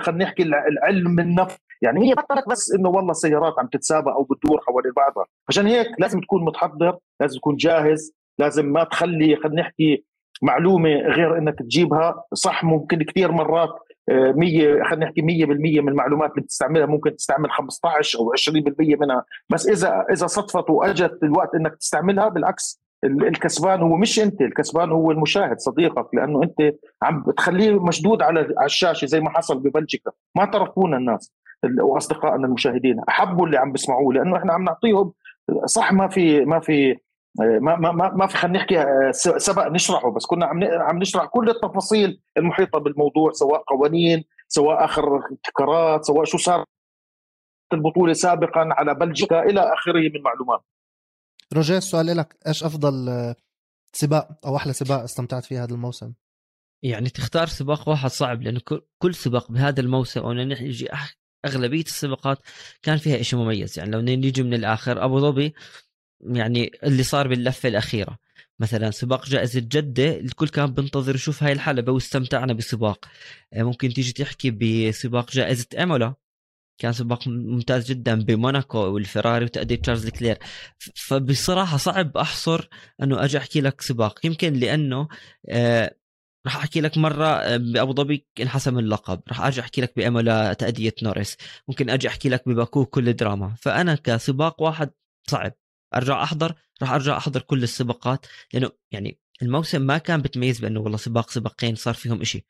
خلينا 0.00 0.24
نحكي 0.24 0.42
العلم 0.42 1.20
النفس. 1.20 1.58
يعني 1.82 2.08
هي 2.08 2.14
بطلت 2.14 2.48
بس 2.48 2.72
إنه 2.78 2.88
والله 2.88 3.12
سيارات 3.12 3.54
عم 3.58 3.66
تتسابق 3.66 4.12
أو 4.12 4.22
بتدور 4.22 4.60
حوالين 4.66 4.92
بعضها. 4.96 5.26
عشان 5.48 5.66
هيك 5.66 5.88
لازم 5.98 6.20
تكون 6.20 6.44
متحضر 6.44 6.98
لازم 7.20 7.38
تكون 7.38 7.56
جاهز 7.56 8.12
لازم 8.38 8.66
ما 8.66 8.84
تخلي 8.84 9.36
خلينا 9.36 9.62
نحكي 9.62 10.04
معلومة 10.42 10.90
غير 10.90 11.38
إنك 11.38 11.58
تجيبها. 11.58 12.24
صح 12.34 12.64
ممكن 12.64 13.02
كثير 13.02 13.32
مرات 13.32 13.70
100 14.08 14.80
آه، 14.80 14.84
خلينا 14.84 15.06
نحكي 15.06 15.22
100% 15.22 15.80
من 15.80 15.88
المعلومات 15.88 16.30
اللي 16.30 16.42
بتستعملها 16.42 16.86
ممكن 16.86 17.16
تستعمل 17.16 17.50
15 17.50 18.18
أو 18.18 18.32
20% 18.32 18.96
منها. 18.96 19.24
بس 19.50 19.68
إذا 19.68 20.04
إذا 20.12 20.26
صدفت 20.26 20.70
وأجت 20.70 21.18
الوقت 21.22 21.54
إنك 21.54 21.76
تستعملها 21.76 22.28
بالعكس 22.28 22.81
الكسبان 23.04 23.80
هو 23.82 23.96
مش 23.96 24.20
انت 24.20 24.40
الكسبان 24.40 24.90
هو 24.92 25.10
المشاهد 25.10 25.58
صديقك 25.60 26.14
لأنه 26.14 26.42
انت 26.42 26.74
عم 27.02 27.22
بتخليه 27.22 27.84
مشدود 27.84 28.22
على 28.22 28.46
الشاشة 28.64 29.06
زي 29.06 29.20
ما 29.20 29.30
حصل 29.30 29.58
ببلجيكا. 29.58 30.10
ما 30.34 30.44
تركونا 30.44 30.96
الناس 30.96 31.32
وأصدقائنا 31.80 32.46
المشاهدين 32.46 33.00
أحبوا 33.08 33.46
اللي 33.46 33.58
عم 33.58 33.72
بيسمعوه 33.72 34.14
لأنه 34.14 34.36
إحنا 34.36 34.52
عم 34.52 34.64
نعطيهم 34.64 35.12
صح 35.64 35.92
ما 35.92 36.08
في 36.08 36.44
ما 36.44 36.60
في 36.60 36.96
ما 37.38 37.76
ما 37.76 37.92
ما, 37.92 38.10
ما 38.14 38.26
في 38.26 38.36
خلينا 38.36 38.58
نحكي 38.58 38.84
سبق 39.38 39.66
نشرحه 39.68 40.10
بس 40.10 40.26
كنا 40.26 40.46
عم 40.46 40.64
عم 40.64 40.98
نشرح 40.98 41.24
كل 41.26 41.50
التفاصيل 41.50 42.20
المحيطة 42.36 42.78
بالموضوع 42.78 43.32
سواء 43.32 43.62
قوانين 43.62 44.24
سواء 44.48 44.84
آخر 44.84 45.16
ابتكارات 45.16 46.04
سواء 46.04 46.24
شو 46.24 46.38
صار 46.38 46.64
البطولة 47.72 48.12
سابقا 48.12 48.68
على 48.72 48.94
بلجيكا 48.94 49.42
إلى 49.42 49.60
آخره 49.60 50.00
من 50.14 50.22
معلومات. 50.22 50.60
روجيه 51.52 51.78
السؤال 51.78 52.06
لك 52.06 52.36
إيش 52.46 52.64
أفضل 52.64 53.08
آه، 53.08 53.36
سباق 53.92 54.46
أو 54.46 54.56
أحلى 54.56 54.72
سباق 54.72 55.02
استمتعت 55.02 55.44
فيه 55.44 55.64
هذا 55.64 55.74
الموسم؟ 55.74 56.12
يعني 56.82 57.10
تختار 57.10 57.46
سباق 57.46 57.88
واحد 57.88 58.10
صعب 58.10 58.42
لأنه 58.42 58.60
كل 58.98 59.14
سباق 59.14 59.52
بهذا 59.52 59.80
الموسم 59.80 60.20
أو 60.20 60.32
نجي 60.32 60.88
أغلبية 61.44 61.84
السباقات 61.84 62.38
كان 62.82 62.96
فيها 62.98 63.22
شيء 63.22 63.38
مميز. 63.38 63.78
يعني 63.78 63.90
لو 63.90 64.00
نيجي 64.00 64.42
من 64.42 64.54
الآخر 64.54 65.04
أبو 65.04 65.20
ظبي 65.20 65.54
يعني 66.20 66.70
اللي 66.84 67.02
صار 67.02 67.28
باللفة 67.28 67.68
الأخيرة. 67.68 68.18
مثلا 68.60 68.90
سباق 68.90 69.26
جائزة 69.26 69.60
جدة 69.60 70.16
الكل 70.16 70.48
كان 70.48 70.74
بينتظر 70.74 71.14
يشوف 71.14 71.42
هاي 71.42 71.52
الحلبة 71.52 71.92
واستمتعنا 71.92 72.52
بسباق. 72.52 73.04
آه، 73.52 73.62
ممكن 73.62 73.88
تيجي 73.88 74.12
تحكي 74.12 74.50
بسباق 74.50 75.30
جائزة 75.30 75.66
إيمولا 75.82 76.14
كان 76.82 76.92
سباق 76.92 77.28
ممتاز 77.28 77.86
جدا 77.90 78.22
بموناكو 78.22 78.78
والفراري 78.78 79.44
وتأدية 79.44 79.76
تشارلز 79.76 80.08
لوكلير. 80.08 80.38
فبصراحة 80.94 81.76
صعب 81.76 82.16
أحصر 82.16 82.68
أنه 83.02 83.24
أجي 83.24 83.38
أحكي 83.38 83.60
لك 83.60 83.80
سباق. 83.80 84.26
يمكن 84.26 84.52
لأنه 84.52 85.08
آه 85.48 85.96
راح 86.46 86.56
أحكي 86.56 86.80
لك 86.80 86.98
مرة 86.98 87.26
آه، 87.26 87.56
بأبو 87.56 87.94
ظبي 87.94 88.26
انحسم 88.40 88.78
اللقب. 88.78 89.20
راح 89.28 89.40
أجي 89.40 89.60
أحكي 89.60 89.80
لك 89.80 89.92
بإيمولا 89.96 90.52
تأدية 90.52 90.94
نوريس. 91.02 91.36
ممكن 91.68 91.90
أجي 91.90 92.08
أحكي 92.08 92.28
لك 92.28 92.48
بباكو 92.48 92.86
كل 92.86 93.12
دراما 93.12 93.54
فأنا 93.60 93.94
كسباق 93.94 94.62
واحد 94.62 94.90
صعب. 95.30 95.52
أرجع 95.94 96.22
أحضر 96.22 96.54
راح 96.82 96.92
أرجع 96.92 97.16
أحضر 97.16 97.42
كل 97.42 97.62
السباقات. 97.62 98.26
لأنه 98.54 98.70
يعني 98.92 99.18
الموسم 99.42 99.82
ما 99.82 99.98
كان 99.98 100.22
بتميز 100.22 100.60
بأنه 100.60 100.80
والله 100.80 100.98
سباق 100.98 101.30
سباقين 101.30 101.74
صار 101.74 101.94
فيهم 101.94 102.20
إشي. 102.20 102.46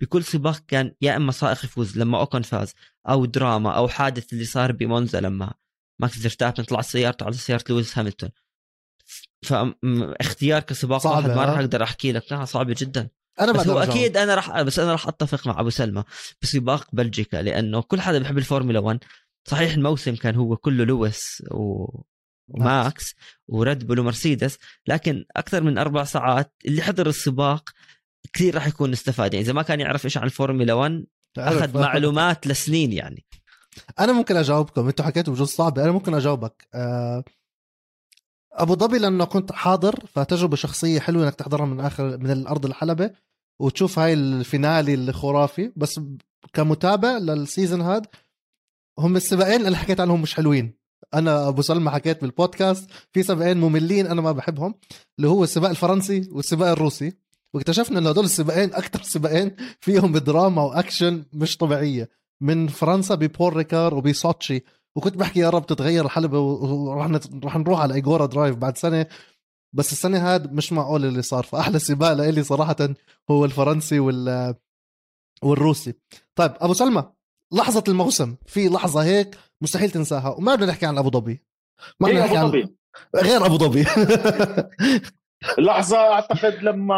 بكل 0.00 0.24
سباق 0.24 0.58
كان 0.68 0.92
يا 1.00 1.16
إما 1.16 1.32
سائق 1.32 1.64
يفوز 1.64 1.98
لما 1.98 2.20
اوكون 2.20 2.42
فاز 2.42 2.74
أو 3.08 3.24
دراما 3.24 3.76
أو 3.76 3.88
حادث 3.88 4.32
اللي 4.32 4.44
صار 4.44 4.72
بمونزا 4.72 5.20
لما 5.20 5.54
ماكس 6.00 6.18
فيرستابن 6.18 6.64
طلع 6.64 6.80
سيارته 6.80 7.24
على 7.24 7.32
سيارة 7.32 7.64
لويس 7.68 7.98
هاميلتون 7.98 8.28
فاختيار 9.42 10.62
كسباق 10.62 11.06
واحد 11.06 11.30
ما 11.30 11.44
راح 11.44 11.56
ها؟ 11.56 11.60
أقدر 11.60 11.82
أحكي 11.82 12.12
لك 12.12 12.32
لا 12.32 12.44
صعبه 12.44 12.74
جدا 12.78 13.08
أنا 13.40 13.52
بس 13.52 13.68
هو. 13.68 13.78
أكيد 13.78 14.16
أنا 14.16 14.34
راح 14.34 14.62
بس 14.62 14.78
أنا 14.78 14.92
راح 14.92 15.08
أتفق 15.08 15.46
مع 15.46 15.60
أبو 15.60 15.70
سلمى 15.70 16.04
بسباق 16.42 16.88
بلجيكا 16.92 17.36
لأنه 17.36 17.82
كل 17.82 18.00
حدا 18.00 18.18
بيحب 18.18 18.38
الفورمولا 18.38 18.78
1 18.78 18.98
صحيح 19.48 19.72
الموسم 19.72 20.16
كان 20.16 20.34
هو 20.34 20.56
كله 20.56 20.84
لويس 20.84 21.42
و... 21.50 21.86
وماكس 22.48 23.14
وريد 23.48 23.86
بول 23.86 23.98
ومرسيدس 23.98 24.58
لكن 24.86 25.24
أكثر 25.36 25.62
من 25.62 25.78
أربع 25.78 26.04
ساعات 26.04 26.54
اللي 26.66 26.82
حضر 26.82 27.06
السباق 27.06 27.70
كثير 28.32 28.54
راح 28.54 28.66
يكون 28.66 28.92
استفاد. 28.92 29.34
يعني 29.34 29.44
إذا 29.44 29.52
ما 29.52 29.62
كان 29.62 29.80
يعرف 29.80 30.04
إيش 30.04 30.18
عن 30.18 30.24
الفورمولا 30.24 30.74
1 30.74 31.06
تعرف، 31.34 31.62
أخذ 31.62 31.80
معلومات 31.80 32.46
لسنين 32.46 32.92
يعني. 32.92 33.24
أنا 34.00 34.12
ممكن 34.12 34.36
أجاوبكم. 34.36 34.86
أنتوا 34.86 35.04
حكيتوا 35.04 35.34
بجوز 35.34 35.48
صعبه 35.48 35.84
أنا 35.84 35.92
ممكن 35.92 36.14
أجاوبك. 36.14 36.68
آه، 36.74 37.24
أبو 38.52 38.74
ظبي 38.74 38.98
لأنه 38.98 39.24
كنت 39.24 39.52
حاضر 39.52 40.06
فتجربة 40.06 40.56
شخصية 40.56 41.00
حلوة 41.00 41.24
إنك 41.24 41.34
تحضرها 41.34 41.66
من 41.66 41.80
آخر 41.80 42.18
من 42.18 42.30
الأرض 42.30 42.66
الحلبة 42.66 43.10
وتشوف 43.60 43.98
هاي 43.98 44.12
ال 44.12 44.24
finale 44.24 44.94
الخرافي 44.94 45.72
بس 45.76 46.00
كمتابع 46.52 47.18
لل 47.18 47.33
season 47.33 47.80
هاد 47.80 48.06
هم 48.98 49.16
السباقين 49.16 49.66
اللي 49.66 49.76
حكيت 49.76 50.00
عنهم 50.00 50.22
مش 50.22 50.34
حلوين. 50.34 50.80
أنا 51.14 51.48
أبو 51.48 51.62
سلمى 51.62 51.90
حكيت 51.90 52.20
بالبودكاست 52.20 52.90
في 53.12 53.22
سباقين 53.22 53.56
مملين 53.56 54.06
أنا 54.06 54.20
ما 54.20 54.32
بحبهم 54.32 54.74
اللي 55.18 55.28
هو 55.28 55.44
السباق 55.44 55.70
الفرنسي 55.70 56.28
والسباق 56.32 56.68
الروسي. 56.68 57.12
واكتشفنا 57.54 57.98
انه 57.98 58.10
هدول 58.10 58.24
السباقين 58.24 58.74
أكثر 58.74 59.02
سباقين 59.02 59.56
فيهم 59.80 60.18
دراما 60.18 60.62
وأكشن 60.62 61.24
مش 61.32 61.56
طبيعية. 61.56 62.10
من 62.42 62.68
فرنسا 62.68 63.14
ببول 63.14 63.56
ريكار 63.56 63.94
وبسوتشي 63.94 64.64
وكنت 64.96 65.16
بحكي 65.16 65.40
يا 65.40 65.50
رب 65.50 65.66
تتغير 65.66 66.04
الحلبة 66.04 66.38
ورح 66.40 67.08
نت- 67.08 67.44
رح 67.44 67.56
نروح 67.56 67.80
على 67.80 67.94
ايجورا 67.94 68.26
درايف 68.26 68.56
بعد 68.56 68.78
سنة. 68.78 69.06
بس 69.72 69.92
السنة 69.92 70.18
هاد 70.34 70.52
مش 70.52 70.72
معقول 70.72 71.04
اللي 71.04 71.22
صار. 71.22 71.42
فأحلى 71.44 71.78
سباق 71.78 72.12
لإلي 72.12 72.42
صراحة 72.42 72.76
هو 73.30 73.44
الفرنسي 73.44 73.98
وال 73.98 74.54
والروسي. 75.42 75.94
طيب 76.34 76.52
أبو 76.60 76.72
سلمى 76.74 77.04
لحظة 77.52 77.84
الموسم. 77.88 78.36
في 78.46 78.68
لحظة 78.68 79.02
هيك 79.04 79.36
مستحيل 79.62 79.90
تنساها. 79.90 80.28
وما 80.28 80.54
بدنا 80.54 80.66
نحكي 80.66 80.86
عن 80.86 80.98
أبو 80.98 81.10
ظبي. 81.10 81.44
ما 82.00 82.08
بدنا 82.08 82.20
هي 82.20 82.24
نحكي 82.24 82.36
عن 82.36 82.68
غير 83.16 83.46
أبو 83.46 83.58
ظبي. 83.58 83.86
لحظة 85.58 85.98
أعتقد 85.98 86.54
لما 86.62 86.94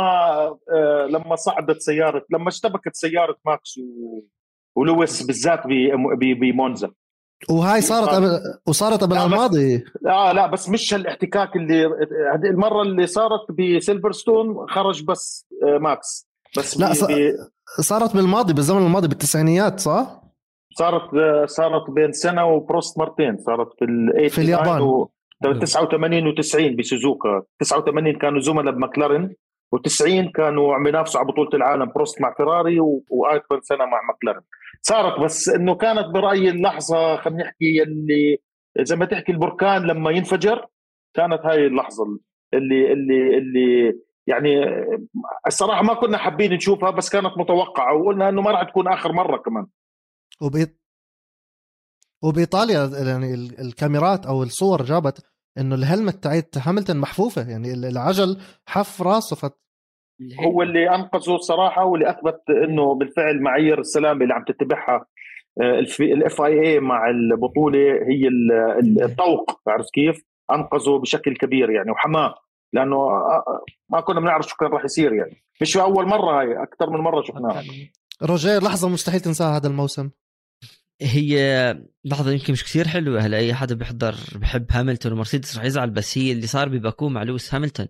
آه، 0.73 1.07
لما 1.11 1.37
صعدت 1.37 1.81
سيارة 1.81 2.25
لما 2.31 2.49
اشتبكت 2.49 2.95
سيارة 2.95 3.37
ماكس 3.47 3.79
و... 3.79 4.21
ولويس 4.77 5.23
بالذات 5.23 5.61
بمونزا 6.21 6.91
وهاي 7.51 7.81
صارت 7.81 8.09
قبل 8.09 8.41
وصارت 8.67 9.01
قبل 9.03 9.15
لا، 9.17 9.27
بس- 9.27 9.33
الماضي 9.33 9.85
آه 10.07 10.33
لا 10.33 10.47
بس 10.47 10.69
مش 10.69 10.95
هالاحتكاك 10.95 11.57
اللي 11.57 11.85
هذه 12.35 12.47
المرة 12.51 12.83
اللي 12.83 13.07
صارت 13.07 13.41
بسيلفرستون 13.51 14.67
خرج 14.69 15.05
بس 15.05 15.47
آه، 15.67 15.79
ماكس 15.79 16.29
بس 16.59 16.81
لا، 16.81 16.91
ب- 16.91 16.93
ص- 16.95 17.05
ب- 17.05 17.35
صارت 17.81 18.15
بالماضي 18.17 18.53
بالزمن 18.53 18.87
الماضي 18.87 19.09
بالتسعينيات 19.09 19.81
صح؟ 19.81 20.23
صارت 20.79 21.15
آه، 21.15 21.47
صارت 21.47 21.91
بين 21.91 22.13
سينا 22.13 22.47
وبروست 22.47 22.99
مرتين 22.99 23.37
صارت 23.39 23.69
في 23.79 24.29
في 24.29 24.41
اليابان. 24.41 24.81
و 24.81 25.11
89 25.59 26.35
و90 26.35 26.77
بسوزوكا. 26.79 27.43
89 27.61 28.19
كانوا 28.19 28.41
زملاء 28.41 28.75
بمكلارن 28.75 29.35
و90 29.77 30.31
كانوا 30.35 30.75
عم 30.75 30.87
ينافسوا 30.87 31.21
على 31.21 31.29
بطولة 31.33 31.51
العالم 31.55 31.93
بروست 31.95 32.21
مع 32.21 32.35
فيراري 32.37 32.81
و- 32.81 33.05
وآخر 33.11 33.61
سنة 33.63 33.85
مع 33.85 34.01
مكلارن 34.15 34.41
صارت 34.83 35.21
بس 35.21 35.49
إنه 35.49 35.75
كانت 35.75 36.07
برأيي 36.15 36.49
اللحظة 36.51 37.17
خلينا 37.17 37.43
نحكي 37.45 37.83
اللي 37.83 38.39
زي 38.81 38.97
ما 38.97 39.05
تحكي 39.05 39.33
البركان 39.33 39.83
لما 39.83 40.11
ينفجر 40.11 40.67
كانت 41.15 41.41
هاي 41.45 41.67
اللحظة 41.67 42.05
اللي 42.55 42.93
اللي 42.93 43.39
اللي 43.39 43.99
يعني 44.27 44.65
الصراحة 45.47 45.83
ما 45.83 45.95
كنا 45.95 46.19
حابين 46.19 46.53
نشوفها 46.53 46.91
بس 46.91 47.11
كانت 47.11 47.39
متوقعة 47.39 47.95
وقلنا 47.95 48.29
إنه 48.29 48.43
ما 48.43 48.51
راح 48.51 48.63
تكون 48.63 48.89
آخر 48.89 49.13
مرة 49.13 49.37
كمان. 49.37 49.67
وبإيط... 50.43 50.69
وبإيطاليا 52.23 52.91
يعني 53.07 53.35
ال- 53.35 53.61
الكاميرات 53.61 54.27
أو 54.27 54.43
الصور 54.43 54.83
جابت 54.83 55.32
إنه 55.59 55.75
الهلمت 55.75 56.15
تاعت 56.15 56.55
هاملتون 56.59 56.97
محفوفة 56.97 57.51
يعني 57.51 57.73
ال- 57.73 57.85
العجل 57.85 58.37
حف 58.67 59.03
راسه 59.03 59.37
فت... 59.37 59.59
هو 60.47 60.63
اللي 60.63 60.95
أنقذه 60.95 61.35
الصراحه 61.35 61.85
واللي 61.85 62.11
أثبت 62.11 62.41
إنه 62.69 62.95
بالفعل 62.95 63.43
معايير 63.43 63.79
السلامه 63.81 64.23
اللي 64.23 64.35
عم 64.35 64.45
تتبعها 64.45 65.07
الاف 66.01 66.43
اي 66.43 66.61
اي 66.61 66.81
مع 66.81 67.11
البطولة 67.11 67.79
هي 67.79 68.29
ال- 68.29 68.53
ال- 68.79 69.03
الطوق 69.05 69.61
عرفت 69.69 69.91
كيف؟ 69.95 70.23
أنقذه 70.53 70.99
بشكل 70.99 71.37
كبير 71.37 71.71
يعني 71.71 71.91
وحماه 71.91 72.35
لأنه 72.73 72.97
آه، 72.97 73.45
آه، 73.49 73.65
ما 73.89 74.01
كنا 74.01 74.21
بنعرف 74.21 74.47
شو 74.47 74.57
كان 74.57 74.69
راح 74.71 74.85
يصير 74.85 75.13
يعني. 75.15 75.45
مش 75.61 75.73
في 75.73 75.81
أول 75.81 76.07
مرة 76.07 76.41
هاي 76.41 76.63
أكثر 76.63 76.91
من 76.91 76.99
مرة 77.01 77.23
شفناها. 77.23 77.63
روجير 78.23 78.63
لحظة 78.63 78.89
مستحيل 78.89 79.21
تنساها 79.21 79.57
هذا 79.57 79.69
الموسم. 79.69 80.11
هي 81.03 81.79
لحظة 82.05 82.31
يمكن 82.31 82.53
مش 82.53 82.65
كثير 82.65 82.89
حلوة. 82.89 83.21
هلا 83.21 83.37
أي 83.37 83.55
حدا 83.55 83.75
بيحضر 83.75 84.15
بحب 84.35 84.67
هاملتون 84.71 85.13
ومرسيدس 85.13 85.57
رح 85.57 85.65
يزعل 85.65 85.91
بس 85.91 86.19
هي 86.19 86.33
اللي 86.33 86.47
صار 86.47 86.69
بباكو 86.69 87.09
مع 87.09 87.23
لويس 87.23 87.55
هاملتون. 87.55 87.87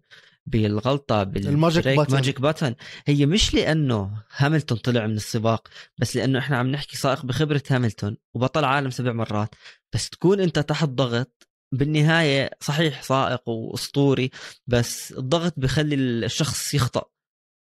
بالغلطة 0.46 1.22
ال 1.22 1.32
magic 1.32 1.84
بال 1.84 1.88
brake 1.88 1.98
button. 1.98 2.14
magic 2.14 2.40
button. 2.40 2.74
هي 3.06 3.26
مش 3.26 3.54
لأنه 3.54 4.22
هاملتون 4.36 4.78
طلع 4.78 5.06
من 5.06 5.16
السباق 5.16 5.68
بس 5.98 6.16
لأنه 6.16 6.38
إحنا 6.38 6.56
عم 6.56 6.66
نحكي 6.66 6.96
سائق 6.96 7.26
بخبرة 7.26 7.62
هاملتون 7.70 8.16
وبطل 8.34 8.64
عالم 8.64 8.90
سبع 8.90 9.12
مرات. 9.12 9.54
بس 9.94 10.10
تكون 10.10 10.40
أنت 10.40 10.58
تحت 10.58 10.88
ضغط 10.88 11.48
بالنهاية 11.72 12.50
صحيح 12.60 13.02
سائق 13.02 13.48
وأسطوري 13.48 14.30
بس 14.66 15.12
الضغط 15.12 15.54
بخلي 15.56 15.94
الشخص 15.94 16.74
يخطأ. 16.74 17.04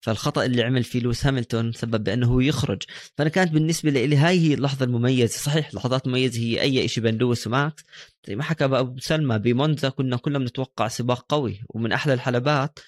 فالخطأ 0.02 0.46
اللي 0.46 0.64
عمل 0.64 0.84
فيه 0.84 1.00
لويس 1.00 1.26
هاملتون 1.26 1.74
سبب 1.74 2.04
بأنه 2.04 2.28
هو 2.28 2.40
يخرج. 2.40 2.84
فأنا 3.18 3.30
كانت 3.30 3.52
بالنسبة 3.52 3.90
لي 3.90 4.16
هاي 4.18 4.40
هي 4.40 4.54
اللحظة 4.54 4.86
المميزة. 4.86 5.28
صحيح 5.28 5.76
لحظات 5.76 6.08
مميزة 6.08 6.40
هي 6.40 6.62
أي 6.62 6.88
شيء 6.88 7.04
بين 7.04 7.18
لويس 7.18 7.48
وماكس 7.48 7.84
زي 8.28 8.36
ما 8.36 8.44
حكى 8.44 8.66
أبو 8.66 9.00
سلمى 9.00 9.40
بمونزا 9.40 9.90
كنا 9.90 10.18
كلنا 10.18 10.40
بنتوقع 10.40 10.88
سباق 10.88 11.26
قوي 11.30 11.62
ومن 11.70 11.92
أحلى 11.92 12.14
الحلبات 12.14 12.80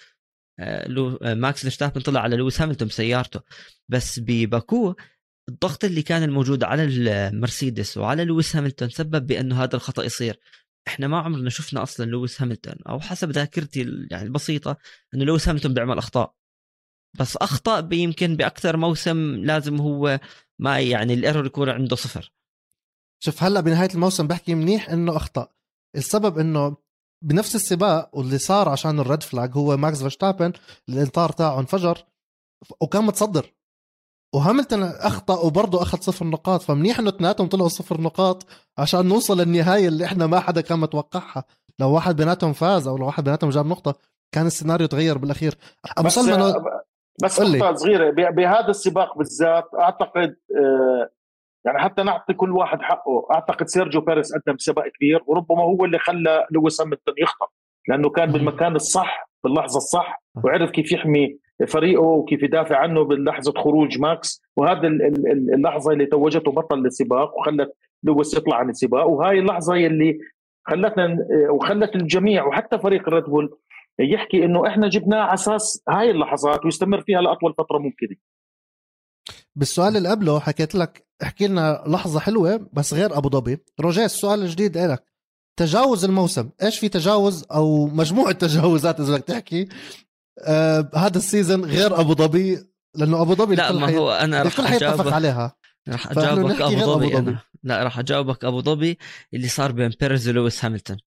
آه، 0.60 0.88
لو 0.88 1.16
آه، 1.16 1.34
ماكس 1.34 1.62
فيرستابن 1.62 2.02
طلع 2.02 2.22
على 2.22 2.36
لويس 2.36 2.62
هاملتون 2.62 2.88
بسيارته. 2.88 3.40
بس 3.90 4.20
بباكو 4.20 4.96
الضغط 5.50 5.86
اللي 5.86 6.02
كان 6.02 6.24
الموجود 6.24 6.64
على 6.64 6.84
المرسيدس 6.84 7.98
وعلى 7.98 8.26
لويس 8.26 8.56
هاملتون 8.56 8.90
سبب 8.90 9.28
بأنه 9.28 9.64
هذا 9.64 9.76
الخطأ 9.76 10.04
يصير. 10.04 10.40
إحنا 10.88 11.08
ما 11.08 11.20
عمرنا 11.20 11.50
شفنا 11.50 11.84
أصلا 11.84 12.06
لويس 12.06 12.42
هاملتون 12.42 12.76
أو 12.90 13.00
حسب 13.00 13.32
ذاكرتي 13.32 14.08
يعني 14.12 14.24
البسيطة 14.24 14.78
إنه 15.14 15.26
لويس 15.26 15.50
هاملتون 15.50 15.74
بيعمل 15.74 15.98
أخطاء. 15.98 16.39
بس 17.14 17.38
أخطأ 17.38 17.90
يمكن 17.92 18.36
بأكثر 18.36 18.78
موسم 18.78 19.36
لازم 19.36 19.82
هو 19.82 20.20
ما 20.60 20.80
يعني 20.80 21.14
ال 21.14 21.19
error 21.19 21.46
يكون 21.46 21.70
عنده 21.70 21.96
صفر. 21.96 22.32
شوف 23.24 23.44
هلأ 23.44 23.62
بنهاية 23.62 23.90
الموسم 23.94 24.28
بحكي 24.28 24.56
منيح 24.56 24.90
إنه 24.90 25.16
أخطأ. 25.16 25.48
السبب 25.96 26.40
إنه 26.40 26.78
بنفس 27.24 27.56
السباق 27.56 28.10
واللي 28.14 28.38
صار 28.38 28.70
عشان 28.70 29.00
ال 29.00 29.06
red 29.06 29.24
flag 29.24 29.52
هو 29.58 29.78
ماكس 29.78 30.00
فيرستابن 30.00 30.54
الإطار 30.90 31.32
تاعه 31.32 31.60
انفجر 31.60 32.06
وكان 32.82 33.04
متصدر. 33.04 33.54
وهاملتون 34.36 34.84
أخطأ 34.84 35.40
وبرضه 35.40 35.82
أخذ 35.82 36.02
صفر 36.02 36.26
نقاط 36.26 36.62
فمنيح 36.62 37.00
إنه 37.00 37.10
اثنيناتهم 37.10 37.48
طلعوا 37.48 37.70
صفر 37.70 38.02
نقاط 38.02 38.46
عشان 38.78 39.06
نوصل 39.06 39.42
للنهاية 39.42 39.88
اللي 39.88 40.06
إحنا 40.06 40.28
ما 40.28 40.40
حدا 40.40 40.62
كان 40.62 40.80
متوقعها. 40.80 41.44
لو 41.80 41.92
واحد 41.92 42.16
بيناتهم 42.16 42.54
فاز 42.54 42.88
أو 42.88 42.98
لو 42.98 43.06
واحد 43.06 43.24
بيناتهم 43.24 43.50
جاب 43.50 43.66
نقطة 43.66 43.96
كان 44.32 44.48
السيناريو 44.48 44.88
تغير 44.88 45.18
بالأخير. 45.18 45.58
أبو 45.98 46.10
سلمى 46.10 46.54
بس. 47.24 47.42
نقطة 47.42 47.74
صغيرة 47.76 48.10
بهذا 48.12 48.68
السباق 48.70 49.18
بالذات 49.18 49.66
أعتقد 49.80 50.36
آه، 50.58 51.10
يعني 51.66 51.80
حتى 51.80 52.04
نعطي 52.04 52.34
كل 52.34 52.52
واحد 52.52 52.82
حقه 52.82 53.28
أعتقد 53.34 53.68
سيرجيو 53.68 54.02
بيريز 54.02 54.36
قدم 54.36 54.58
سباق 54.58 54.88
كبير 54.88 55.24
وربما 55.28 55.62
هو 55.64 55.86
اللي 55.86 56.00
خلى 56.00 56.48
لويس 56.52 56.82
هاملتون 56.82 57.16
يخطأ 57.18 57.48
لأنه 57.88 58.10
كان. 58.10 58.32
بالمكان 58.32 58.76
الصح 58.76 59.30
باللحظة 59.44 59.78
الصح 59.78 60.24
وعرف 60.44 60.70
كيف 60.72 60.92
يحمي 60.92 61.38
فريقه 61.68 62.02
وكيف 62.04 62.44
يدافع 62.44 62.78
عنه 62.78 63.04
بلحظة 63.04 63.54
خروج 63.58 64.00
ماكس 64.00 64.42
وهذا 64.58 64.88
ال- 64.88 65.02
ال- 65.02 65.32
ال- 65.32 65.54
اللحظة 65.54 65.92
اللي 65.94 66.06
توجته 66.06 66.52
بطل 66.52 66.86
السباق 66.86 67.38
وخلت 67.38 67.74
لويس 68.04 68.38
يطلع 68.38 68.56
عن 68.58 68.70
السباق 68.70 69.08
وهاي 69.08 69.40
اللحظة 69.40 69.74
اللي 69.76 70.20
خلتنا 70.68 71.18
وخلت 71.50 71.96
الجميع 71.96 72.46
وحتى 72.46 72.80
فريق 72.80 73.10
ريد 73.10 73.24
بول 73.24 73.58
يحكي 74.00 74.46
إنه 74.46 74.68
إحنا 74.68 74.90
جبناه 74.90 75.18
على 75.18 75.34
أساس 75.34 75.84
هاي 75.90 76.12
اللحظات 76.12 76.66
ويستمر 76.66 77.02
فيها 77.02 77.22
لأطول 77.22 77.54
فترة 77.54 77.78
ممكنة. 77.78 78.18
بالسؤال 79.56 79.98
اللي 79.98 80.10
قبله 80.10 80.40
حكيت 80.40 80.76
لك 80.76 81.08
احكي 81.24 81.48
لنا 81.48 81.84
لحظة 81.88 82.20
حلوة 82.20 82.70
بس 82.74 82.94
غير 82.94 83.18
أبو 83.18 83.30
ظبي. 83.30 83.58
روجيه 83.80 84.06
السؤال 84.06 84.42
الجديد 84.42 84.78
إلك. 84.78 85.04
تجاوز 85.60 86.06
الموسم 86.06 86.50
إيش 86.64 86.80
في 86.80 86.90
تجاوز 86.90 87.46
أو 87.52 87.88
مجموعة 87.88 88.32
تجاوزات 88.32 89.00
إذا 89.00 89.14
بدك 89.14 89.24
تحكي؟ 89.24 89.70
آه 90.48 90.90
هذا 90.96 91.18
ال 91.18 91.25
season 91.25 91.66
غير 91.66 92.00
أبو 92.00 92.14
ظبي 92.14 92.58
لأنه 92.96 93.22
أبو 93.22 93.36
ظبي 93.36 93.56
لا 93.56 93.72
ما 93.72 93.98
هو 93.98 94.12
أنا 94.12 94.44
راح 94.44 94.62
حيتفق 94.62 95.14
عليها. 95.14 95.56
راح 95.90 96.12
أجاوبك 96.12 96.62
أبو 96.62 96.80
ظبي 96.80 97.18
أنا. 97.18 97.40
لا 97.64 97.84
راح 97.84 98.00
أجاوبك 98.00 98.46
أبو 98.46 98.62
ظبي 98.62 98.98
اللي 99.34 99.48
صار 99.48 99.72
بين 99.72 99.92
بيرز 100.00 100.30
ولويس 100.30 100.66
هاملتون. 100.66 100.98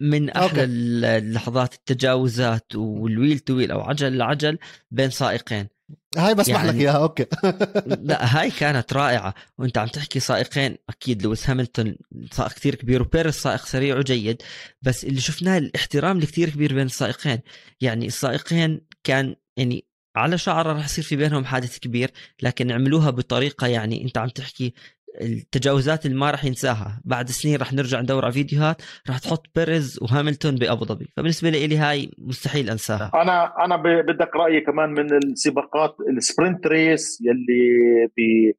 من 0.00 0.30
أحلى 0.30 0.64
اللحظات 0.64 1.74
التجاوزات 1.74 2.74
وال 2.74 2.92
wheel 2.92 3.38
to 3.38 3.54
wheel 3.54 3.70
أو 3.70 3.80
عجل 3.80 4.16
لعجل 4.16 4.58
بين 4.90 5.10
سائقين. 5.10 5.68
هاي 6.16 6.34
بسمح 6.34 6.64
يعني... 6.64 6.68
لك 6.68 6.74
إياها 6.74 6.96
okay. 6.96 7.26
لا 8.08 8.40
هاي 8.40 8.50
كانت 8.50 8.92
رائعة. 8.92 9.34
وأنت 9.58 9.78
عم 9.78 9.88
تحكي 9.88 10.20
سائقين 10.20 10.76
أكيد 10.88 11.22
لويس 11.22 11.50
هاملتون 11.50 11.96
سائق 12.32 12.52
كثير 12.52 12.74
كبير 12.74 13.02
وبيرس 13.02 13.42
سائق 13.42 13.66
سريع 13.66 13.98
وجيد 13.98 14.42
بس 14.82 15.04
اللي 15.04 15.20
شفناه 15.20 15.58
الاحترام 15.58 16.18
الكثير 16.18 16.50
كبير 16.50 16.74
بين 16.74 16.86
السائقين. 16.86 17.40
يعني 17.80 18.06
السائقين 18.06 18.80
كان 19.04 19.36
يعني 19.56 19.86
على 20.16 20.38
شعره 20.38 20.72
راح 20.72 20.84
يصير 20.84 21.04
في 21.04 21.16
بينهم 21.16 21.44
حادث 21.44 21.78
كبير 21.78 22.10
لكن 22.42 22.72
عملوها 22.72 23.10
بطريقة 23.10 23.66
يعني 23.66 24.04
أنت 24.04 24.18
عم 24.18 24.28
تحكي 24.28 24.74
التجاوزات 25.20 26.06
اللي 26.06 26.16
ما 26.16 26.30
راح 26.30 26.44
ينساها. 26.44 27.00
بعد 27.04 27.28
سنين 27.28 27.56
راح 27.58 27.72
نرجع 27.72 28.00
ندور 28.00 28.24
على 28.24 28.32
فيديوهات 28.32 28.82
راح 29.08 29.18
تحط 29.18 29.46
بيريز 29.54 29.98
وهاملتون 30.02 30.54
بأبو 30.54 30.84
ظبي. 30.84 31.08
فبالنسبة 31.16 31.50
لي 31.50 31.76
هاي 31.76 32.10
مستحيل 32.18 32.70
أنساها. 32.70 33.10
أنا 33.14 33.64
أنا 33.64 33.76
بدك 34.02 34.36
رأيي 34.36 34.60
كمان 34.60 34.90
من 34.90 35.16
السباقات 35.16 35.96
ال 36.16 36.23
sprint 36.23 36.66
race 36.66 37.18
يلي 37.20 38.06
ب 38.06 38.52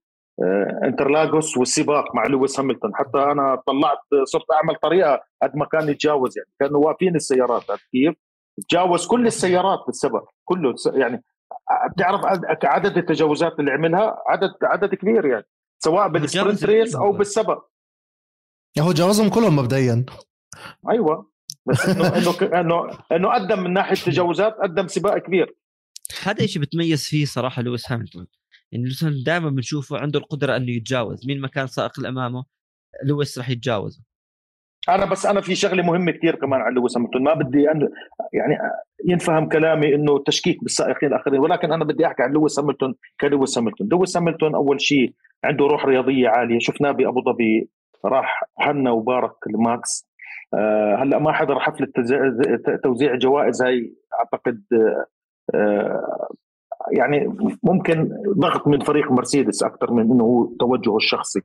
انترلاغوس 0.84 1.58
والسباق 1.58 2.16
مع 2.16 2.28
لويس 2.28 2.60
هاملتون. 2.60 2.92
حتى 2.96 3.18
أنا 3.18 3.62
طلعت 3.68 4.24
صرت 4.24 4.46
أعمل 4.54 4.76
طريقة 4.76 5.20
قد 5.44 5.56
ما 5.56 5.66
كان 5.66 5.90
يتجاوز 5.90 6.38
يعني. 6.38 6.50
كانوا 6.60 6.86
واقفين 6.86 7.16
السيارات 7.16 7.64
كيف؟ 7.92 8.16
تجاوز 8.70 9.08
كل 9.08 9.28
السيارات 9.28 9.80
بالسبق 9.88 10.30
كله. 10.46 10.76
يعني 10.94 11.24
بتعرف 11.96 12.22
عدد 12.64 12.98
التجاوزات 12.98 13.60
اللي 13.60 13.72
عملها؟ 13.72 14.18
عدد 14.28 14.50
عدد 14.64 14.96
كبير 14.96 15.26
يعني. 15.26 15.46
سواء 15.80 16.08
بال 16.08 16.22
sprint 16.22 16.66
race 16.66 16.96
أو 16.96 17.12
بالسبق 17.12 17.68
هو 18.80 18.92
جاوزهم 18.92 19.30
كلهم 19.30 19.56
مبدئيا. 19.56 20.06
أيوه. 20.90 21.32
بس 21.66 21.90
انه 21.90 22.08
إنه 22.18 22.60
انه 22.60 23.00
إنه 23.12 23.34
قدم 23.34 23.64
من 23.64 23.74
ناحية 23.74 23.96
تجاوزات 24.12 24.54
قدم 24.54 24.88
سباق 24.88 25.18
كبير. 25.18 25.56
هذا 26.24 26.44
الشيء 26.44 26.62
بتميز 26.62 27.04
فيه 27.04 27.26
صراحة 27.26 27.62
لويس 27.62 27.92
هاملتون. 27.92 28.28
يعني 28.72 28.84
لويس 28.84 29.04
دائما 29.04 29.50
بنشوفه 29.50 29.98
عنده 29.98 30.20
القدرة 30.20 30.56
إنه 30.56 30.72
يتجاوز. 30.72 31.28
مين 31.28 31.42
ما 31.42 31.48
كان 31.48 31.68
سائق 31.68 31.92
اللي 31.98 32.10
امامه 32.10 32.46
لويس 33.04 33.38
راح 33.38 33.50
يتجاوزه. 33.50 34.02
أنا 34.90 35.06
بس 35.06 35.26
أنا 35.26 35.42
في 35.42 35.56
شغلة 35.56 35.84
مهمة 35.84 36.12
كثير 36.12 36.36
كمان 36.36 36.62
عن 36.62 36.74
لويس 36.74 36.98
هاملتون. 36.98 37.24
ما 37.24 37.34
بدي 37.34 37.72
أن 37.72 37.90
يعني 38.34 38.58
ينفهم 39.06 39.50
كلامي 39.50 39.96
إنه 39.96 40.24
تشكيك 40.24 40.64
بالسائقين 40.64 41.10
الآخرين 41.10 41.40
ولكن 41.40 41.72
أنا 41.72 41.86
بدي 41.86 42.08
أحكي 42.08 42.24
عن 42.24 42.32
لويس 42.32 42.60
هاملتون 42.60 42.96
كلويس 43.22 43.58
هاملتون. 43.58 43.88
لويس 43.88 44.18
هاملتون 44.18 44.56
أول 44.56 44.82
شيء 44.82 45.14
عنده 45.44 45.66
روح 45.66 45.86
رياضية 45.86 46.30
عالية. 46.30 46.60
شفناه 46.60 46.92
بأبو 46.92 47.22
ظبي 47.22 47.70
راح 48.06 48.44
هنا 48.60 48.92
وبارك 48.92 49.36
لماكس. 49.48 50.08
آه 50.54 50.96
هلأ 50.96 51.20
ما 51.20 51.32
حضر 51.32 51.60
حفله 51.60 51.88
توزيع 52.84 53.16
جوائز 53.16 53.62
هاي 53.62 53.94
أعتقد 54.20 54.64
آه 55.56 56.28
يعني 56.92 57.38
ممكن 57.64 58.10
ضغط 58.38 58.68
من 58.68 58.80
فريق 58.80 59.12
مرسيدس 59.12 59.64
أكثر 59.64 59.92
من 59.92 60.12
إنه 60.12 60.24
هو 60.24 60.46
توجهه 60.46 60.98
الشخصي. 60.98 61.42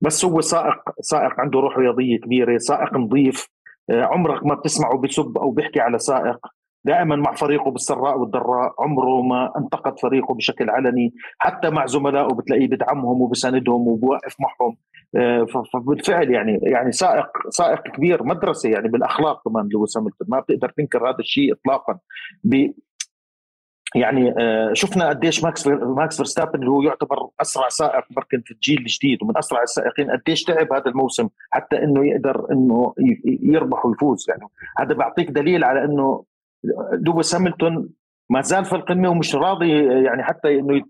بس 0.00 0.24
هو 0.24 0.40
سائق 0.40 0.76
سائق 1.00 1.40
عنده 1.40 1.60
روح 1.60 1.78
رياضية 1.78 2.18
كبيرة 2.18 2.58
سائق 2.58 2.94
نظيف. 2.94 3.48
آه 3.90 4.02
عمرك 4.02 4.46
ما 4.46 4.54
بتسمعه 4.54 4.98
بسب 4.98 5.38
أو 5.38 5.50
بيحكي 5.50 5.80
على 5.80 5.98
سائق. 5.98 6.38
دائما 6.84 7.16
مع 7.16 7.34
فريقه 7.34 7.70
بالسراء 7.70 8.18
والضراء 8.18 8.74
عمره 8.78 9.22
ما 9.22 9.52
انتقد 9.58 9.98
فريقه 9.98 10.34
بشكل 10.34 10.70
علني. 10.70 11.14
حتى 11.38 11.70
مع 11.70 11.86
زملائه 11.86 12.34
بتلاقيه 12.34 12.68
بدعمهم 12.68 13.22
وبساندهم 13.22 13.88
وبوقف 13.88 14.36
معهم. 14.40 14.76
آه، 15.16 15.46
فبالفعل 15.72 16.30
يعني 16.30 16.58
يعني 16.62 16.92
سائق 16.92 17.26
سائق 17.48 17.82
كبير 17.82 18.24
مدرسة 18.24 18.70
يعني 18.70 18.88
بالأخلاق 18.88 19.48
كمان 19.48 19.68
لويس 19.68 19.96
هاملتون 19.96 20.26
ما 20.30 20.40
بتقدر 20.40 20.68
تنكر 20.68 21.08
هذا 21.10 21.18
الشيء 21.18 21.52
اطلاقا. 21.52 21.98
يعني 23.94 24.34
آه، 24.38 24.72
شفنا 24.72 25.08
قديش 25.08 25.44
ماكس 25.44 25.66
ماكس 25.66 26.16
فيرستابن 26.16 26.58
اللي 26.58 26.70
هو 26.70 26.82
يعتبر 26.82 27.28
أسرع 27.40 27.68
سائق 27.68 28.04
بركن 28.10 28.42
في 28.44 28.50
الجيل 28.50 28.78
الجديد 28.78 29.22
ومن 29.22 29.38
أسرع 29.38 29.62
السائقين 29.62 30.10
قديش 30.10 30.44
تعب 30.44 30.72
هذا 30.72 30.86
الموسم 30.86 31.28
حتى 31.50 31.84
إنه 31.84 32.06
يقدر 32.06 32.46
إنه 32.52 32.94
يربح 33.24 33.86
ويفوز 33.86 34.26
يعني. 34.28 34.42
هذا 34.78 34.94
بيعطيك 34.94 35.30
دليل 35.30 35.64
على 35.64 35.84
إنه 35.84 36.24
لويس 37.06 37.34
هاملتون 37.34 37.88
ما 38.30 38.40
زال 38.40 38.64
في 38.64 38.72
القمة 38.72 39.08
ومش 39.08 39.34
راضي 39.34 39.86
يعني 40.04 40.22
حتى 40.22 40.58
إنه 40.58 40.82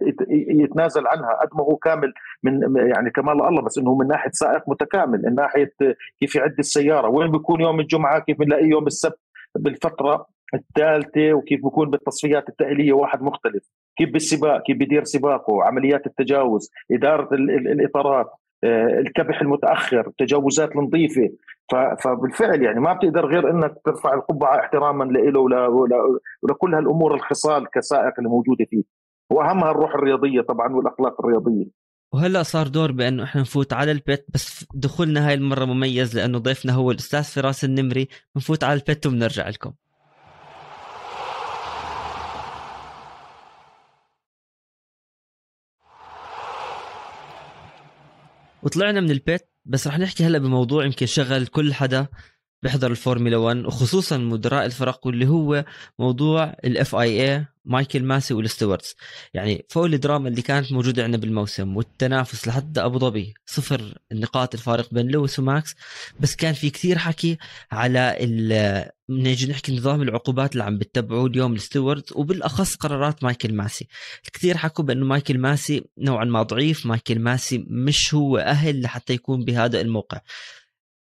يتنازل 0.62 1.06
عنها. 1.06 1.34
قد 1.34 1.48
ما 1.54 1.64
هو 1.64 1.76
كامل 1.76 2.12
من 2.42 2.76
يعني 2.76 3.10
كمال 3.10 3.42
الله 3.42 3.62
بس 3.62 3.78
إنه 3.78 3.94
من 3.94 4.06
ناحية 4.08 4.30
سائق 4.32 4.68
متكامل 4.68 5.22
من 5.24 5.34
ناحية 5.34 5.72
كيف 6.20 6.34
يعد 6.34 6.54
السيارة 6.58 7.08
وين 7.08 7.30
بيكون 7.30 7.60
يوم 7.60 7.80
الجمعة 7.80 8.18
كيف 8.18 8.38
بنلاقيه 8.38 8.66
يوم 8.66 8.86
السبت 8.86 9.20
بالفترة 9.54 10.26
الثالثة 10.54 11.32
وكيف 11.32 11.60
بيكون 11.64 11.90
بالتصفيات 11.90 12.48
التأهيلية 12.48 12.92
واحد 12.92 13.22
مختلف. 13.22 13.70
كيف 13.96 14.10
بالسباق 14.12 14.62
كيف 14.62 14.76
بيدير 14.76 15.04
سباقه 15.04 15.64
عمليات 15.64 16.06
التجاوز 16.06 16.70
إدارة 16.90 17.34
الإطارات. 17.34 18.30
الكبح 18.64 19.40
المتأخر 19.40 20.06
التجاوزات 20.06 20.76
النظيفه 20.76 21.30
فبالفعل 22.04 22.62
يعني 22.62 22.80
ما 22.80 22.92
بتقدر 22.92 23.26
غير 23.26 23.50
إنك 23.50 23.74
ترفع 23.84 24.14
القبعة 24.14 24.60
احتراما 24.60 25.04
له 25.04 25.40
ولكل 26.42 26.74
هالأمور 26.74 27.14
الخصال 27.14 27.70
كسائق 27.70 28.12
اللي 28.18 28.28
موجودة 28.30 28.64
فيه. 28.70 28.82
وأهمها 29.30 29.70
الروح 29.70 29.94
الرياضية 29.94 30.40
طبعا 30.40 30.74
والأخلاق 30.74 31.20
الرياضية. 31.20 31.66
وهلأ 32.12 32.42
صار 32.42 32.68
دور 32.68 32.92
بانه 32.92 33.24
إحنا 33.24 33.40
نفوت 33.40 33.72
على 33.72 33.92
البيت 33.92 34.26
بس 34.34 34.66
دخولنا 34.74 35.28
هاي 35.28 35.34
المرة 35.34 35.64
مميز 35.64 36.16
لأنه 36.16 36.38
ضيفنا 36.38 36.72
هو 36.72 36.90
الأستاذ 36.90 37.22
فراس 37.22 37.64
النمري. 37.64 38.08
بنفوت 38.34 38.64
على 38.64 38.80
البيت 38.80 39.06
وبنرجع 39.06 39.48
لكم. 39.48 39.72
وطلعنا 48.62 49.00
من 49.00 49.10
البيت 49.10 49.50
بس 49.64 49.86
رح 49.86 49.98
نحكي 49.98 50.24
هلا 50.24 50.38
بموضوع 50.38 50.84
يمكن 50.84 51.06
شغل 51.06 51.46
كل 51.46 51.74
حدا. 51.74 52.06
بيحضر 52.62 52.90
الفورمولا 52.90 53.36
1 53.36 53.56
وخصوصا 53.66 54.16
مدراء 54.16 54.66
الفرق 54.66 55.06
واللي 55.06 55.28
هو 55.28 55.64
موضوع 55.98 56.44
ال 56.44 56.94
FIA 56.94 57.46
مايكل 57.64 58.04
ماسي 58.04 58.34
وال 58.34 58.47
stewards 58.47 58.96
يعني 59.34 59.66
فوق 59.68 59.84
الدراما 59.84 60.28
اللي 60.28 60.42
كانت 60.42 60.72
موجودة 60.72 61.04
عندنا 61.04 61.20
بالموسم 61.20 61.76
والتنافس 61.76 62.48
لحتى 62.48 62.80
أبو 62.84 62.98
ظبي 62.98 63.34
صفر 63.46 63.94
النقاط 64.12 64.54
الفارق 64.54 64.94
بين 64.94 65.08
لويس 65.08 65.38
وماكس. 65.38 65.74
بس 66.20 66.36
كان 66.36 66.52
في 66.54 66.70
كثير 66.70 66.98
حكي 66.98 67.38
على 67.72 68.16
نجي 69.10 69.46
نحكي 69.50 69.76
نظام 69.76 70.02
العقوبات 70.02 70.52
اللي 70.52 70.64
عم 70.64 70.78
بتبعوه 70.78 71.26
اليوم 71.26 71.54
ال 71.54 71.61
stewards 71.61 72.12
وبالأخص 72.16 72.74
قرارات 72.76 73.24
مايكل 73.24 73.54
ماسي. 73.54 73.88
كثير 74.32 74.56
حكوا 74.56 74.84
بأنه 74.84 75.06
مايكل 75.06 75.38
ماسي 75.38 75.84
نوعا 75.98 76.24
ما 76.24 76.42
ضعيف 76.42 76.86
مايكل 76.86 77.18
ماسي 77.18 77.64
مش 77.68 78.14
هو 78.14 78.38
أهل 78.38 78.82
لحتى 78.82 79.12
يكون 79.12 79.44
بهذا 79.44 79.80
الموقع. 79.80 80.20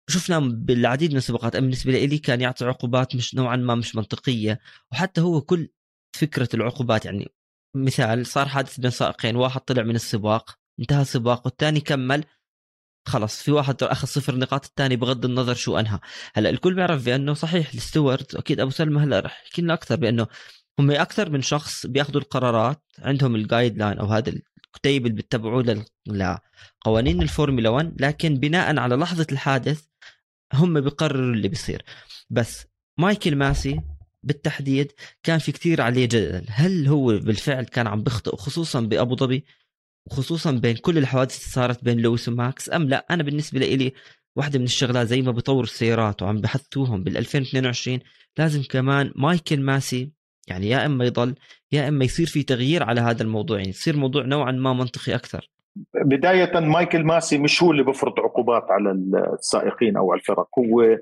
شفنا 0.09 0.39
بالعديد 0.39 1.11
من 1.11 1.17
السباقات 1.17 1.55
بالنسبة 1.55 1.91
لي 1.91 2.17
كان 2.17 2.41
يعطي 2.41 2.65
عقوبات 2.65 3.15
مش 3.15 3.35
نوعا 3.35 3.55
ما 3.55 3.75
مش 3.75 3.95
منطقية 3.95 4.59
وحتى 4.91 5.21
هو 5.21 5.41
كل 5.41 5.69
فكرة 6.13 6.49
العقوبات 6.53 7.05
يعني 7.05 7.31
مثال 7.75 8.25
صار 8.25 8.47
حادث 8.47 8.79
بين 8.79 8.91
سائقين 8.91 9.35
واحد 9.35 9.61
طلع 9.61 9.83
من 9.83 9.95
السباق 9.95 10.59
انتهى 10.79 11.01
السباق 11.01 11.45
والثاني 11.45 11.79
كمل 11.79 12.23
خلص 13.07 13.43
في 13.43 13.51
واحد 13.51 13.83
أخذ 13.83 14.07
صفر 14.07 14.35
نقاط 14.35 14.65
الثاني 14.65 14.95
بغض 14.95 15.25
النظر 15.25 15.53
شو 15.53 15.79
أنهى. 15.79 15.99
هلأ 16.35 16.49
الكل 16.49 16.75
بيعرف 16.75 17.05
بأنه 17.05 17.33
صحيح 17.33 17.73
ال 17.73 17.80
stewards 17.80 18.35
أكيد 18.35 18.59
أبو 18.59 18.69
سلمى 18.69 19.03
هلأ 19.03 19.19
رح 19.19 19.43
يحكي 19.45 19.61
لنا 19.61 19.73
أكثر 19.73 19.95
بأنه 19.95 20.27
هم 20.79 20.91
أكثر 20.91 21.29
من 21.29 21.41
شخص 21.41 21.85
بيأخذوا 21.85 22.21
القرارات 22.21 22.83
عندهم 22.99 23.35
ال 23.35 23.77
guideline 23.77 23.99
أو 23.99 24.05
هذا 24.05 24.29
الكتيب 24.29 25.05
اللي 25.05 25.15
بيتبعوه 25.15 25.85
لقوانين 26.07 27.21
الفورمولا 27.21 27.69
1 27.69 28.01
لكن 28.01 28.35
بناء 28.35 28.77
على 28.79 28.95
لحظة 28.95 29.27
الحادث 29.31 29.85
هم 30.53 30.81
بيقرروا 30.81 31.33
اللي 31.33 31.47
بيصير. 31.47 31.83
بس 32.29 32.65
مايكل 32.97 33.35
ماسي 33.35 33.81
بالتحديد 34.23 34.91
كان 35.23 35.39
في 35.39 35.51
كتير 35.51 35.81
عليه 35.81 36.05
جدل. 36.05 36.45
هل 36.49 36.87
هو 36.87 37.05
بالفعل 37.07 37.63
كان 37.63 37.87
عم 37.87 38.03
بيخطئ 38.03 38.35
خصوصا 38.35 38.81
بأبو 38.81 39.15
ظبي؟ 39.15 39.45
وخصوصا 40.05 40.51
بين 40.51 40.75
كل 40.75 40.97
الحوادث 40.97 41.39
اللي 41.39 41.51
صارت 41.51 41.83
بين 41.83 41.99
لويس 41.99 42.29
وماكس؟ 42.29 42.69
أم 42.69 42.83
لا؟ 42.89 43.05
أنا 43.11 43.23
بالنسبة 43.23 43.59
لي 43.59 43.93
واحدة 44.35 44.59
من 44.59 44.65
الشغلات 44.65 45.07
زي 45.07 45.21
ما 45.21 45.31
بطور 45.31 45.63
السيارات 45.63 46.21
وعم 46.21 46.41
بحثوهم 46.41 47.03
بال 47.03 47.17
2022 47.17 47.99
لازم 48.37 48.63
كمان 48.63 49.11
مايكل 49.15 49.61
ماسي 49.61 50.11
يعني 50.47 50.69
يا 50.69 50.85
إما 50.85 51.05
يضل 51.05 51.35
يا 51.71 51.87
إما 51.87 52.05
يصير 52.05 52.27
في 52.27 52.43
تغيير 52.43 52.83
على 52.83 53.01
هذا 53.01 53.23
الموضوع. 53.23 53.57
يعني 53.57 53.69
يصير 53.69 53.97
موضوع 53.97 54.25
نوعا 54.25 54.51
ما 54.51 54.73
منطقي 54.73 55.15
أكثر. 55.15 55.49
بداية 56.05 56.59
مايكل 56.59 57.03
ماسي 57.03 57.37
مش 57.37 57.63
هو 57.63 57.71
اللي 57.71 57.83
بفرض 57.83 58.19
عقوبات 58.19 58.71
على 58.71 58.91
السائقين 58.91 59.97
أو 59.97 60.11
على 60.11 60.19
الفرق. 60.19 60.47
هو 60.59 60.97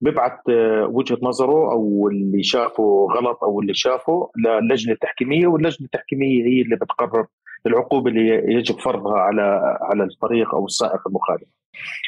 بيبعت 0.00 0.40
وجهة 0.88 1.18
نظره 1.22 1.72
أو 1.72 2.08
اللي 2.08 2.42
شافه 2.42 3.08
غلط 3.16 3.44
أو 3.44 3.60
اللي 3.60 3.74
شافه 3.74 4.30
للجنة 4.62 4.92
التحكيمية 4.92 5.46
واللجنة 5.46 5.84
التحكيمية 5.86 6.44
هي 6.44 6.62
اللي 6.62 6.76
بتقرر 6.76 7.26
العقوبة 7.66 8.10
اللي 8.10 8.54
يجب 8.54 8.78
فرضها 8.78 9.18
على 9.18 9.76
على 9.80 10.04
الفريق 10.04 10.54
أو 10.54 10.64
السائق 10.64 11.08
المخالف. 11.08 11.48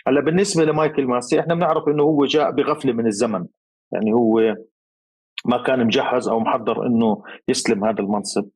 هلأ 0.07 0.21
بالنسبة 0.21 0.65
لمايكل 0.65 1.07
ماسي 1.07 1.41
إحنا 1.41 1.55
بنعرف 1.55 1.89
إنه 1.89 2.03
هو 2.03 2.25
جاء 2.25 2.51
بغفلة 2.51 2.93
من 2.93 3.07
الزمن. 3.07 3.47
يعني 3.93 4.13
هو 4.13 4.57
ما 5.45 5.63
كان 5.63 5.87
مجهز 5.87 6.29
أو 6.29 6.41
محضر 6.41 6.87
إنه 6.87 7.23
يستلم 7.49 7.85
هذا 7.85 8.01
المنصب. 8.01 8.49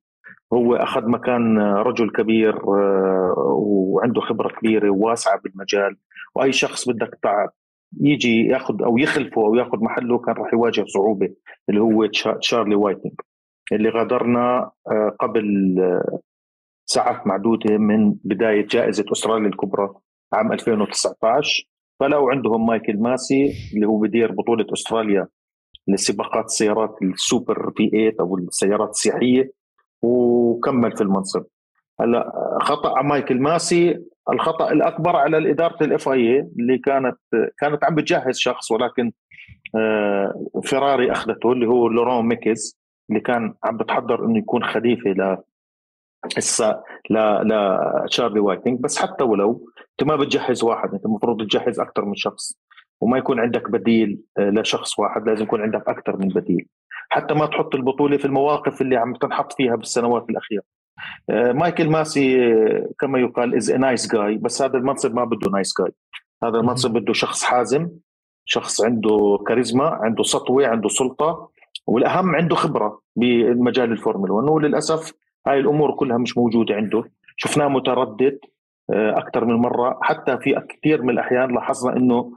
هو 0.54 0.76
أخذ 0.76 1.08
مكان 1.08 1.58
رجل 1.58 2.10
كبير 2.10 2.56
آه، 2.56 3.34
وعنده 3.38 4.20
خبرة 4.20 4.48
كبيرة 4.48 4.90
وواسعة 4.90 5.40
بالمجال. 5.40 5.96
وأي 6.34 6.52
شخص 6.52 6.88
بدك 6.88 7.18
يجي 8.00 8.46
ياخذ 8.46 8.82
أو 8.82 8.98
يخلفه 8.98 9.46
أو 9.46 9.54
ياخذ 9.54 9.78
محله 9.84 10.18
كان 10.18 10.34
راح 10.34 10.52
يواجه 10.52 10.84
صعوبة 10.86 11.28
اللي 11.68 11.80
هو 11.80 12.06
تشارلي 12.40 12.74
وايتنج 12.74 13.12
اللي 13.72 13.88
غادرنا 13.88 14.70
آه، 14.90 15.16
قبل 15.20 15.76
آه، 15.80 16.20
ساعات 16.86 17.26
معدودة 17.26 17.78
من 17.78 18.14
بداية 18.24 18.66
جائزة 18.66 19.04
أستراليا 19.12 19.48
الكبرى 19.48 19.94
عام 20.32 20.52
2019 20.52 21.64
فلو 22.00 22.30
عندهم 22.30 22.66
مايكل 22.66 22.96
ماسي 22.96 23.52
اللي 23.74 23.86
هو 23.86 23.98
بدير 23.98 24.32
بطولة 24.32 24.66
أستراليا 24.72 25.26
لسباقات 25.88 26.44
السيارات 26.44 26.96
ال 27.02 27.72
super 27.76 27.90
V8 27.90 28.12
أو 28.20 28.36
السيارات 28.36 28.88
السياحية. 28.88 29.52
وكمل 30.04 30.96
في 30.96 31.00
المنصب. 31.00 31.44
هلا 32.00 32.32
خطأ 32.62 33.02
مايكل 33.02 33.40
ماسي 33.40 34.04
الخطأ 34.32 34.72
الأكبر 34.72 35.16
على 35.16 35.50
إدارة 35.50 35.84
ال 35.84 36.08
FIA 36.08 36.40
اللي 36.58 36.78
كانت 36.78 37.18
كانت 37.58 37.84
عم 37.84 37.94
بتجهز 37.94 38.36
شخص 38.38 38.70
ولكن 38.70 39.12
آه، 39.76 40.48
فيراري 40.62 41.12
أخذته 41.12 41.52
اللي 41.52 41.66
هو 41.66 41.88
لورون 41.88 42.26
ميكيز 42.26 42.78
اللي 43.10 43.20
كان 43.20 43.54
عم 43.64 43.76
بتحضر 43.76 44.24
إنه 44.24 44.38
يكون 44.38 44.64
خليفة 44.64 45.10
ل 45.10 45.36
لا 47.10 47.42
لا 47.42 48.06
تشارلي 48.10 48.40
وايتنج. 48.40 48.80
بس 48.80 48.98
حتى 48.98 49.24
ولو 49.24 49.68
أنت 49.90 50.08
ما 50.08 50.16
بتجهز 50.16 50.64
واحد 50.64 50.94
أنت 50.94 51.06
المفروض 51.06 51.42
تجهز 51.46 51.80
أكثر 51.80 52.04
من 52.04 52.14
شخص. 52.14 52.58
وما 53.00 53.18
يكون 53.18 53.40
عندك 53.40 53.70
بديل 53.70 54.20
آه، 54.38 54.50
لشخص 54.50 54.98
واحد 54.98 55.28
لازم 55.28 55.44
يكون 55.44 55.60
عندك 55.60 55.88
أكثر 55.88 56.16
من 56.16 56.28
بديل. 56.28 56.66
حتى 57.10 57.34
ما 57.34 57.46
تحط 57.46 57.74
البطولة 57.74 58.16
في 58.16 58.24
المواقف 58.24 58.80
اللي 58.80 58.96
عم 58.96 59.14
تنحط 59.14 59.52
فيها 59.52 59.76
بالسنوات 59.76 60.30
الأخيرة. 60.30 60.62
آه، 61.30 61.52
مايكل 61.52 61.88
ماسي 61.88 62.52
آه، 62.52 62.88
كما 62.98 63.18
يقال 63.18 63.54
is 63.54 63.72
nice 63.72 64.12
guy 64.12 64.36
بس 64.36 64.62
هذا 64.62 64.76
المنصب 64.76 65.14
ما 65.14 65.24
بده 65.24 65.50
nice 65.50 65.74
guy 65.80 65.92
هذا 66.44 66.58
المنصب 66.58 66.90
بده 66.92 67.12
شخص 67.12 67.44
حازم 67.44 67.90
شخص 68.44 68.84
عنده 68.84 69.38
كاريزما 69.46 69.84
عنده 69.84 70.22
سطوة 70.22 70.66
عنده 70.66 70.88
سلطة 70.88 71.50
والأهم 71.86 72.36
عنده 72.36 72.56
خبرة 72.56 73.00
بمجال 73.16 73.92
الفورمولا 73.92 74.32
1 74.32 74.48
وللأسف 74.48 75.12
هاي 75.46 75.60
الأمور 75.60 75.94
كلها 75.94 76.18
مش 76.18 76.38
موجودة 76.38 76.74
عنده. 76.74 77.04
شفناه 77.36 77.68
متردد 77.68 78.38
آه، 78.92 79.18
أكثر 79.18 79.44
من 79.44 79.54
مرة. 79.54 79.98
حتى 80.02 80.38
في 80.38 80.62
كثير 80.68 81.02
من 81.02 81.10
الأحيان 81.10 81.54
لاحظنا 81.54 81.96
إنه 81.96 82.32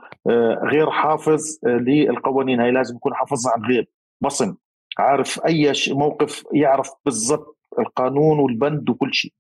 غير 0.64 0.90
حافظ 0.92 1.42
للقوانين. 1.64 2.60
هاي 2.60 2.72
لازم 2.72 2.96
يكون 2.96 3.14
حافظها 3.14 3.54
عن 3.54 3.62
غير 3.62 3.88
بصم 4.22 4.56
عارف 5.00 5.46
أي 5.46 5.74
موقف 5.90 6.44
يعرف 6.54 6.90
بالضبط 7.06 7.58
القانون 7.80 8.40
والبند 8.40 8.90
وكل 8.90 9.14
شيء. 9.14 9.34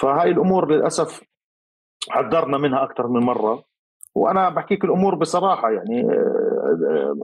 فهاي 0.00 0.30
الأمور 0.30 0.72
للأسف 0.72 1.22
حذرنا 2.10 2.58
منها 2.58 2.84
أكثر 2.84 3.08
من 3.08 3.20
مرة. 3.20 3.64
وأنا 4.14 4.48
بحكيك 4.48 4.84
الأمور 4.84 5.14
بصراحة 5.14 5.70
يعني 5.70 6.00
آه، 6.02 6.78
آه، 6.90 7.14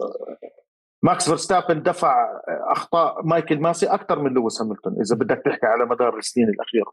ماكس 1.02 1.28
فيرستابن 1.28 1.82
دفع 1.82 2.40
أخطاء 2.48 3.26
مايكل 3.26 3.60
ماسي 3.60 3.86
أكثر 3.86 4.18
من 4.18 4.32
لويس 4.32 4.62
هاملتون 4.62 4.92
إذا 5.00 5.16
بدك 5.16 5.42
تحكي 5.44 5.66
على 5.66 5.84
مدار 5.84 6.16
السنين 6.16 6.48
الأخيرة. 6.48 6.92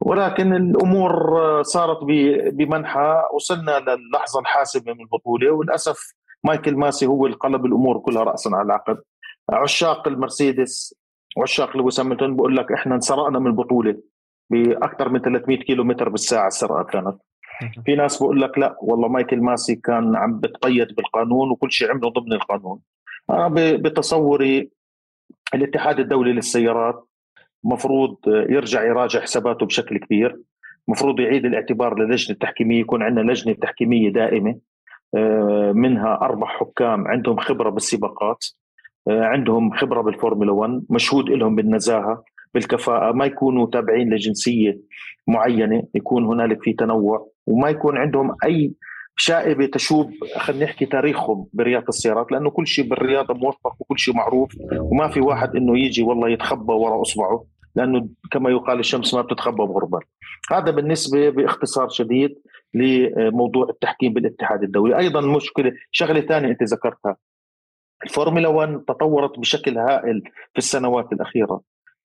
ولكن 0.00 0.52
الأمور 0.52 1.12
صارت 1.62 1.98
بمنحى 2.52 3.22
وصلنا 3.34 3.78
للحظة 3.78 4.40
الحاسمة 4.40 4.92
من 4.92 5.00
البطولة 5.00 5.50
وللأسف 5.50 6.14
مايكل 6.44 6.76
ماسي 6.76 7.06
هو 7.06 7.26
اللي 7.26 7.36
قلب 7.36 7.66
الأمور 7.66 7.98
كلها 7.98 8.22
راسا 8.22 8.50
على 8.52 8.66
العقب. 8.66 8.98
عشاق 9.50 10.08
المرسيدس 10.08 10.94
وعشاق 11.36 11.76
لويس 11.76 12.00
هاملتون 12.00 12.36
بقول 12.36 12.56
لك 12.56 12.72
إحنا 12.72 12.94
انسرقنا 12.94 13.38
من 13.38 13.46
البطولة 13.46 13.98
باكثر 14.50 15.08
من 15.08 15.20
300 15.20 15.58
كيلو 15.58 15.84
متر 15.84 16.08
بالساعة 16.08 16.46
السرقة 16.46 16.82
كانت. 16.82 17.16
في 17.84 17.96
ناس 17.96 18.22
بقول 18.22 18.40
لك 18.40 18.58
لا 18.58 18.76
والله 18.82 19.08
مايكل 19.08 19.40
ماسي 19.40 19.76
كان 19.76 20.16
عم 20.16 20.40
بتقيد 20.40 20.94
بالقانون 20.94 21.50
وكل 21.50 21.72
شيء 21.72 21.90
عمله 21.90 22.10
ضمن 22.10 22.32
القانون. 22.32 22.80
أنا 23.30 23.48
بتصوري 23.76 24.70
الاتحاد 25.54 26.00
الدولي 26.00 26.32
للسيارات 26.32 27.08
مفروض 27.64 28.16
يرجع 28.26 28.84
يراجع 28.84 29.20
حساباته 29.20 29.66
بشكل 29.66 29.98
كبير. 29.98 30.40
مفروض 30.88 31.20
يعيد 31.20 31.44
الاعتبار 31.44 31.98
للجنة 31.98 32.34
التحكيمية 32.34 32.80
يكون 32.80 33.02
عندنا 33.02 33.32
لجنة 33.32 33.54
تحكيمية 33.54 34.12
دائمة 34.12 34.58
آه، 35.14 35.72
منها 35.72 36.18
أربع 36.22 36.46
حكام 36.46 37.08
عندهم 37.08 37.36
خبرة 37.36 37.70
بالسباقات. 37.70 38.44
عندهم 39.08 39.72
خبرة 39.72 40.02
بالفورمولا 40.02 40.52
1 40.52 40.82
مشهود 40.90 41.28
لهم 41.28 41.56
بالنزاهة 41.56 42.24
بالكفاءة 42.54 43.12
ما 43.12 43.26
يكونوا 43.26 43.66
تابعين 43.66 44.14
لجنسية 44.14 44.80
معينة 45.26 45.82
يكون 45.94 46.24
هنالك 46.24 46.62
في 46.62 46.72
تنوع 46.72 47.28
وما 47.46 47.68
يكون 47.68 47.98
عندهم 47.98 48.36
أي 48.44 48.72
شائبة 49.16 49.66
تشوب 49.66 50.10
خلينا 50.36 50.64
نحكي 50.64 50.86
تاريخهم 50.86 51.46
برياضة 51.52 51.88
السيارات 51.88 52.32
لأنه 52.32 52.50
كل 52.50 52.66
شيء 52.66 52.88
بالرياضة 52.88 53.34
موفق 53.34 53.76
وكل 53.80 53.98
شيء 53.98 54.14
معروف 54.14 54.56
وما 54.72 55.08
في 55.08 55.20
واحد 55.20 55.56
إنه 55.56 55.78
يجي 55.78 56.02
والله 56.02 56.28
يتخبى 56.28 56.72
وراء 56.72 57.02
إصبعه 57.02 57.44
لأنه 57.76 58.08
كما 58.30 58.50
يقال 58.50 58.78
الشمس 58.78 59.14
ما 59.14 59.22
بتتخبى 59.22 59.56
بغربال 59.56 60.00
هذا 60.50 60.70
بالنسبة 60.70 61.30
باختصار 61.30 61.88
شديد 61.88 62.34
لموضوع 62.74 63.68
التحكيم 63.70 64.12
بالاتحاد 64.12 64.62
الدولي. 64.62 64.98
أيضا 64.98 65.20
مشكلة 65.20 65.72
شغلة 65.90 66.20
ثانية 66.20 66.48
أنت 66.48 66.62
ذكرتها 66.62 67.16
الفورمولا 68.04 68.48
1 68.48 68.84
تطورت 68.88 69.38
بشكل 69.38 69.78
هائل 69.78 70.22
في 70.52 70.58
السنوات 70.58 71.12
الأخيرة. 71.12 71.60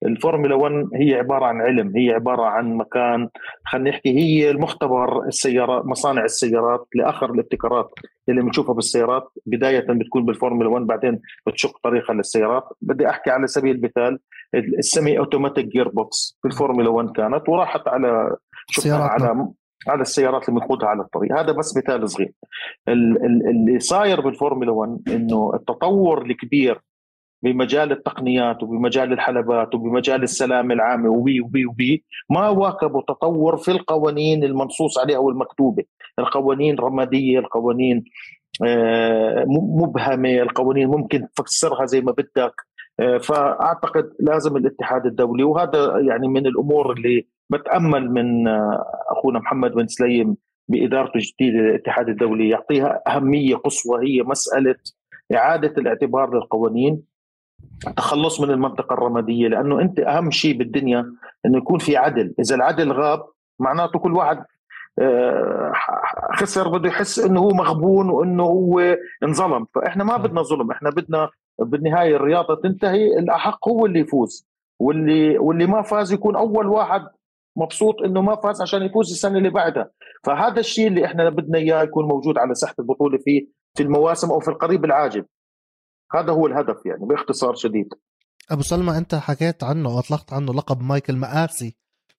الفورمولا 0.06 0.56
1 0.56 0.90
هي 0.96 1.14
عبارة 1.16 1.46
عن 1.46 1.62
علم 1.62 1.94
هي 1.96 2.12
عبارة 2.12 2.44
عن 2.44 2.74
مكان 2.74 3.30
خلينا 3.66 3.90
نحكي 3.90 4.10
هي 4.10 4.52
المختبر 4.52 5.24
السيارات 5.24 5.86
مصانع 5.86 6.24
السيارات 6.24 6.88
لآخر 6.96 7.32
الابتكارات 7.32 7.90
اللي 8.30 8.42
بنشوفها 8.42 8.74
بالسيارات. 8.74 9.32
بداية 9.46 9.80
بتكون 9.90 10.26
بالفورمولا 10.26 10.70
1 10.70 10.86
بعدين 10.86 11.22
بتشق 11.48 11.80
طريقها 11.84 12.14
للسيارات. 12.14 12.64
بدي 12.82 13.10
أحكي 13.10 13.30
على 13.30 13.48
سبيل 13.48 13.76
المثال 13.76 14.20
ال 14.56 15.20
semi-automatic 15.20 15.66
gearbox 15.66 16.38
في 16.42 16.48
الفورمولا 16.48 16.90
1 16.90 17.12
كانت 17.12 17.50
وراحت 17.50 17.88
على 17.88 18.36
شفنا 18.70 18.96
على 18.96 19.48
على 19.88 20.02
السيارات 20.02 20.50
اللي 20.50 20.60
بنقودها 20.60 20.90
على 20.90 21.02
الطريق. 21.02 21.40
هذا 21.40 21.52
بس 21.52 21.78
مثال 21.78 22.10
صغير. 22.10 22.34
اللي 22.88 23.80
صاير 23.80 24.22
بالفورمولا 24.22 24.72
1 24.72 25.00
إنه 25.08 25.52
التطور 25.54 26.26
الكبير 26.26 26.82
بمجال 27.44 27.92
التقنيات 27.92 28.64
وبمجال 28.64 29.14
الحلبات 29.14 29.76
وبمجال 29.76 30.24
السلامة 30.24 30.74
العامة 30.74 31.10
وبي 31.10 31.42
وبي 31.42 31.66
وبي 31.66 32.04
ما 32.30 32.50
واكبوا 32.50 33.02
تطور 33.02 33.58
في 33.58 33.72
القوانين 33.72 34.44
المنصوص 34.44 35.00
عليها 35.00 35.18
أو 35.18 35.30
المكتوبة. 35.30 35.84
القوانين 36.20 36.76
رمادية 36.80 37.40
القوانين 37.40 38.04
آه، 38.66 39.46
مبهمة 39.48 40.42
القوانين 40.42 40.88
ممكن 40.88 41.28
تفسرها 41.36 41.86
زي 41.86 42.02
ما 42.02 42.12
بدك. 42.12 42.54
آه، 43.00 43.18
فأعتقد 43.18 44.14
لازم 44.20 44.58
الاتحاد 44.58 45.06
الدولي 45.06 45.44
وهذا 45.44 46.00
يعني 46.00 46.28
من 46.28 46.48
الأمور 46.48 46.94
اللي 46.94 47.28
بتامل 47.50 48.12
من 48.12 48.48
آه، 48.48 48.86
أخونا 49.10 49.40
محمد 49.40 49.72
بن 49.72 49.88
سليم 49.88 50.38
بادارته 50.68 51.16
الجديده 51.16 51.58
للاتحاد 51.58 52.10
الدولي 52.10 52.50
يعطيها 52.50 53.02
أهمية 53.08 53.56
قصوى 53.56 54.08
هي 54.08 54.24
مسألة 54.24 54.76
إعادة 55.34 55.74
الاعتبار 55.78 56.36
للقوانين. 56.36 57.04
التخلص 57.88 58.42
من 58.42 58.50
المنطقة 58.52 58.94
الرمادية 58.94 59.48
لأنه 59.48 59.82
أنت 59.82 60.00
أهم 60.00 60.32
شيء 60.32 60.58
بالدنيا 60.58 61.14
إنه 61.46 61.58
يكون 61.58 61.80
في 61.80 61.98
عدل. 61.98 62.34
إذا 62.40 62.56
العدل 62.56 62.92
غاب 62.92 63.26
معناته 63.60 64.00
كل 64.00 64.14
واحد 64.14 64.44
آه، 65.00 65.74
خسر 66.34 66.68
بده 66.68 66.90
يحس 66.90 67.20
إنه 67.20 67.40
هو 67.40 67.50
مغبون 67.50 68.10
وإنه 68.10 68.44
هو 68.44 68.98
انظلم. 69.24 69.68
فإحنا 69.76 70.04
ما 70.04 70.18
بدنا 70.18 70.42
ظلم 70.42 70.72
إحنا 70.72 70.90
بدنا 70.90 71.30
بالنهاية 71.60 72.16
الرياضة 72.16 72.56
تنتهي 72.56 73.20
الأحق 73.20 73.70
هو 73.70 73.86
اللي 73.86 74.00
يفوز. 74.00 74.48
واللي 74.80 75.38
واللي 75.38 75.66
ما 75.66 75.82
فاز 75.82 76.14
يكون 76.14 76.36
أول 76.36 76.68
واحد 76.68 77.08
مبسوط 77.58 78.02
إنه 78.06 78.22
ما 78.22 78.36
فاز 78.36 78.62
عشان 78.62 78.84
يفوز 78.84 79.12
السنة 79.12 79.38
اللي 79.38 79.50
بعدها. 79.50 79.90
فهذا 80.24 80.60
الشيء 80.60 80.88
اللي 80.88 81.06
إحنا 81.06 81.30
بدنا 81.30 81.58
إياه 81.58 81.84
يكون 81.84 82.06
موجود 82.06 82.38
على 82.38 82.54
ساحة 82.56 82.76
البطولة 82.80 83.18
في 83.18 83.48
في 83.78 83.84
المواسم 83.84 84.32
أو 84.32 84.40
في 84.40 84.48
القريب 84.48 84.86
العاجل. 84.86 85.26
هذا 86.14 86.32
هو 86.32 86.48
الهدف 86.48 86.86
يعني 86.86 87.06
باختصار 87.06 87.56
شديد. 87.56 87.88
أبو 88.52 88.62
سلمى 88.62 88.98
أنت 88.98 89.16
حكيت 89.16 89.64
عنه 89.64 89.96
واطلقت 89.96 90.34
عنه 90.34 90.54
لقب 90.54 90.82
مايكل 90.82 91.16
مآسي 91.16 91.76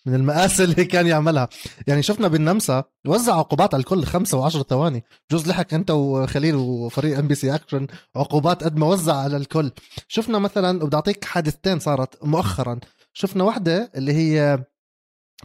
من 0.07 0.15
المآسي 0.15 0.65
اللي 0.65 0.85
كان 0.85 1.07
يعملها. 1.07 1.49
يعني 1.87 2.03
شفنا 2.03 2.29
بالنمسا 2.29 2.85
وزع 3.07 3.35
عقوبات 3.35 3.75
على 3.75 3.81
الكل 3.81 4.05
خمسة 4.05 4.39
وعشرة 4.39 4.63
ثواني. 4.63 5.05
جوز 5.31 5.49
لحق 5.49 5.75
أنت 5.75 5.91
وخليل 5.91 6.55
وفريق 6.55 7.19
MBC 7.19 7.55
Action 7.55 7.87
عقوبات 8.17 8.65
قد 8.65 8.77
ما 8.77 8.87
وزع 8.87 9.15
على 9.15 9.37
الكل. 9.37 9.71
شفنا 10.09 10.39
مثلا 10.39 10.83
وبدي 10.83 10.97
أعطيك 10.97 11.25
حادثتين 11.25 11.79
صارت 11.79 12.25
مؤخرا. 12.25 12.81
شفنا 13.13 13.45
واحدة 13.45 13.91
اللي 13.97 14.13
هي 14.13 14.65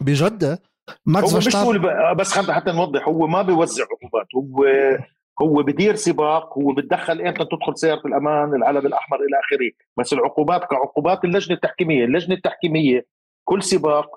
بجدة؟ 0.00 0.58
ماكس 1.06 1.32
هو 1.32 1.38
مش 1.38 1.56
هو 1.56 2.14
بس 2.14 2.38
حتى 2.38 2.72
نوضح 2.72 3.08
هو 3.08 3.26
ما 3.26 3.42
بيوزع 3.42 3.84
عقوبات 3.84 4.26
هو 4.34 4.64
هو 5.42 5.62
بدير 5.62 5.94
سباق 5.94 6.58
هو 6.58 6.72
بتدخل 6.72 7.20
إمتى 7.20 7.44
تدخل 7.44 7.78
سيارة 7.78 8.06
الأمان 8.06 8.54
العلم 8.54 8.86
الأحمر 8.86 9.16
إلى 9.16 9.38
آخره. 9.40 9.70
بس 9.96 10.12
العقوبات 10.12 10.64
كعقوبات 10.64 11.24
اللجنة 11.24 11.56
التحكيمية 11.56 12.04
اللجنة 12.04 12.34
التحكيمية 12.34 13.06
كل 13.44 13.62
سباق 13.62 14.10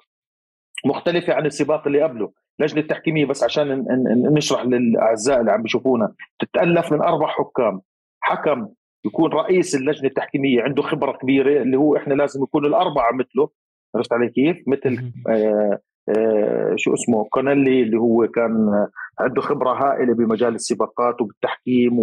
مختلفة 0.85 1.33
عن 1.33 1.45
السباق 1.45 1.87
اللي 1.87 2.01
قبله. 2.03 2.31
اللجنة 2.59 2.79
التحكيمية 2.81 3.25
بس 3.25 3.43
عشان 3.43 3.85
نشرح 4.33 4.65
للأعزاء 4.65 5.39
اللي 5.39 5.51
عم 5.51 5.61
بيشوفونا 5.63 6.13
تتألف 6.39 6.91
من 6.91 7.01
أربع 7.01 7.27
حكام. 7.27 7.81
حكم 8.19 8.67
يكون 9.05 9.31
رئيس 9.33 9.75
اللجنة 9.75 10.07
التحكيمية 10.07 10.61
عنده 10.61 10.81
خبرة 10.81 11.11
كبيرة 11.11 11.61
اللي 11.61 11.77
هو 11.77 11.97
إحنا 11.97 12.13
لازم 12.13 12.43
يكون 12.43 12.65
الأربعة 12.65 13.11
مثله. 13.13 13.49
عرفت 13.97 14.13
علي 14.13 14.29
كيف؟ 14.29 14.57
مثل 14.67 15.11
آه 15.29 15.79
آه، 16.09 16.73
شو 16.75 16.93
اسمه 16.93 17.25
كونيلي 17.29 17.83
اللي 17.83 17.97
هو 17.97 18.27
كان 18.27 18.87
عنده 19.19 19.41
خبرة 19.41 19.73
هائلة 19.73 20.13
بمجال 20.13 20.55
السباقات 20.55 21.21
وبالتحكيم 21.21 21.99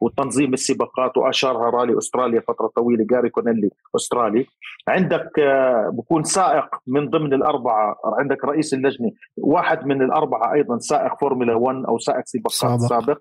وتنظيم 0.00 0.52
السباقات 0.52 1.16
واشارها 1.16 1.70
رالي 1.70 1.98
أستراليا 1.98 2.40
فترة 2.40 2.66
طويلة 2.66 3.06
جاري 3.10 3.30
كونيلي 3.30 3.70
أسترالي. 3.96 4.46
عندك 4.88 5.38
آه، 5.38 5.90
بكون 5.92 6.22
سائق 6.22 6.68
من 6.86 7.10
ضمن 7.10 7.34
الأربعة 7.34 7.96
عندك 8.04 8.44
رئيس 8.44 8.74
اللجنة 8.74 9.10
واحد 9.36 9.86
من 9.86 10.02
الأربعة 10.02 10.52
أيضا 10.52 10.78
سائق 10.78 11.20
فورمولا 11.20 11.54
1 11.54 11.84
أو 11.88 11.98
سائق 11.98 12.22
سباقات 12.24 12.80
سابق, 12.80 12.86
سابق 12.86 13.18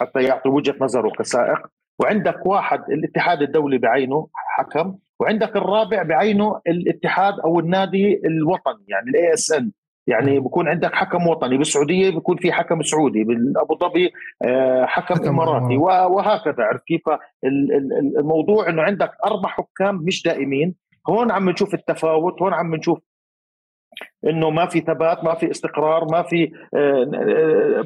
حتى 0.00 0.22
يعطي 0.22 0.48
وجهة 0.48 0.74
نظره 0.80 1.10
كسائق. 1.10 1.58
وعندك 1.98 2.46
واحد 2.46 2.80
الاتحاد 2.90 3.42
الدولي 3.42 3.78
بعينه 3.78 4.28
حكم. 4.34 4.96
وعندك 5.20 5.56
الرابع 5.56 6.02
بعينه 6.02 6.60
الاتحاد 6.68 7.40
أو 7.40 7.60
النادي 7.60 8.20
الوطني 8.24 8.84
يعني 8.88 9.10
ال 9.10 9.32
ASN 9.32 9.72
يعني 10.06 10.40
بكون 10.40 10.68
عندك 10.68 10.94
حكم 10.94 11.26
وطني 11.26 11.58
بالسعودية 11.58 12.10
بيكون 12.10 12.36
في 12.36 12.52
حكم 12.52 12.82
سعودي 12.82 13.24
بالأبو 13.24 13.78
ظبي 13.78 14.12
آه، 14.44 14.86
حكم, 14.86 15.14
حكم 15.14 15.28
إماراتي 15.28 15.76
وهكذا. 15.76 16.64
عرفت 16.64 16.84
كيف؟ 16.84 17.02
الموضوع 18.18 18.68
إنه 18.68 18.82
عندك 18.82 19.10
أربع 19.24 19.48
حكام 19.48 19.94
مش 19.94 20.22
دائمين. 20.22 20.74
هون 21.08 21.30
عم 21.30 21.50
نشوف 21.50 21.74
التفاوت 21.74 22.42
هون 22.42 22.54
عم 22.54 22.74
نشوف 22.74 22.98
إنه 24.26 24.50
ما 24.50 24.66
في 24.66 24.80
ثبات 24.80 25.24
ما 25.24 25.34
في 25.34 25.50
استقرار 25.50 26.04
ما 26.12 26.22
في 26.22 26.52
آه، 26.74 27.10
آه، 27.14 27.84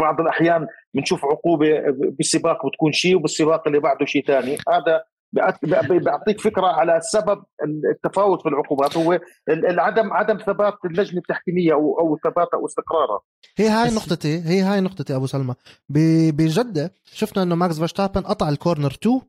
بعض 0.00 0.20
الأحيان 0.20 0.66
بنشوف 0.94 1.24
عقوبة 1.24 1.80
بالسباق 1.90 2.66
بتكون 2.66 2.92
شيء 2.92 3.16
وبالسباق 3.16 3.66
اللي 3.66 3.80
بعده 3.80 4.06
شيء 4.06 4.24
ثاني. 4.24 4.56
هذا 4.68 5.02
بيعطيك 5.32 6.40
فكرة 6.40 6.66
على 6.66 7.00
سبب 7.02 7.44
التفاوت 7.90 8.42
في 8.42 8.48
العقوبات. 8.48 8.96
هو 8.96 9.18
العدم 9.48 10.12
عدم 10.12 10.38
ثبات 10.38 10.74
اللجنة 10.84 11.18
التحكيمية 11.18 11.72
أو 11.72 12.00
أو 12.00 12.18
ثباتها 12.24 12.58
أو 12.58 12.66
استقرارها. 12.66 13.20
هي 13.56 13.68
هاي 13.68 13.94
نقطتي 13.94 14.42
هي 14.44 14.60
هاي 14.60 14.80
نقطتي 14.80 15.16
أبو 15.16 15.26
سلمى. 15.26 15.54
بجدة 15.88 16.92
شفنا 17.04 17.42
إنه 17.42 17.54
ماكس 17.54 17.78
فيرستابن 17.78 18.20
قطع 18.20 18.48
ال 18.48 18.54
corner 18.54 18.90
2 18.90 19.20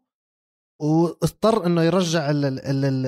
واضطر 0.81 1.65
إنه 1.65 1.83
يرجع 1.83 2.29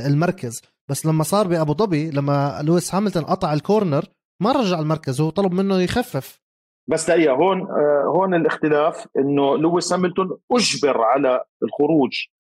المركز. 0.07 0.61
بس 0.89 1.05
لما 1.05 1.23
صار 1.23 1.47
بأبو 1.47 1.73
ظبي 1.73 2.11
لما 2.11 2.61
لويس 2.63 2.95
هاملتون 2.95 3.23
قطع 3.23 3.53
الكورنر 3.53 4.05
ما 4.41 4.51
رجع 4.51 4.79
المركز 4.79 5.21
هو 5.21 5.29
طلب 5.29 5.51
منه 5.51 5.81
يخفف. 5.81 6.41
بس 6.89 7.09
دقيقة 7.09 7.33
هون 7.33 7.61
آه، 7.61 8.03
هون 8.07 8.33
الاختلاف 8.33 9.07
إنه 9.17 9.57
لويس 9.57 9.93
هاملتون 9.93 10.37
أجبر 10.51 11.01
على 11.01 11.43
الخروج 11.63 12.11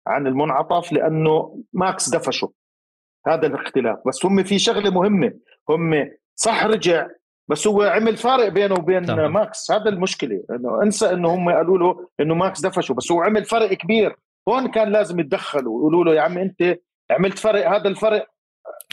عن 0.06 0.26
المنعطف 0.26 0.92
لأنه 0.92 1.62
ماكس 1.72 2.08
دفشه. 2.08 2.52
هذا 3.26 3.46
الاختلاف. 3.46 3.98
بس 4.06 4.26
هم 4.26 4.42
في 4.42 4.58
شغلة 4.58 4.90
مهمة. 4.90 5.32
هم 5.70 6.10
صح 6.34 6.64
رجع 6.64 7.08
بس 7.48 7.66
هو 7.66 7.82
عمل 7.82 8.16
فارق 8.16 8.48
بينه 8.48 8.74
وبين 8.74 9.04
طبعا. 9.04 9.28
ماكس. 9.28 9.70
هذا 9.70 9.88
المشكلة. 9.88 10.44
إنه 10.50 10.82
انسى 10.82 11.10
إنه 11.12 11.34
هم 11.34 11.50
قالوا 11.50 11.78
له 11.78 12.08
إنه 12.20 12.34
ماكس 12.34 12.60
دفشه. 12.60 12.94
بس 12.94 13.12
هو 13.12 13.22
عمل 13.22 13.44
فرق 13.44 13.72
كبير. 13.72 14.16
هون 14.48 14.70
كان 14.70 14.92
لازم 14.92 15.20
يتدخلوا 15.20 15.76
ويقولوا 15.76 16.04
له 16.04 16.14
يا 16.14 16.20
عم 16.20 16.38
أنت 16.38 16.78
عملت 17.10 17.38
فرق 17.38 17.70
هذا 17.70 17.88
الفرق. 17.88 18.26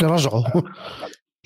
رجعوا 0.01 0.43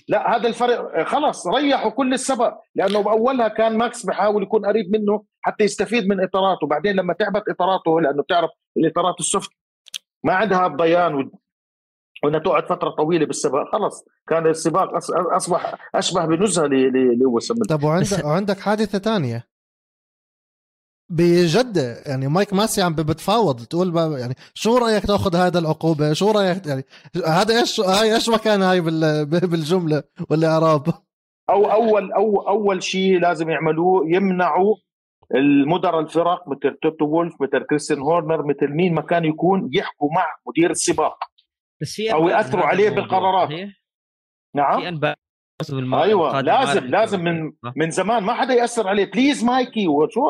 لا 0.10 0.36
هذا 0.36 0.48
الفرق 0.48 1.08
خلص 1.08 1.48
ريحوا 1.48 1.92
كل 1.92 2.14
السبق 2.14 2.54
لأنه 2.76 3.02
بأولها 3.02 3.48
كان 3.48 3.78
ماكس 3.78 4.06
بحاول 4.06 4.44
يكون 4.44 4.66
قريب 4.66 4.92
منه. 4.92 5.24
حتى 5.48 5.64
يستفيد 5.64 6.08
من 6.08 6.24
إطاراته. 6.24 6.68
بعدين 6.68 6.96
لما 6.96 7.14
تعبت 7.14 7.50
إطاراته 7.50 8.02
لأنه 8.02 8.24
بتعرف 8.24 8.50
الاطارات 8.78 9.20
ال 9.20 9.26
soft 9.26 9.52
ما 10.24 10.34
عندها 10.34 10.68
ضيان 10.68 11.32
وإنها 12.24 12.40
تقعد 12.40 12.66
فترة 12.66 12.90
طويلة 12.90 13.26
بالسباق. 13.26 13.72
خلص 13.72 14.06
كان 14.28 14.48
السباق 14.48 14.90
أصبح 15.36 15.90
أشبه 15.96 16.26
بنزهة 16.26 16.66
للويس 16.66 17.52
طب 17.52 17.84
وعندك 17.84 18.26
وعندك 18.26 18.60
حادثة 18.60 19.00
ثانية 19.00 19.48
بجدة 21.10 22.02
يعني 22.06 22.28
مايك 22.28 22.54
ماسي 22.54 22.82
عم 22.82 22.96
بتفاوض 22.96 23.66
تقول 23.66 23.96
يعني 24.20 24.36
شو 24.54 24.78
رأيك 24.78 25.06
تأخذ 25.06 25.36
هذا 25.36 25.60
العقوبة؟ 25.60 26.14
شو 26.14 26.32
رأيك 26.32 26.66
يعني 26.66 26.86
هذا 27.28 27.60
إيش 27.60 27.80
هاي 27.80 28.16
إيش 28.16 28.30
مكان 28.30 28.62
هاي 28.62 28.82
بالجملة 29.52 30.04
والإعراب؟ 30.30 30.94
أو 31.50 31.72
أول 31.72 32.12
أو 32.12 32.48
أول 32.48 32.84
شيء 32.84 33.20
لازم 33.20 33.50
يعملوه 33.50 34.04
يمنعوا 34.08 34.76
المدراء 35.36 36.00
الفرق 36.00 36.50
مثل 36.50 36.78
توتو 36.82 37.06
وولف 37.06 37.34
مثل 37.42 37.64
كريستيان 37.64 38.00
هورنر 38.00 38.46
مثل 38.46 38.68
مين 38.68 38.94
ما 38.94 39.02
كان 39.02 39.26
يكون 39.26 39.70
يحكوا 39.74 40.10
مع 40.16 40.26
مدير 40.48 40.72
السباق. 40.72 41.18
بس 41.82 41.94
في 41.94 42.14
أو 42.14 42.30
يأثروا 42.30 42.66
عليه 42.66 42.90
بالقرارات. 42.90 43.50
نعم. 44.56 44.82
في 44.82 44.88
أنباء 44.88 45.16
أيوه 45.94 46.42
لازم 46.42 46.86
لازم 46.86 47.24
من 47.24 47.52
من 47.76 47.90
زمان 47.90 48.24
ما 48.24 48.34
حدا 48.34 48.54
يأثر 48.54 48.88
عليه. 48.88 49.12
please 49.12 49.44
Mikey 49.44 49.88
وشو؟ 49.88 50.22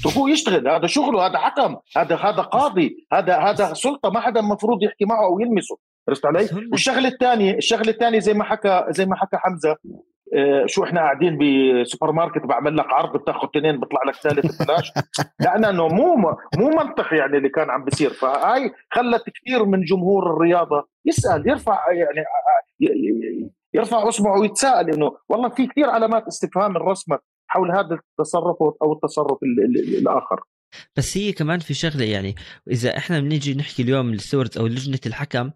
اتركوه 0.00 0.30
يشتغل؟ 0.30 0.68
هذا 0.68 0.86
شغله 0.86 1.26
هذا 1.26 1.38
حكم 1.38 1.76
هذا 1.96 2.16
هذا 2.16 2.42
قاضي 2.42 3.06
هذا 3.12 3.38
هذا 3.38 3.72
سلطة 3.72 4.10
ما 4.10 4.20
حدا 4.20 4.40
المفروض 4.40 4.82
يحكي 4.82 5.04
معه 5.04 5.24
أو 5.24 5.40
يلمسه. 5.40 5.76
عرفت 6.08 6.26
علي؟ 6.26 6.48
والشغلة 6.72 7.08
الثانية 7.08 7.56
الشغلة 7.56 7.90
الثانية 7.90 8.18
زي 8.18 8.34
ما 8.34 8.44
حكى 8.44 8.84
زي 8.88 9.06
ما 9.06 9.16
حكى 9.16 9.36
حمزة 9.36 9.76
شو 10.66 10.84
إحنا 10.84 11.00
قاعدين 11.00 11.38
بسوبر 11.38 12.12
ماركت 12.12 12.46
بعمل 12.46 12.76
لك 12.76 12.86
عرض 12.86 13.16
بتاخذ 13.16 13.48
اثنين 13.56 13.80
بيطلع 13.80 14.00
لك 14.08 14.14
ثالث 14.14 14.62
ببلاش. 14.62 14.92
لأنه 15.40 15.88
مو 15.88 16.16
مو 16.56 16.68
منطق 16.68 17.14
يعني 17.14 17.36
اللي 17.36 17.48
كان 17.48 17.70
عم 17.70 17.84
بيصير. 17.84 18.10
فهاي 18.10 18.72
خلت 18.90 19.22
كثير 19.30 19.64
من 19.64 19.84
جمهور 19.84 20.32
الرياضة 20.32 20.88
يسأل 21.04 21.48
يرفع 21.48 21.92
يعني 21.92 22.24
يرفع 23.74 24.08
اصبعه 24.08 24.40
ويتساءل 24.40 24.90
إنه 24.90 25.16
والله 25.28 25.48
في 25.48 25.66
كثير 25.66 25.90
علامات 25.90 26.26
استفهام 26.26 26.76
انرسمت 26.76 27.20
حول 27.46 27.70
هذا 27.70 27.98
التصرف 28.18 28.56
أو 28.82 28.92
التصرف 28.92 29.38
الآخر. 29.42 30.40
بس 30.96 31.16
هي 31.16 31.32
كمان 31.32 31.58
في 31.58 31.74
شغلة 31.74 32.04
يعني 32.04 32.34
إذا 32.70 32.96
إحنا 32.96 33.20
بنيجي 33.20 33.54
نحكي 33.54 33.82
اليوم 33.82 34.12
ال 34.12 34.17
stewards 34.17 34.58
أو 34.58 34.66
لجنة 34.66 35.00
الحكم 35.06 35.50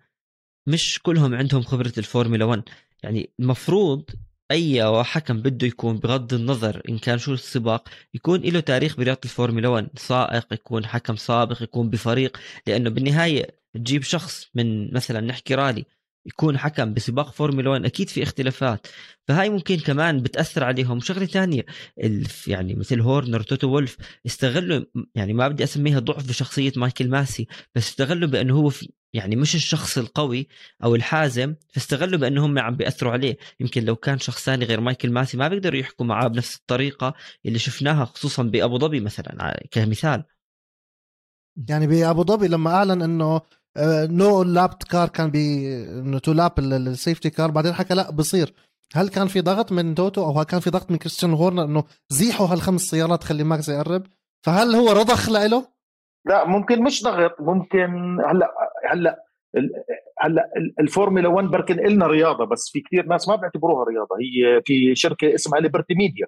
مش 0.67 1.03
كلهم 1.03 1.35
عندهم 1.35 1.63
خبرة 1.63 1.93
الفورمولا 1.99 2.45
1 2.45 2.63
يعني 3.03 3.31
المفروض 3.41 4.11
أي 4.51 5.05
حكم 5.05 5.43
بده 5.43 5.67
يكون 5.67 5.99
بغض 5.99 6.35
النظر 6.35 6.83
إن 6.89 6.99
كان 6.99 7.19
شو 7.19 7.35
السباق 7.35 7.89
يكون 8.15 8.41
له 8.41 8.61
تاريخ 8.61 8.97
برياضة 8.97 9.21
الفورمولا 9.25 9.69
1 9.69 9.89
سائق 9.99 10.53
يكون 10.53 10.87
حكم 10.87 11.17
سابق 11.17 11.63
يكون 11.63 11.91
بفريق. 11.91 12.37
لأنه 12.67 12.91
بالنهاية 12.91 13.47
تجيب 13.75 14.03
شخص 14.03 14.51
من 14.55 14.95
مثلا 14.95 15.21
نحكي 15.21 15.55
رالي 15.55 15.85
يكون 16.27 16.59
حكم 16.59 16.95
بسباق 16.95 17.33
فورمولا 17.33 17.71
1 17.71 17.85
أكيد 17.85 18.09
في 18.09 18.23
اختلافات. 18.23 18.87
فهاي 19.29 19.51
ممكن 19.51 19.77
كمان 19.77 20.23
بتأثر 20.23 20.65
عليهم. 20.65 21.01
شغله 21.01 21.27
ثانية 21.27 21.65
يعني 22.47 22.75
مثل 22.75 23.01
هورنر 23.01 23.43
توتو 23.43 23.69
وولف 23.69 23.97
استغلوا 24.27 24.85
يعني 25.15 25.33
ما 25.33 25.49
بدي 25.49 25.65
أسميها 25.65 25.99
ضعف 26.01 26.29
بشخصية 26.29 26.73
مايكل 26.77 27.09
ماسي 27.09 27.47
بس 27.75 27.89
استغلوا 27.89 28.29
بأنه 28.29 28.55
هو 28.55 28.71
يعني 29.15 29.37
مش 29.37 29.55
الشخص 29.55 29.99
القوي 29.99 30.49
أو 30.85 30.95
الحازم 30.95 31.55
فاستغلوا 31.69 32.19
بانه 32.19 32.47
هم 32.47 32.59
عم 32.59 32.77
بيأثروا 32.77 33.13
عليه. 33.13 33.37
يمكن 33.61 33.85
لو 33.85 33.97
كان 33.97 34.19
شخص 34.19 34.45
ثاني 34.45 34.65
غير 34.65 34.81
مايكل 34.81 35.13
ماسي 35.13 35.37
ما 35.37 35.49
بيقدروا 35.49 35.81
يحكوا 35.81 36.07
معاه 36.07 36.29
بنفس 36.29 36.57
الطريقة 36.57 37.15
اللي 37.47 37.59
شفناها 37.59 38.05
خصوصا 38.05 38.43
بأبو 38.43 38.79
ظبي 38.79 39.01
مثلا 39.01 39.63
كمثال. 39.71 40.25
يعني 41.69 41.87
بأبو 41.87 42.25
ظبي 42.25 42.49
لما 42.49 42.71
أعلن 42.71 43.03
إنه 43.03 43.41
no 44.19 44.43
lap 44.43 44.75
car 44.91 45.09
كان 45.09 45.31
بي 45.31 45.75
إنه 45.85 46.19
to 46.19 46.33
lap 46.33 46.59
ال 46.59 46.69
safety 46.69 47.31
car 47.31 47.51
بعدين 47.51 47.73
حكى 47.73 47.95
لا 47.95 48.11
بصير. 48.11 48.55
هل 48.95 49.09
كان 49.09 49.29
في 49.29 49.41
ضغط 49.41 49.73
من 49.73 49.95
توتو 49.95 50.25
أو 50.25 50.45
كان 50.45 50.61
في 50.61 50.71
ضغط 50.71 50.91
من 50.91 50.97
كريستيان 50.97 51.33
هورنر 51.33 51.65
إنه 51.65 51.85
زيحوا 52.11 52.47
هالخمس 52.47 52.81
سيارات 52.81 53.25
خلي 53.25 53.45
ماكس 53.45 53.69
يقرب؟ 53.69 54.07
فهل 54.43 54.75
هو 54.75 54.93
رضخ 54.93 55.29
له 55.29 55.74
لا 56.25 56.45
ممكن 56.49 56.83
مش 56.83 57.03
ضغط 57.03 57.41
ممكن 57.41 58.19
هلأ 58.27 58.55
هلأ 58.91 59.25
هلأ 60.21 60.51
الفورمولا 60.81 61.29
1 61.29 61.49
بالنسبة 61.49 61.87
إلنا 61.87 62.07
رياضة 62.07 62.45
بس 62.45 62.71
في 62.73 62.81
كثير 62.81 63.07
ناس 63.07 63.29
ما 63.29 63.37
بيعتبروها 63.37 63.85
رياضة 63.85 64.17
هي 64.21 64.63
في 64.65 64.95
شركة 64.95 65.35
اسمها 65.35 65.61
Liberty 65.61 65.95
Media 65.95 66.27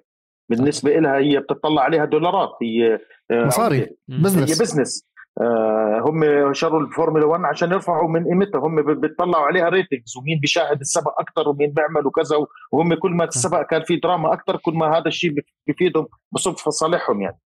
بالنسبة 0.49 0.99
لها 0.99 1.17
هي 1.17 1.39
بتطلع 1.39 1.81
عليها 1.81 2.05
دولارات 2.05 2.49
هي 2.61 2.99
آه، 3.31 3.45
مصاري 3.45 3.87
business 4.07 4.49
هي 4.49 4.65
business 4.65 5.07
آه 5.41 6.01
هم 6.05 6.53
شروا 6.53 6.81
الفورمولا 6.81 7.25
1 7.25 7.43
عشان 7.43 7.71
يرفعوا 7.71 8.09
من 8.09 8.23
قيمتها 8.27 8.59
هم 8.59 8.99
بيطلعوا 9.01 9.45
عليها 9.45 9.69
ratings 9.69 10.17
ومين 10.17 10.39
بيشاهد 10.39 10.79
السبق 10.79 11.19
أكثر 11.19 11.49
ومين 11.49 11.71
بيعمل 11.71 12.07
وكذا 12.07 12.35
وهم 12.71 12.93
كل 12.93 13.11
ما 13.11 13.23
السبق 13.23 13.61
كان 13.61 13.83
في 13.83 13.95
دراما 13.95 14.33
أكثر 14.33 14.57
كل 14.57 14.73
ما 14.73 14.97
هذا 14.97 15.07
الشيء 15.07 15.31
بفيدهم 15.67 16.07
بصب 16.31 16.57
في 16.57 16.71
صالحهم 16.71 17.21
يعني. 17.21 17.37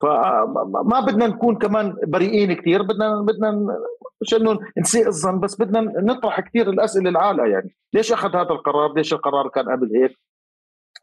فما 0.00 1.00
بدنا 1.06 1.26
نكون 1.26 1.56
كمان 1.56 1.96
بريئين 2.06 2.52
كثير 2.52 2.82
بدنا 2.82 3.20
بدنا 3.22 3.78
مش 4.20 4.34
إنه 4.34 4.58
نسيء 4.78 5.06
الظن 5.06 5.40
بس 5.40 5.60
بدنا 5.60 5.80
نطرح 5.80 6.40
كثير 6.40 6.70
الأسئلة 6.70 7.10
العاليه 7.10 7.52
يعني. 7.52 7.76
ليش 7.92 8.12
أخذ 8.12 8.36
هذا 8.36 8.50
القرار؟ 8.50 8.92
ليش 8.96 9.12
القرار 9.12 9.48
كان 9.48 9.68
قبل 9.68 9.96
هيك؟ 9.96 10.18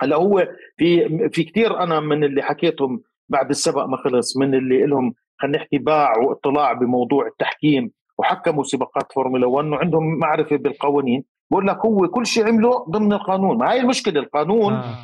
هلأ 0.01 0.15
هو 0.15 0.47
في 0.77 1.09
في 1.29 1.43
كثير 1.43 1.79
أنا 1.83 1.99
من 1.99 2.23
اللي 2.23 2.41
حكيتهم 2.41 3.01
بعد 3.29 3.49
السبق 3.49 3.85
ما 3.85 3.97
خلص 3.97 4.37
من 4.37 4.55
اللي 4.55 4.85
لهم 4.85 5.13
خلينا 5.37 5.57
نحكي 5.57 5.77
باع 5.77 6.17
واطلاع 6.17 6.73
بموضوع 6.73 7.27
التحكيم 7.27 7.91
وحكموا 8.17 8.63
سباقات 8.63 9.13
فورمولا 9.13 9.47
1 9.47 9.67
وعندهم 9.67 10.19
معرفة 10.19 10.55
بالقوانين. 10.55 11.23
بقول 11.51 11.67
لك 11.67 11.85
هو 11.85 12.07
كل 12.07 12.25
شيء 12.25 12.47
عمله 12.47 12.85
ضمن 12.89 13.13
القانون 13.13 13.57
ما 13.57 13.71
هي 13.71 13.79
المشكلة 13.79 14.19
القانون 14.19 14.73
آه. 14.73 14.95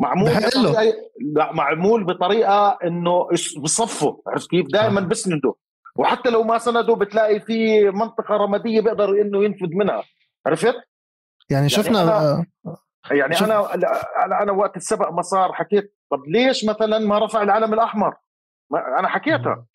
معمول 0.00 0.30
لا 1.20 1.52
معمول 1.52 2.04
بطريقة 2.04 2.78
إنه 2.84 3.28
بصفه 3.62 4.22
عرفت 4.26 4.50
كيف؟ 4.50 4.66
دائما 4.72 5.00
آه. 5.00 5.04
بسنده. 5.04 5.54
وحتى 5.96 6.30
لو 6.30 6.42
ما 6.42 6.58
سندوا 6.58 6.96
بتلاقي 6.96 7.40
في 7.40 7.90
منطقة 7.90 8.36
رمادية 8.36 8.80
بيقدر 8.80 9.08
إنه 9.08 9.44
ينفذ 9.44 9.68
منها. 9.74 10.02
عرفت؟ 10.46 10.64
يعني, 10.64 10.82
يعني 11.50 11.68
شفنا 11.68 12.02
أنا 12.02 12.46
يعني 13.10 13.34
شوف. 13.34 13.48
أنا 13.48 13.74
أنا 14.24 14.42
أنا 14.42 14.52
وقت 14.52 14.76
السبق 14.76 15.10
ما 15.10 15.22
صار 15.22 15.52
حكيت 15.52 15.94
طب 16.10 16.22
ليش 16.26 16.64
مثلا 16.64 16.98
ما 16.98 17.18
رفع 17.18 17.42
العلم 17.42 17.74
الأحمر؟ 17.74 18.14
ما 18.70 18.98
أنا 18.98 19.08
حكيتها. 19.08 19.66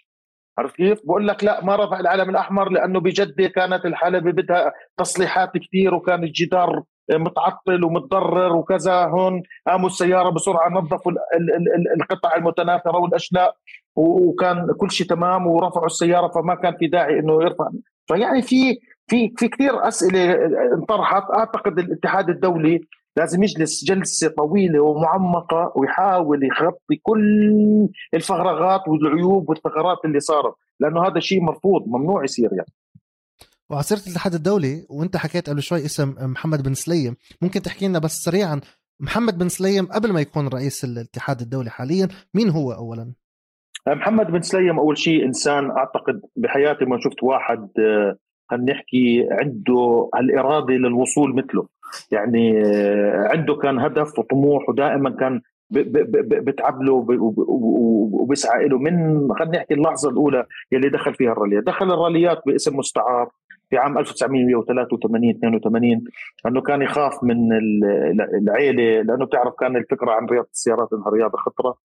عرفت 0.58 0.76
كيف؟ 0.76 1.00
بقول 1.04 1.28
لك 1.28 1.44
لا 1.44 1.64
ما 1.66 1.76
رفع 1.76 2.00
العلم 2.00 2.30
الأحمر 2.30 2.70
لأنه 2.70 3.00
بجده 3.00 3.48
كانت 3.48 3.86
الحلبة 3.86 4.32
بدها 4.32 4.74
تصليحات 4.98 5.52
كثير 5.58 5.96
وكان 5.96 6.24
الجدار 6.24 6.84
متعطل 7.12 7.84
ومتضرر 7.84 8.56
وكذا 8.56 9.06
هون 9.06 9.44
قاموا 9.68 9.88
السيارة 9.88 10.30
بسرعة 10.30 10.70
نظفوا 10.70 11.12
القطع 11.96 12.36
المتناثرة 12.36 12.98
والأشلاء 12.98 13.56
وكان 13.96 14.74
كل 14.78 14.92
شيء 14.92 15.08
تمام 15.08 15.48
ورفعوا 15.48 15.86
السيارة 15.86 16.28
فما 16.28 16.56
كان 16.56 16.78
في 16.78 16.88
داعي 16.88 17.20
إنه 17.20 17.44
يرفع. 17.44 17.70
فيعني 18.08 18.42
في 18.42 18.80
في 19.08 19.34
في 19.38 19.48
كثير 19.48 19.88
أسئلة 19.88 20.34
انطرحت. 20.74 21.24
أعتقد 21.32 21.80
الاتحاد 21.80 22.30
الدولي 22.30 22.82
لازم 23.18 23.44
يجلس 23.44 23.86
جلسة 23.86 24.28
طويلة 24.28 24.80
ومعمقة 24.80 25.74
ويحاول 25.76 26.44
يغطي 26.44 26.96
كل 27.04 27.90
الفراغات 28.14 28.88
والعيوب 28.88 29.50
والثغرات 29.50 29.98
اللي 30.06 30.20
صارت 30.20 30.54
لأنه 30.80 31.08
هذا 31.08 31.20
شيء 31.20 31.42
مرفوض 31.42 31.88
ممنوع 31.88 32.24
يصير 32.24 32.50
يعني. 32.52 32.72
وعلى 33.70 33.84
سيره 33.84 34.00
الاتحاد 34.00 34.34
الدولي 34.34 34.86
وانت 34.90 35.18
حكيت 35.18 35.50
قبل 35.50 35.62
شوي 35.62 35.86
اسم 35.86 36.16
محمد 36.20 36.64
بن 36.64 36.74
سليم. 36.74 37.16
ممكن 37.42 37.62
تحكي 37.62 37.88
لنا 37.88 38.00
بس 38.00 38.12
سريعا 38.12 38.62
محمد 39.00 39.38
بن 39.38 39.50
سليم 39.50 39.86
قبل 39.86 40.14
ما 40.14 40.22
يكون 40.22 40.48
رئيس 40.48 40.84
الاتحاد 40.84 41.42
الدولي 41.42 41.70
حاليا 41.70 42.08
مين 42.34 42.50
هو 42.50 42.72
اولا؟ 42.72 43.14
محمد 43.88 44.28
بن 44.28 44.42
سليم 44.42 44.80
أول 44.80 44.98
شيء 44.98 45.26
إنسان 45.26 45.72
أعتقد 45.72 46.22
بحياتي 46.36 46.86
ما 46.86 47.00
شفت 47.00 47.24
واحد 47.24 47.70
آه، 47.80 48.18
خلينا 48.50 48.74
نحكي 48.74 49.28
عنده 49.32 50.10
الاراده 50.16 50.74
للوصول 50.74 51.36
مثله. 51.36 51.68
يعني 52.12 52.66
آه، 52.66 53.28
عنده 53.32 53.56
كان 53.56 53.80
هدف 53.80 54.20
وطموح 54.20 54.70
ودائما 54.70 55.10
كان 55.10 55.42
بتعب 55.72 56.82
له 56.82 57.06
وبيسعى 58.12 58.68
له 58.68 58.78
من 58.78 59.28
خلينا 59.34 59.58
نحكي 59.58 59.74
اللحظة 59.74 60.10
الأولى 60.10 60.46
يلي 60.72 60.90
دخل 60.90 61.14
فيها 61.14 61.32
الراليات، 61.32 61.64
دخل 61.64 61.92
الراليات 61.92 62.42
باسم 62.46 62.78
مستعار 62.78 63.30
في 63.70 63.78
عام 63.78 63.98
1983 63.98 65.30
82 65.30 66.04
انه 66.48 66.62
كان 66.62 66.82
يخاف 66.82 67.24
من 67.24 67.54
العيلة 68.42 69.02
لأنه 69.02 69.26
بتعرف 69.26 69.54
كان 69.60 69.76
الفكرة 69.76 70.12
عن 70.12 70.26
رياضة 70.26 70.50
السيارات 70.54 70.94
إنها 70.94 71.10
رياضة 71.10 71.38
خطرة. 71.38 71.76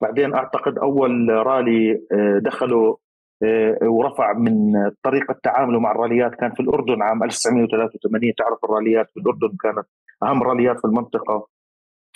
بعدين 0.00 0.34
أعتقد 0.34 0.78
أول 0.78 1.28
رالي 1.28 2.00
آه، 2.12 2.38
دخلوا 2.38 2.96
آه، 3.42 3.78
ورفع 3.82 4.32
من 4.32 4.72
طريقة 5.02 5.36
تعامله 5.42 5.80
مع 5.80 5.90
الراليات 5.90 6.34
كان 6.34 6.52
في 6.52 6.60
الأردن 6.60 7.02
عام 7.02 7.22
1983 7.24 8.34
تعرف 8.34 8.64
الراليات 8.64 9.10
في 9.10 9.20
الأردن 9.20 9.56
كانت 9.62 9.86
أهم 10.22 10.42
راليات 10.42 10.78
في 10.78 10.84
المنطقة. 10.84 11.46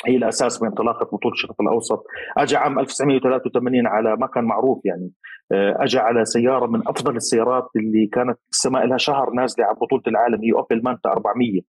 هي 0.06 0.16
الأساس 0.16 0.58
بانطلاقه 0.58 1.04
بطولة 1.04 1.34
الشرق 1.34 1.60
الأوسط، 1.60 2.04
اجى 2.36 2.56
عام 2.56 2.78
1983 2.78 3.86
على 3.86 4.16
ما 4.16 4.26
كان 4.26 4.44
معروف 4.44 4.80
يعني. 4.84 5.10
آه، 5.52 5.76
اجى 5.80 5.98
على 5.98 6.24
سيارة 6.24 6.66
من 6.66 6.88
أفضل 6.88 7.16
السيارات 7.16 7.68
اللي 7.76 8.06
كانت 8.06 8.38
السماء 8.52 8.86
لها 8.86 8.98
شهر 8.98 9.30
نازلة 9.30 9.64
على 9.64 9.74
بطولة 9.74 10.02
العالم 10.06 10.42
هي 10.42 10.52
أوبل 10.52 10.82
مانتا 10.84 11.08
400 11.08 11.60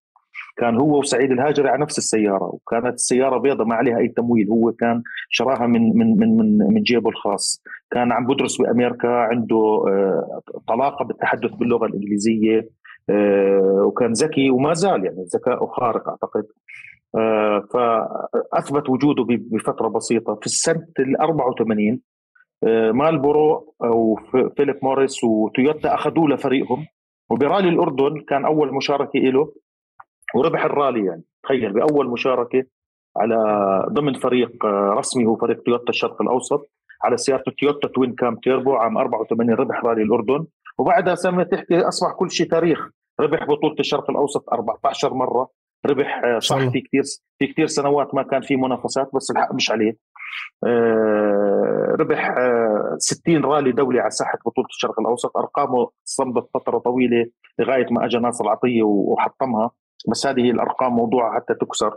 كان 0.56 0.76
هو 0.76 0.98
وسعيد 0.98 1.30
الهاجري 1.30 1.68
على 1.68 1.82
نفس 1.82 1.98
السيارة 1.98 2.44
وكانت 2.44 2.94
السيارة 2.94 3.38
بيضة 3.38 3.64
ما 3.64 3.74
عليها 3.74 3.98
أي 3.98 4.08
تمويل. 4.08 4.48
هو 4.50 4.72
كان 4.72 5.02
شراها 5.30 5.66
من 5.66 5.96
من 5.98 6.18
من 6.18 6.36
من, 6.36 6.58
من 6.58 6.82
جيبه 6.82 7.10
الخاص. 7.10 7.62
كان 7.90 8.12
عم 8.12 8.26
بدرس 8.26 8.62
بأمريكا 8.62 9.08
عنده 9.08 9.84
آه، 9.88 10.40
طلاقة 10.68 11.04
بالتحدث 11.04 11.50
باللغة 11.50 11.86
الإنجليزية. 11.86 12.68
آه، 13.10 13.82
وكان 13.86 14.12
ذكي 14.12 14.50
وما 14.50 14.74
زال 14.74 15.04
يعني 15.04 15.24
ذكاؤه 15.34 15.66
خارق 15.66 16.08
أعتقد. 16.08 16.44
فأثبت 17.72 18.88
وجوده 18.88 19.24
بفترة 19.28 19.88
بسيطة. 19.88 20.34
في 20.34 20.46
السنة 20.46 20.86
ال 20.98 21.20
84 21.20 22.00
مالبورو 22.92 23.74
أو 23.84 24.16
فيليب 24.56 24.78
موريس 24.82 25.24
وتويوتا 25.24 25.94
أخذوه 25.94 26.28
لفريقهم. 26.28 26.86
وبرالي 27.30 27.68
الأردن 27.68 28.20
كان 28.20 28.44
أول 28.44 28.74
مشاركة 28.74 29.18
له 29.18 29.52
وربح 30.34 30.64
الرالي 30.64 31.06
يعني. 31.06 31.22
تخيل 31.42 31.72
بأول 31.72 32.08
مشاركة 32.08 32.64
على 33.16 33.36
ضمن 33.92 34.14
فريق 34.14 34.66
رسمي 34.66 35.26
هو 35.26 35.36
فريق 35.36 35.62
تويوتا 35.62 35.88
الشرق 35.88 36.22
الأوسط. 36.22 36.70
على 37.04 37.16
سيارة 37.16 37.44
تويوتا 37.60 37.88
twin 37.88 38.14
cam 38.14 38.36
turbo 38.36 38.72
عام 38.74 38.98
84 38.98 39.50
ربح 39.50 39.84
رالي 39.84 40.02
الأردن. 40.02 40.46
وبعدها 40.78 41.14
سنة 41.14 41.42
تحكي 41.42 41.80
أصبح 41.80 42.12
كل 42.12 42.30
شيء 42.30 42.50
تاريخ. 42.50 42.90
ربح 43.20 43.44
بطولة 43.44 43.74
الشرق 43.80 44.10
الأوسط 44.10 44.52
14 44.52 45.14
مرة. 45.14 45.48
ربح 45.86 46.22
آه، 46.24 46.38
صح 46.38 46.68
في 46.68 46.80
كثير 46.80 47.02
في 47.38 47.46
كثير 47.46 47.66
سنوات 47.66 48.14
ما 48.14 48.22
كان 48.22 48.40
في 48.40 48.56
منافسات 48.56 49.10
بس 49.14 49.30
الحق 49.30 49.54
مش 49.54 49.70
عليه. 49.70 49.96
آه، 50.66 51.96
ربح 52.00 52.34
60 52.98 53.44
آه، 53.44 53.48
رالي 53.48 53.72
دولي 53.72 54.00
على 54.00 54.10
ساحة 54.10 54.38
بطولة 54.46 54.66
الشرق 54.68 55.00
الأوسط. 55.00 55.36
أرقامه 55.36 55.90
صمدت 56.04 56.48
فترة 56.54 56.78
طويلة 56.78 57.26
لغاية 57.58 57.86
ما 57.90 58.04
اجى 58.04 58.18
ناصر 58.18 58.48
عطيه 58.48 58.82
وحطمها. 58.82 59.70
بس 60.08 60.26
هذه 60.26 60.50
الأرقام 60.50 60.92
موضوع 60.92 61.34
حتى 61.34 61.54
تكسر. 61.54 61.96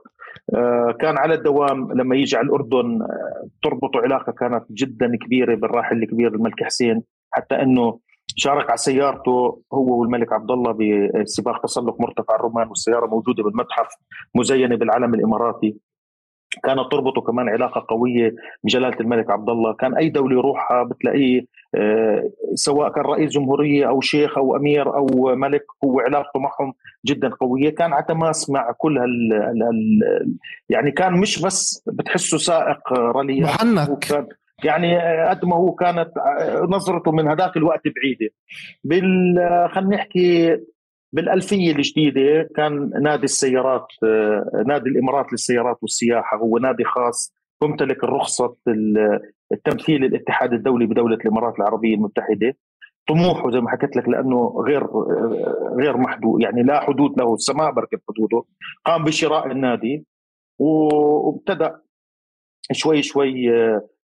كان 1.00 1.18
على 1.18 1.34
الدوام 1.34 1.94
لما 1.94 2.16
يجي 2.16 2.38
على 2.38 2.46
الأردن 2.46 3.08
تربطه 3.64 4.00
علاقة 4.00 4.32
كانت 4.32 4.64
جدا 4.72 5.18
كبيرة 5.18 5.56
بالراحل 5.56 6.04
الكبير 6.04 6.36
الملك 6.36 6.64
حسين. 6.64 7.04
حتى 7.32 7.56
إنه 7.56 8.00
شارك 8.36 8.70
على 8.70 8.78
سيارته 8.78 9.62
هو 9.74 10.02
والملك 10.02 10.34
عبد 10.34 10.52
الله 10.52 10.72
بسباق 11.22 11.62
تسلق 11.62 12.02
مرتفع 12.02 12.36
الرومان 12.36 12.68
والسيارة 12.68 13.06
موجودة 13.06 13.44
بالمتحف 13.44 13.88
مزينة 14.36 14.76
بالعلم 14.76 15.14
الإماراتي. 15.14 15.76
كانت 16.64 16.92
تربطه 16.92 17.22
كمان 17.22 17.50
علاقة 17.50 17.86
قوية 17.90 18.36
بجلالة 18.64 19.00
الملك 19.00 19.30
عبد 19.30 19.50
الله، 19.50 19.74
كان 19.74 19.96
أي 19.96 20.10
دولة 20.10 20.38
يروحها 20.38 20.84
بتلاقيه 20.84 21.46
آه، 21.76 22.30
سواء 22.54 22.90
كان 22.90 23.04
رئيس 23.04 23.32
جمهورية 23.32 23.90
أو 23.90 24.02
شيخ 24.02 24.38
أو 24.38 24.56
أمير 24.56 24.96
أو 24.96 25.36
ملك 25.36 25.66
هو 25.84 26.00
علاقته 26.00 26.40
معهم 26.40 26.74
جدا 27.06 27.30
قوية، 27.30 27.70
كان 27.70 27.94
على 27.94 28.06
تماس 28.08 28.50
مع 28.50 28.72
كل 28.72 28.98
هال, 28.98 29.34
هال 29.34 30.36
يعني 30.70 30.92
كان 30.92 31.14
مش 31.14 31.42
بس 31.42 31.84
بتحسه 31.88 32.38
سائق 32.38 32.94
رالي. 32.94 33.42
محنك 33.42 34.28
يعني 34.66 34.98
قد 35.30 35.46
ما 35.46 35.56
هو 35.56 35.72
كانت 35.72 36.10
نظرته 36.70 37.12
من 37.12 37.28
هذاك 37.28 37.58
الوقت 37.58 37.82
بعيدة. 37.86 38.34
بال 38.84 39.36
خلينا 39.74 39.96
نحكي 39.96 40.58
بالألفية 41.14 41.72
الجديدة 41.72 42.50
كان 42.56 42.92
نادي 43.02 43.24
السيارات 43.24 43.88
نادي 44.68 44.90
الإمارات 44.90 45.32
للسيارات 45.32 45.78
والسياحة 45.82 46.38
هو 46.38 46.58
نادي 46.58 46.84
خاص 46.84 47.34
تمتلك 47.62 48.04
الرخصة 48.04 48.56
التمثيل 49.52 50.06
الاتحاد 50.06 50.54
الدولي 50.54 50.86
بدولة 50.86 51.16
الإمارات 51.16 51.56
العربية 51.60 51.96
المتحدة. 51.96 52.54
طموحه 53.08 53.52
زي 53.52 53.62
ما 53.62 53.70
حكيت 53.70 53.96
لك 53.96 54.10
لأنه 54.10 54.64
غير 54.68 54.88
غير 55.80 55.98
محدود 55.98 56.42
يعني 56.42 56.64
لا 56.64 56.80
حدود 56.80 57.20
له 57.20 57.34
السماء 57.34 57.72
بركة 57.72 57.98
حدوده. 58.10 58.44
قام 58.86 59.04
بشراء 59.04 59.52
النادي 59.52 60.06
وابتدأ 60.60 61.80
شوي 62.72 63.02
شوي 63.02 63.50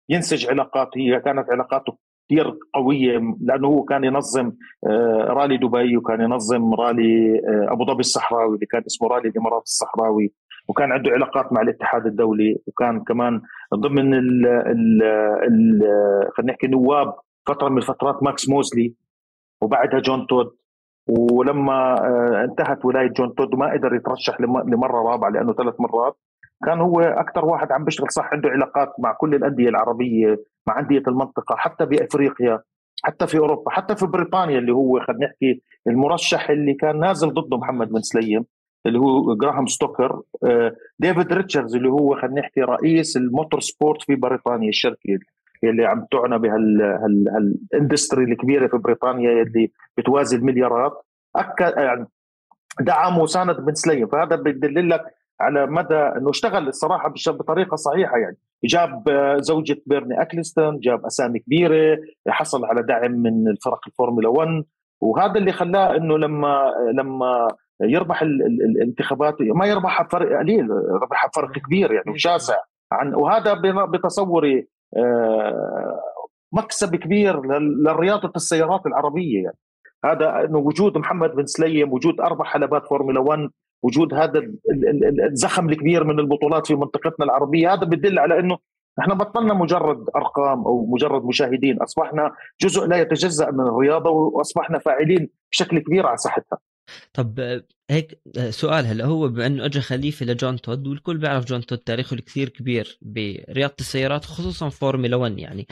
ينسج 0.10 0.50
علاقات 0.50 0.90
هي 0.98 1.20
كانت 1.20 1.50
علاقاته 1.50 1.98
كثير 2.30 2.58
قوية 2.74 3.36
لأنه 3.42 3.68
هو 3.68 3.84
كان 3.84 4.04
ينظم 4.04 4.52
آه، 4.88 5.26
رالي 5.30 5.58
دبي 5.58 5.98
وكان 5.98 6.22
ينظم 6.22 6.74
رالي 6.74 7.40
آه، 7.40 7.74
أبو 7.74 7.86
ظبي 7.86 8.00
الصحراوي 8.00 8.56
اللي 8.56 8.66
كان 8.66 8.84
اسمه 8.88 9.08
رالي 9.08 9.30
الإمارات 9.30 9.62
الصحراوي 9.62 10.34
وكان 10.68 10.92
عنده 10.92 11.12
علاقات 11.12 11.54
مع 11.54 11.62
الاتحاد 11.62 12.06
الدولي 12.06 12.58
وكان 12.68 13.04
كمان 13.04 13.42
ضمن 13.76 14.14
ال 14.14 14.46
ال 14.48 15.04
ال 15.48 15.82
خلينا 16.34 16.52
نحكي 16.52 16.68
نواب 16.68 17.14
فترة 17.48 17.70
من 17.70 17.78
الفترات 17.78 18.24
ماكس 18.24 18.50
موسلي 18.50 18.94
وبعدها 19.62 20.00
جون 20.00 20.28
تود 20.28 20.52
ولما 21.10 21.94
آه، 21.94 22.44
انتهت 22.44 22.86
ولاية 22.86 23.08
جون 23.08 23.36
تود 23.36 23.54
وما 23.54 23.74
قدر 23.74 23.96
يترشح 23.96 24.42
لمرة 24.42 25.12
رابعة 25.12 25.30
لأنه 25.30 25.54
ثلاث 25.54 25.74
مرات 25.80 26.18
كان 26.66 26.82
هو 26.82 27.02
أكثر 27.02 27.46
واحد 27.46 27.72
عم 27.72 27.84
بيشتغل 27.86 28.12
صح 28.12 28.34
عنده 28.34 28.50
علاقات 28.50 28.94
مع 29.00 29.14
كل 29.14 29.36
الأندية 29.36 29.70
العربية 29.70 30.44
مع 30.68 30.80
أندية 30.80 31.04
المنطقة 31.08 31.56
حتى 31.56 31.86
بافريقيا 31.86 32.62
حتى 33.04 33.28
في 33.28 33.38
أوروبا 33.38 33.72
حتى 33.72 33.96
في 33.96 34.06
بريطانيا 34.06 34.60
اللي 34.60 34.72
هو 34.74 35.00
خلينا 35.00 35.26
نحكي 35.26 35.62
المرشح 35.88 36.50
اللي 36.50 36.74
كان 36.74 37.00
نازل 37.00 37.34
ضده 37.34 37.58
محمد 37.58 37.90
بن 37.90 38.02
سليم 38.02 38.46
اللي 38.86 39.00
هو 39.00 39.36
جراهام 39.36 39.66
ستوكر 39.66 40.22
ديفيد 41.00 41.34
ريتشاردز 41.34 41.76
اللي 41.76 41.90
هو 41.90 42.16
خلينا 42.22 42.42
نحكي 42.42 42.62
رئيس 42.62 43.18
ال 43.18 43.60
motorsport 43.60 44.02
في 44.04 44.16
بريطانيا 44.16 44.70
الشركة 44.70 45.20
اللي 45.64 45.86
عم 45.86 46.06
تعنى 46.12 46.40
بهال 46.40 46.90
industry 46.90 48.24
الكبيرة 48.24 48.68
في 48.68 48.78
بريطانيا 48.78 49.42
اللي 49.42 49.72
بتوازي 49.98 50.38
المليارات 50.38 51.06
أكد 51.36 51.74
يعني 51.78 52.08
دعم 52.80 53.18
وساند 53.18 53.56
بن 53.58 53.74
سليم 53.74 54.08
فهذا 54.08 54.36
بيدل 54.36 54.90
لك 54.90 55.02
على 55.42 55.68
مدى 55.68 55.96
إنه 55.96 56.30
اشتغل 56.30 56.68
الصراحة 56.68 57.14
بطريقة 57.28 57.76
صحيحة 57.76 58.18
يعني. 58.18 58.38
جاب 58.64 59.04
زوجة 59.40 59.82
بيرني 59.86 60.22
أكليستون 60.22 60.80
جاب 60.80 61.06
أسامي 61.06 61.40
كبيرة 61.40 61.98
حصل 62.28 62.66
على 62.66 62.84
دعم 62.84 63.12
من 63.12 63.48
الفرق 63.48 63.80
الفورمولا 63.88 64.30
1 64.30 64.64
وهذا 65.02 65.36
اللي 65.36 65.52
خلاه 65.52 65.96
إنه 65.96 66.18
لما 66.18 66.74
لما 66.94 67.48
يربح 67.82 68.22
الانتخابات 68.22 69.36
ما 69.42 69.66
يربحها 69.66 70.06
بفرق 70.06 70.40
قليل 70.40 70.70
ربحها 71.02 71.30
بفرق 71.30 71.52
كبير 71.52 71.92
يعني 71.92 72.12
وشاسع 72.12 72.58
عن 72.92 73.16
وهذا 73.16 73.54
بتصوري 73.94 74.68
آه، 74.98 76.00
مكسب 76.54 76.96
كبير 76.96 77.42
لرياضه 77.86 78.32
السيارات 78.36 78.86
العربية 78.86 79.44
يعني. 79.44 79.58
هذا 80.06 80.46
إنه 80.46 80.58
وجود 80.58 80.98
محمد 80.98 81.32
بن 81.32 81.46
سليم 81.46 81.94
وجود 81.94 82.22
أربع 82.22 82.46
حلبات 82.46 82.86
فورمولا 82.86 83.20
1 83.20 83.50
وجود 83.84 84.14
هذا 84.14 84.42
الزخم 85.30 85.70
الكبير 85.70 86.04
من 86.04 86.20
البطولات 86.20 86.68
في 86.68 86.76
منطقتنا 86.76 87.26
العربية 87.26 87.74
هذا 87.74 87.84
بدل 87.84 88.20
على 88.20 88.40
إنه 88.40 88.58
إحنا 89.00 89.14
بطلنا 89.14 89.54
مجرد 89.54 90.06
أرقام 90.16 90.66
أو 90.66 90.86
مجرد 90.86 91.26
مشاهدين 91.26 91.82
أصبحنا 91.82 92.32
جزء 92.62 92.86
لا 92.88 92.98
يتجزأ 92.98 93.52
من 93.52 93.60
الرياضة 93.68 94.10
وأصبحنا 94.10 94.80
فاعلين 94.80 95.30
بشكل 95.52 95.80
كبير 95.80 96.06
على 96.06 96.18
ساحتها 96.18 96.58
طب 97.14 97.62
هيك 97.90 98.20
سؤال 98.50 98.86
هلا 98.86 99.06
هو 99.06 99.28
بما 99.28 99.46
إنه 99.46 99.66
اجى 99.66 99.82
خليفة 99.82 100.26
لجون 100.26 100.62
تود 100.62 100.88
والكل 100.88 101.18
بيعرف 101.18 101.46
جون 101.46 101.66
تود 101.66 101.78
تاريخه 101.78 102.14
الكثير 102.14 102.50
كبير 102.50 102.98
برياضة 103.02 103.76
السيارات 103.80 104.26
خصوصا 104.26 104.70
فورمولا 104.70 105.16
1 105.16 105.40
يعني 105.40 105.68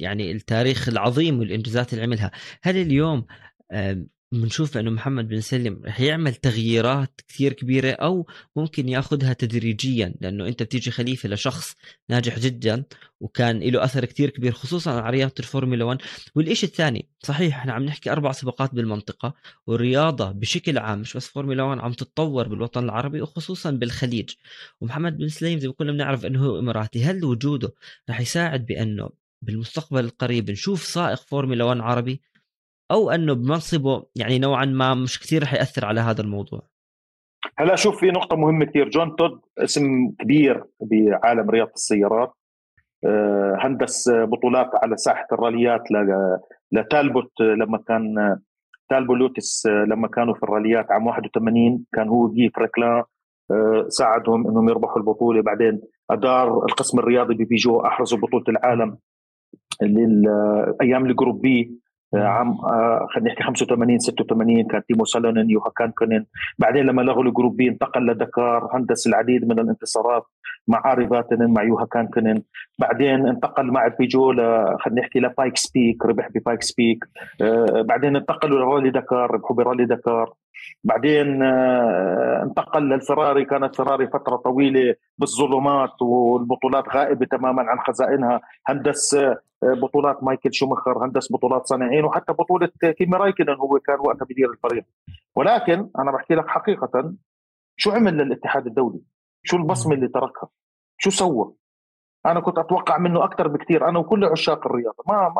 يعني 0.00 0.32
التاريخ 0.32 0.88
العظيم 0.88 1.38
والإنجازات 1.38 1.92
اللي 1.92 2.04
عملها. 2.04 2.30
هل 2.62 2.76
اليوم 2.76 3.24
بنشوف 4.40 4.76
إنه 4.76 4.90
محمد 4.90 5.28
بن 5.28 5.40
سليم 5.40 5.80
رح 5.84 6.00
يعمل 6.00 6.34
تغييرات 6.34 7.20
كثير 7.28 7.52
كبيرة 7.52 7.90
أو 7.90 8.26
ممكن 8.56 8.88
ياخذها 8.88 9.32
تدريجيا 9.32 10.14
لأنه 10.20 10.48
أنت 10.48 10.62
بتيجي 10.62 10.90
خليفة 10.90 11.28
لشخص 11.28 11.74
ناجح 12.08 12.38
جدا 12.38 12.84
وكان 13.20 13.58
له 13.58 13.84
أثر 13.84 14.04
كثير 14.04 14.30
كبير 14.30 14.52
خصوصا 14.52 14.90
على 15.00 15.16
رياضة 15.16 15.34
الفورمولا 15.38 15.84
1 15.84 15.98
والشيء 16.34 16.68
الثاني 16.68 17.08
صحيح 17.22 17.58
إحنا 17.58 17.72
عم 17.72 17.84
نحكي 17.84 18.12
أربع 18.12 18.32
سباقات 18.32 18.74
بالمنطقة 18.74 19.34
والرياضة 19.66 20.32
بشكل 20.32 20.78
عام 20.78 21.00
مش 21.00 21.16
بس 21.16 21.26
فورمولا 21.28 21.62
1 21.62 21.80
عم 21.80 21.92
تتطور 21.92 22.48
بالوطن 22.48 22.84
العربي 22.84 23.22
وخصوصا 23.22 23.70
بالخليج. 23.70 24.30
ومحمد 24.80 25.16
بن 25.16 25.28
سليم 25.28 25.58
زي 25.58 25.68
ما 25.68 25.74
كلنا 25.74 25.92
بنعرف 25.92 26.26
إنه 26.26 26.44
هو 26.46 26.58
إماراتي. 26.58 27.04
هل 27.04 27.24
وجوده 27.24 27.74
رح 28.10 28.20
يساعد 28.20 28.66
بأنه 28.66 29.10
بالمستقبل 29.42 30.04
القريب 30.04 30.50
نشوف 30.50 30.82
سائق 30.82 31.18
فورمولا 31.18 31.64
1 31.64 31.80
عربي؟ 31.80 32.20
أو 32.90 33.10
أنه 33.10 33.34
بمنصبه 33.34 34.06
يعني 34.16 34.38
نوعا 34.38 34.64
ما 34.64 34.94
مش 34.94 35.20
كثير 35.20 35.42
رح 35.42 35.54
يأثر 35.54 35.84
على 35.84 36.00
هذا 36.00 36.20
الموضوع. 36.20 36.62
هلا 37.58 37.76
شوف 37.76 38.00
في 38.00 38.06
نقطة 38.06 38.36
مهمة 38.36 38.64
كثير 38.64 38.88
جون 38.88 39.16
تود 39.16 39.40
اسم 39.58 40.10
كبير 40.20 40.64
بعالم 40.80 41.50
رياضة 41.50 41.72
السيارات. 41.74 42.32
آه، 43.04 43.56
هندس 43.60 44.10
بطولات 44.14 44.70
على 44.74 44.96
ساحة 44.96 45.26
الراليات 45.32 45.82
لتالبوت 46.72 47.40
لما 47.40 47.78
كان 47.78 48.36
تالبو 48.88 49.14
لوتس 49.14 49.66
لما 49.66 50.08
كانوا 50.08 50.34
في 50.34 50.42
الراليات 50.42 50.92
عام 50.92 51.06
81 51.06 51.84
كان 51.92 52.08
هو 52.08 52.28
جي 52.32 52.50
فريكلان 52.50 53.02
آه، 53.50 53.86
ساعدهم 53.88 54.46
إنهم 54.46 54.68
يربحوا 54.68 54.98
البطولة. 54.98 55.42
بعدين 55.42 55.80
أدار 56.10 56.64
القسم 56.64 56.98
الرياضي 56.98 57.34
ببيجو 57.34 57.80
أحرزوا 57.80 58.18
بطولة 58.18 58.44
العالم 58.48 58.98
أيام 60.82 61.06
ال 61.06 61.12
Group 61.12 61.40
B. 61.40 61.83
عام 62.14 62.50
آه، 62.50 63.06
خلينا 63.14 63.30
نحكي 63.30 63.42
85 63.42 63.98
86 63.98 64.66
كان 64.66 64.82
تيمو 64.88 65.04
سالونن 65.04 65.50
يوها 65.50 65.70
كانكونين 65.76 66.26
بعدين 66.58 66.86
لما 66.86 67.02
لغوا 67.02 67.24
ال 67.24 67.29
Group 67.29 67.56
B 67.56 67.68
انتقل 67.68 68.06
لدكار 68.06 68.68
هندس 68.72 69.06
العديد 69.06 69.48
من 69.48 69.58
الانتصارات 69.58 70.26
مع 70.68 70.92
اري 70.92 71.08
فاتنن 71.08 71.52
مع 71.52 71.62
يوها 71.62 71.84
كانكونين 71.84 72.42
بعدين 72.78 73.28
انتقل 73.28 73.66
مع 73.66 73.88
بيجو 73.98 74.32
خلينا 74.80 75.00
نحكي 75.00 75.20
ل 75.20 75.26
Pikes 75.26 75.56
Peak 75.56 76.06
ربح 76.06 76.28
ب 76.34 76.39
Pikes 76.39 76.62
Peak. 76.62 77.04
آه، 77.42 77.82
بعدين 77.82 78.16
انتقلوا 78.16 78.58
لرالي 78.58 78.90
دكار 78.90 79.30
ربحوا 79.30 79.56
برالي 79.56 79.84
دكار. 79.84 80.32
بعدين 80.84 81.42
آه، 81.42 82.42
انتقل 82.42 82.82
للفراري 82.82 83.44
كانت 83.44 83.76
فراري 83.76 84.06
فترة 84.06 84.36
طويلة 84.36 84.94
بالظلمات 85.18 86.02
والبطولات 86.02 86.84
غائبة 86.96 87.26
تماما 87.26 87.62
عن 87.62 87.78
خزائنها. 87.78 88.40
هندس 88.66 89.14
آه، 89.14 89.38
بطولات 89.64 90.22
مايكل 90.22 90.54
شومخر 90.54 91.04
هندس 91.04 91.32
بطولات 91.32 91.66
صانعين 91.66 92.04
وحتى 92.04 92.32
بطولة 92.32 92.70
كيمي 92.98 93.16
رايكنن 93.16 93.54
هو 93.54 93.78
كان 93.78 94.00
وقتها 94.00 94.24
بدير 94.24 94.50
الفريق. 94.50 94.84
ولكن 95.36 95.90
أنا 95.98 96.12
بحكي 96.12 96.34
لك 96.34 96.48
حقيقة 96.48 97.14
شو 97.76 97.90
عمل 97.90 98.16
للاتحاد 98.16 98.66
الدولي؟ 98.66 99.00
شو 99.42 99.56
البصمة 99.56 99.94
اللي 99.94 100.08
تركها؟ 100.08 100.48
شو 100.98 101.10
سوى؟ 101.10 101.52
أنا 102.26 102.40
كنت 102.40 102.58
أتوقع 102.58 102.98
منه 102.98 103.24
أكثر 103.24 103.48
بكثير 103.48 103.88
أنا 103.88 103.98
وكل 103.98 104.24
عشاق 104.24 104.66
الرياضة. 104.66 105.04
ما 105.08 105.34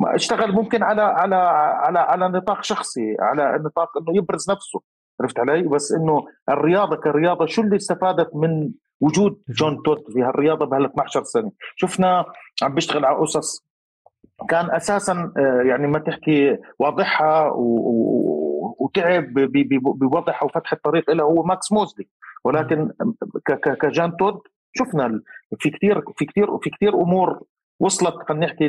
ما 0.00 0.14
اشتغل 0.14 0.52
ممكن 0.52 0.82
على 0.82 1.02
على 1.02 1.34
على 1.34 1.98
على 1.98 2.28
نطاق 2.28 2.62
شخصي 2.62 3.16
على 3.20 3.58
نطاق 3.64 3.98
إنه 3.98 4.16
يبرز 4.16 4.50
نفسه. 4.50 4.80
عرفت 5.20 5.38
علي؟ 5.38 5.62
بس 5.62 5.92
إنه 5.92 6.26
الرياضة 6.48 6.96
كرياضة 6.96 7.46
شو 7.46 7.62
اللي 7.62 7.76
استفادت 7.76 8.36
من 8.36 8.70
وجود 9.00 9.42
جون 9.48 9.82
توت 9.82 10.12
في 10.12 10.22
هالرياضة 10.22 10.66
بهال 10.66 10.84
12 10.84 11.22
سنة؟ 11.22 11.52
شفنا 11.76 12.24
عم 12.62 12.74
بيشتغل 12.74 13.04
على 13.04 13.22
أسس 13.22 13.72
كان 14.48 14.70
أساسا 14.70 15.32
آه، 15.36 15.62
يعني 15.62 15.86
ما 15.86 15.98
تحكي 15.98 16.58
واضعها 16.78 17.50
وتعب 18.80 19.34
بوضعها 19.84 20.44
وفتح 20.44 20.72
الطريق 20.72 21.10
له 21.10 21.24
هو 21.24 21.42
ماكس 21.42 21.72
موزلي. 21.72 22.08
ولكن 22.44 22.90
كجان 23.80 24.16
تود 24.16 24.40
شفنا 24.78 25.20
في 25.58 25.70
كثير 25.70 26.02
في 26.16 26.24
كثير 26.24 26.58
في 26.58 26.70
كثير 26.70 26.94
أمور 26.94 27.42
وصلت 27.80 28.14
خلينا 28.28 28.46
نحكي 28.46 28.68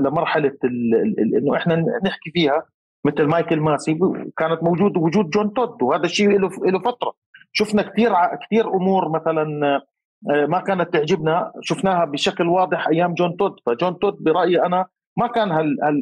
لمرحلة 0.00 0.56
إنه 0.64 1.56
إحنا 1.56 1.84
نحكي 2.04 2.30
فيها. 2.30 2.62
مثل 3.04 3.24
مايكل 3.24 3.60
ماسي 3.60 3.98
كانت 4.36 4.62
موجود 4.62 4.96
وجود 4.96 5.30
جون 5.30 5.52
تود 5.52 5.82
وهذا 5.82 6.04
الشيء 6.04 6.38
له 6.38 6.48
له 6.48 6.78
فترة. 6.78 7.12
شفنا 7.52 7.82
كثير 7.82 8.12
كثير 8.46 8.74
أمور 8.74 9.08
مثلا 9.08 9.76
آه، 10.30 10.46
ما 10.46 10.60
كانت 10.60 10.92
تعجبنا 10.92 11.52
شفناها 11.60 12.04
بشكل 12.04 12.48
واضح 12.48 12.88
أيام 12.88 13.14
جون 13.14 13.36
تود 13.36 13.56
فجون 13.66 13.98
تود 13.98 14.16
برأيي 14.20 14.62
أنا 14.66 14.86
ما 15.16 15.26
كان 15.26 15.50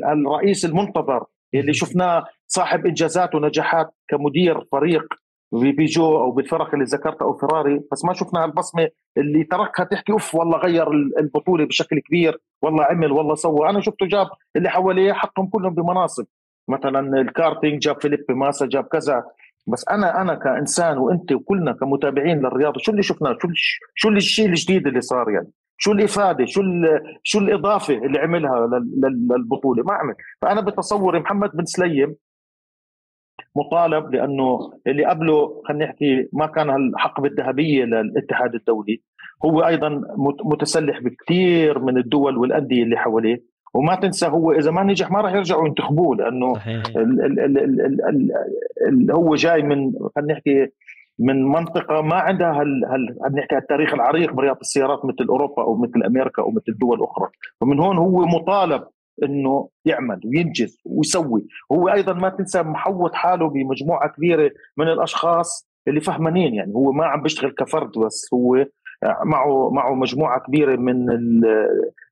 هالرئيس 0.04 0.64
المنتظر 0.64 1.24
اللي 1.54 1.72
شفناه 1.74 2.24
صاحب 2.46 2.86
إنجازات 2.86 3.34
ونجاحات 3.34 3.94
كمدير 4.08 4.64
فريق 4.72 5.04
بيجو 5.52 6.18
أو 6.18 6.30
بالفرق 6.30 6.74
اللي 6.74 6.84
ذكرتها 6.84 7.24
أو 7.24 7.38
فراري. 7.38 7.80
بس 7.92 8.04
ما 8.04 8.12
شفنا 8.12 8.44
هالبصمة 8.44 8.88
اللي 9.16 9.44
تركها 9.44 9.84
تحكي 9.84 10.12
أوف 10.12 10.34
والله 10.34 10.58
غير 10.58 10.90
البطولة 10.92 11.64
بشكل 11.64 11.98
كبير 11.98 12.38
والله 12.62 12.84
عمل 12.84 13.12
والله 13.12 13.34
سوى. 13.34 13.70
أنا 13.70 13.80
شفته 13.80 14.06
جاب 14.06 14.26
اللي 14.56 14.68
حواليه 14.70 15.12
حطهم 15.12 15.46
كلهم 15.46 15.74
بمناصب. 15.74 16.26
مثلا 16.68 17.20
الكارتينج 17.20 17.82
جاب 17.82 18.00
فيليبي 18.00 18.24
ماسا 18.30 18.66
جاب 18.66 18.84
كذا. 18.84 19.24
بس 19.66 19.88
أنا 19.88 20.20
أنا 20.20 20.34
كإنسان 20.34 20.98
وأنت 20.98 21.32
وكلنا 21.32 21.72
كمتابعين 21.72 22.38
للرياضة 22.38 22.80
شو 22.80 22.92
اللي 22.92 23.02
شفناه؟ 23.02 23.38
شو 23.42 23.48
شو 23.94 24.08
الشيء 24.08 24.46
الجديد 24.46 24.86
اللي 24.86 25.00
صار 25.00 25.30
يعني؟ 25.30 25.48
شو 25.78 25.92
الإفادة؟ 25.92 26.44
شو 26.44 26.62
شو 27.22 27.38
الإضافة 27.38 27.94
اللي 27.94 28.18
عملها 28.18 28.80
للبطولة؟ 29.30 29.82
ما 29.82 29.92
عمل 29.92 30.14
فأنا 30.42 30.60
بتصوري 30.60 31.20
محمد 31.20 31.50
بن 31.54 31.64
سليم 31.64 32.16
مطالب 33.56 34.14
لأنه 34.14 34.72
اللي 34.86 35.04
قبله 35.04 35.62
خلينا 35.68 35.84
نحكي 35.84 36.28
ما 36.32 36.46
كان 36.46 36.70
الحقبه 36.70 37.28
الذهبية 37.28 37.84
للاتحاد 37.84 38.54
الدولي. 38.54 39.02
هو 39.44 39.60
أيضا 39.60 40.02
متسلح 40.44 41.00
بكثير 41.00 41.78
من 41.78 41.98
الدول 41.98 42.38
والأندية 42.38 42.82
اللي 42.82 42.96
حواليه. 42.96 43.42
وما 43.74 43.94
تنسى 43.94 44.26
هو 44.26 44.52
إذا 44.52 44.70
ما 44.70 44.82
نجح 44.82 45.10
ما 45.10 45.20
راح 45.20 45.32
يرجعوا 45.32 45.68
ينتخبوه 45.68 46.16
لأنه 46.16 46.52
ال 46.96 47.24
ال 47.24 47.40
ال 47.40 47.58
ال 47.58 47.80
ال 47.80 48.00
ال 48.08 48.32
ال 48.88 49.10
هو 49.10 49.34
جاي 49.34 49.62
من 49.62 49.92
خلينا 50.16 50.32
نحكي 50.32 50.68
من 51.18 51.44
منطقة 51.44 52.02
ما 52.02 52.16
عندها 52.16 52.60
هال 52.60 52.84
هل 53.24 53.34
نحكي 53.34 53.56
التاريخ 53.56 53.94
العريق 53.94 54.32
برياضة 54.32 54.60
السيارات 54.60 55.04
مثل 55.04 55.28
أوروبا 55.28 55.62
أو 55.62 55.76
مثل 55.76 56.02
أمريكا 56.06 56.42
أو 56.42 56.50
مثل 56.50 56.78
دول 56.78 57.02
أخرى. 57.02 57.28
ومن 57.60 57.80
هون 57.80 57.98
هو 57.98 58.26
مطالب 58.26 58.84
إنه 59.22 59.68
يعمل 59.84 60.20
وينجز 60.24 60.82
ويسوي. 60.84 61.46
هو 61.72 61.88
أيضا 61.88 62.12
ما 62.12 62.28
تنسى 62.28 62.62
محوط 62.62 63.14
حاله 63.14 63.48
بمجموعة 63.48 64.08
كبيرة 64.08 64.50
من 64.76 64.88
الأشخاص 64.88 65.68
اللي 65.88 66.00
فهمانين 66.00 66.54
يعني 66.54 66.74
هو 66.74 66.92
ما 66.92 67.06
عم 67.06 67.22
بيشتغل 67.22 67.50
كفرد 67.50 67.98
بس 67.98 68.28
هو 68.34 68.66
معه 69.02 69.70
معه 69.70 69.94
مجموعة 69.94 70.40
كبيرة 70.40 70.76
من 70.76 71.10
ال 71.10 71.44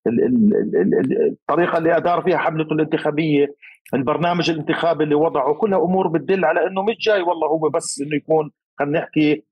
ال 0.06 0.24
ال 0.24 1.28
الطريقة 1.32 1.78
اللي 1.78 1.96
أدار 1.96 2.22
فيها 2.22 2.36
حملته 2.38 2.72
الانتخابية 2.72 3.54
البرنامج 3.94 4.50
الانتخابي 4.50 5.04
اللي 5.04 5.14
وضعه 5.14 5.54
كلها 5.54 5.78
أمور 5.78 6.08
بتدل 6.08 6.44
على 6.44 6.66
إنه 6.66 6.82
مش 6.82 6.96
جاي 7.06 7.22
والله 7.22 7.48
هو 7.48 7.68
بس 7.68 8.00
إنه 8.00 8.16
يكون 8.16 8.50
خلينا 8.78 8.98
نحكي 8.98 9.44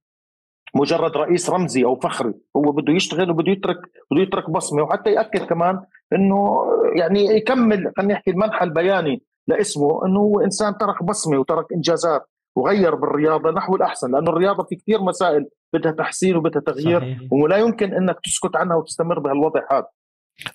مجرد 0.75 1.17
رئيس 1.17 1.51
رمزي 1.51 1.85
أو 1.85 1.97
فخري 1.97 2.35
هو 2.57 2.73
بده 2.73 2.93
يشتغل 2.93 3.31
وبده 3.31 3.53
يترك 3.53 3.77
بده 4.11 4.23
يترك 4.23 4.51
بصمة 4.51 4.83
وحتى 4.83 5.11
يأكد 5.11 5.41
كمان 5.47 5.81
إنه 6.13 6.57
يعني 6.97 7.25
يكمل 7.25 7.93
خلينا 7.97 8.15
نحكي 8.15 8.31
المنحى 8.31 8.65
البياني 8.65 9.23
لاسمه 9.47 10.07
إنه 10.07 10.21
هو 10.21 10.41
إنسان 10.41 10.79
ترك 10.79 11.03
بصمة 11.03 11.39
وترك 11.39 11.73
إنجازات. 11.73 12.23
وغير 12.57 12.95
بالرياضة 12.95 13.51
نحو 13.51 13.77
الأحسن 13.77 14.13
لأنه 14.13 14.31
الرياضة 14.31 14.63
في 14.65 14.77
كثير 14.77 15.03
مسائل 15.03 15.49
بدها 15.73 15.93
تحسين 15.93 16.37
وبدها 16.37 16.63
تغيير 16.63 17.01
صحيح. 17.01 17.19
ولا 17.31 17.57
يمكن 17.57 17.95
إنك 17.95 18.17
تسكت 18.25 18.57
عنها 18.57 18.77
وتستمر 18.77 19.19
بهالوضع 19.19 19.61
هذا 19.71 19.87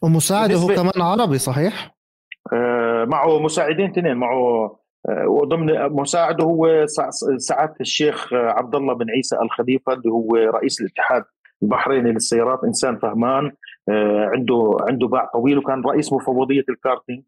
ومساعده 0.02 0.56
هو 0.56 0.68
كمان 0.68 1.02
عربي 1.02 1.38
صحيح؟ 1.38 1.95
آه 2.54 3.06
معه 3.06 3.39
مساعدين 3.39 3.89
اثنين 3.89 4.18
معه 4.18 4.80
آه 5.10 5.28
وضمن 5.28 5.89
مساعده 5.89 6.43
هو 6.43 6.86
سعادة 7.38 7.76
الشيخ 7.82 8.34
عبد 8.34 8.76
الله 8.76 8.93
بن 8.93 9.10
عيسى 9.10 9.36
الخليفة 9.41 9.93
اللي 9.93 10.10
هو 10.10 10.36
رئيس 10.36 10.82
الاتحاد 10.82 11.24
البحريني 11.64 12.12
للسيارات 12.12 12.60
إنسان 12.64 12.97
فهمان 12.97 13.52
آه 13.89 14.30
عنده 14.34 14.78
عنده 14.89 15.08
باع 15.08 15.30
طويل 15.34 15.58
وكان 15.58 15.82
رئيس 15.82 16.14
مفوضية 16.14 16.66
الكارتينج 16.70 17.24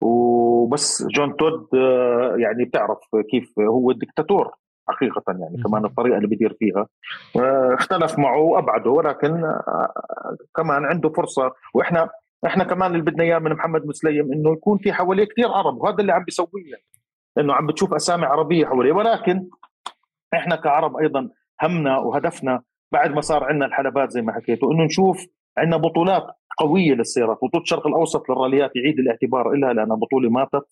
وبس 0.00 1.06
جون 1.06 1.36
تود 1.36 1.68
آه، 1.74 2.36
يعني 2.38 2.64
بتعرف 2.64 2.98
كيف 3.30 3.58
هو 3.58 3.90
الدكتاتور 3.90 4.50
حقيقة 4.88 5.22
يعني 5.28 5.62
كمان 5.62 5.84
الطريقة 5.84 6.16
اللي 6.16 6.28
بيدير 6.28 6.56
فيها. 6.58 6.86
آه، 7.36 7.74
اختلف 7.74 8.18
معه 8.18 8.38
وأبعده 8.38 8.90
ولكن 8.90 9.44
آه، 9.44 10.36
كمان 10.56 10.84
عنده 10.84 11.08
فرصة. 11.08 11.52
وإحنا 11.74 12.10
إحنا 12.46 12.64
كمان 12.64 12.90
اللي 12.90 13.02
بدنا 13.02 13.24
إياه 13.24 13.38
من 13.38 13.52
محمد 13.52 13.86
مسليم 13.86 14.32
إنه 14.32 14.52
يكون 14.52 14.78
في 14.78 14.92
حواليه 14.92 15.24
كثير 15.24 15.48
عرب 15.48 15.76
وهذا 15.76 15.96
اللي 15.98 16.12
عم 16.12 16.24
بيسويه 16.24 16.64
يعني. 16.70 16.84
إنه 17.38 17.54
عم 17.54 17.66
بتشوف 17.66 17.94
أسامي 17.94 18.26
عربية 18.26 18.66
حواليه. 18.66 18.92
ولكن 18.92 19.48
إحنا 20.34 20.56
كعرب 20.56 20.96
أيضا 20.96 21.28
همنا 21.62 21.98
وهدفنا 21.98 22.62
بعد 22.92 23.10
ما 23.10 23.20
صار 23.20 23.44
عندنا 23.44 23.66
الحلبات 23.66 24.10
زي 24.10 24.22
ما 24.22 24.32
حكيتوا 24.32 24.72
إنه 24.72 24.84
نشوف 24.84 25.26
عندنا 25.58 25.76
بطولات 25.76 26.26
قوية 26.56 26.94
للسيارات 26.94 27.36
بطولة 27.42 27.62
الشرق 27.62 27.86
الأوسط 27.86 28.30
للراليات 28.30 28.70
يعيد 28.76 28.98
الاعتبار 28.98 29.52
لها 29.52 29.72
لأنها 29.72 29.96
بطولة 29.96 30.30
ماتت 30.30 30.66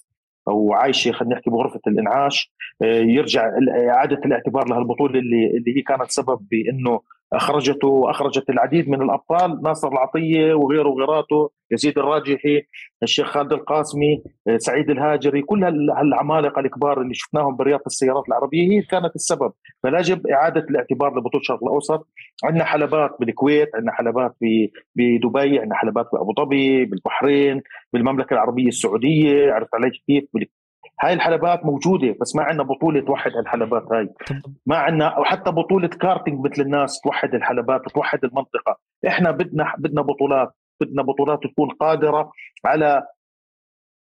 أو 0.49 0.73
عايشة 0.73 1.13
خلينا 1.13 1.35
نحكي 1.35 1.51
بغرفة 1.51 1.81
الإنعاش. 1.87 2.53
آه، 2.83 3.01
يرجع 3.01 3.51
إعادة 3.91 4.21
الاعتبار 4.27 4.69
لهالبطولة 4.69 5.19
اللي 5.21 5.47
اللي 5.47 5.77
هي 5.77 5.83
كانت 5.83 6.11
سبب 6.11 6.39
بأنه 6.51 7.01
اخرجته 7.33 7.89
وأخرجت 7.89 8.51
العديد 8.51 8.89
من 8.89 9.03
الأبطال 9.03 9.63
ناصر 9.63 9.89
العطية 9.89 10.55
وغيره 10.55 10.89
وغيراته 10.89 11.51
يزيد 11.71 11.99
الراجحي 11.99 12.63
الشيخ 13.03 13.27
خالد 13.27 13.53
القاسمي 13.53 14.23
آه، 14.49 14.57
سعيد 14.57 14.91
الهاجري 14.91 15.43
كل 15.43 15.65
هالعمالقة 15.65 16.61
الكبار 16.61 17.01
اللي 17.01 17.15
شفناهم 17.15 17.57
برياضة 17.57 17.83
السيارات 17.87 18.29
العربية 18.29 18.71
هي 18.73 18.83
كانت 18.83 19.15
السبب. 19.15 19.53
فلاجب 19.83 20.27
إعادة 20.27 20.61
الاعتبار 20.61 21.19
لبطولة 21.19 21.41
الشرق 21.41 21.63
الأوسط. 21.63 22.09
عندنا 22.45 22.65
حلبات 22.65 23.17
بالكويت 23.21 23.71
عندنا 23.75 23.93
حلبات 23.93 24.37
بدبي 24.97 25.59
عندنا 25.59 25.75
حلبات 25.75 26.09
بأبو 26.13 26.35
ظبي 26.39 26.85
بالبحرين 26.85 27.63
بالمملكة 27.93 28.35
العربية 28.35 28.69
السعودية 28.69 29.53
عرفت 29.53 29.75
علي 29.75 29.91
كيف؟ 29.91 30.25
هاي 31.01 31.13
الحلبات 31.13 31.65
موجودة 31.65 32.17
بس 32.21 32.37
ما 32.37 32.43
عندنا 32.43 32.63
بطولة 32.63 33.01
توحد 33.01 33.31
الحلبات 33.37 33.93
هاي. 33.93 34.09
ما 34.67 34.77
عندنا 34.77 35.19
وحتى 35.19 35.51
بطولة 35.51 35.89
كارتينج 35.89 36.47
مثل 36.47 36.63
الناس 36.63 37.01
توحد 37.01 37.35
الحلبات 37.35 37.81
توحد 37.95 38.25
المنطقة. 38.25 38.79
إحنا 39.07 39.31
بدنا 39.31 39.75
بدنا 39.79 40.03
بطولات 40.03 40.55
بدنا 40.81 41.03
بطولات 41.03 41.39
تكون 41.43 41.71
قادرة 41.71 42.33
على 42.65 43.07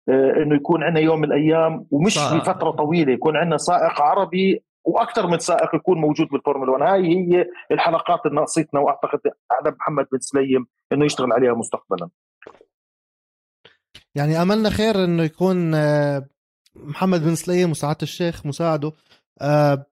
آه، 0.08 0.42
إنه 0.42 0.54
يكون 0.54 0.82
عندنا 0.82 1.00
يوم 1.00 1.18
من 1.18 1.24
الأيام 1.24 1.86
ومش 1.90 2.18
في 2.18 2.40
فتره 2.40 2.70
طويلة 2.70 3.12
يكون 3.12 3.36
عندنا 3.36 3.56
سائق 3.56 4.00
عربي 4.00 4.64
وأكثر 4.84 5.26
من 5.26 5.38
سائق 5.38 5.74
يكون 5.74 5.98
موجود 5.98 6.28
بالفورمولا 6.28 6.72
1 6.72 6.82
هاي 6.82 7.06
هي 7.06 7.46
الحلقات 7.70 8.26
اللي 8.26 8.36
ناقصتنا 8.36 8.80
وأعتقد 8.80 9.20
على 9.52 9.76
محمد 9.78 10.06
بن 10.12 10.18
سليم 10.18 10.66
إنه 10.92 11.04
يشتغل 11.04 11.32
عليها 11.32 11.54
مستقبلا. 11.54 12.08
يعني 14.14 14.42
أملنا 14.42 14.70
خير 14.70 15.04
إنه 15.04 15.22
يكون 15.22 15.74
آه، 15.74 16.26
محمد 16.76 17.22
بن 17.24 17.34
سليم 17.34 17.70
وسعاده 17.70 17.98
الشيخ 18.02 18.46
مساعده. 18.46 18.92
آه، 19.40 19.86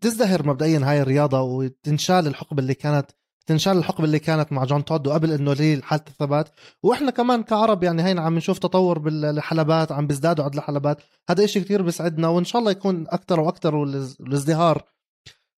تزدهر 0.00 0.46
مبدئيا 0.46 0.80
هاي 0.84 1.02
الرياضة 1.02 1.40
وتنشال 1.40 2.26
الحقبة 2.26 2.62
اللي 2.62 2.74
كانت 2.74 3.06
تنشال 3.46 3.78
الحقبة 3.78 4.04
اللي 4.04 4.18
كانت 4.18 4.52
مع 4.52 4.64
جون 4.64 4.84
تود 4.84 5.06
وقبل 5.06 5.32
إنه 5.32 5.52
ليه 5.52 5.80
حاله 5.82 6.02
الثبات. 6.08 6.48
وإحنا 6.82 7.10
كمان 7.10 7.42
كعرب 7.42 7.82
يعني 7.82 8.02
هين 8.02 8.18
عم 8.18 8.34
نشوف 8.34 8.58
تطور 8.58 8.98
بالحلبات 8.98 9.92
عم 9.92 10.06
بيزدادوا 10.06 10.44
عدد 10.44 10.54
الحلبات. 10.54 11.02
هذا 11.30 11.44
إشي 11.44 11.60
كتير 11.60 11.82
بيسعدنا 11.82 12.28
وإن 12.28 12.44
شاء 12.44 12.60
الله 12.60 12.70
يكون 12.70 13.06
أكثر 13.08 13.40
وأكثر 13.40 13.74
والازدهار 13.74 14.82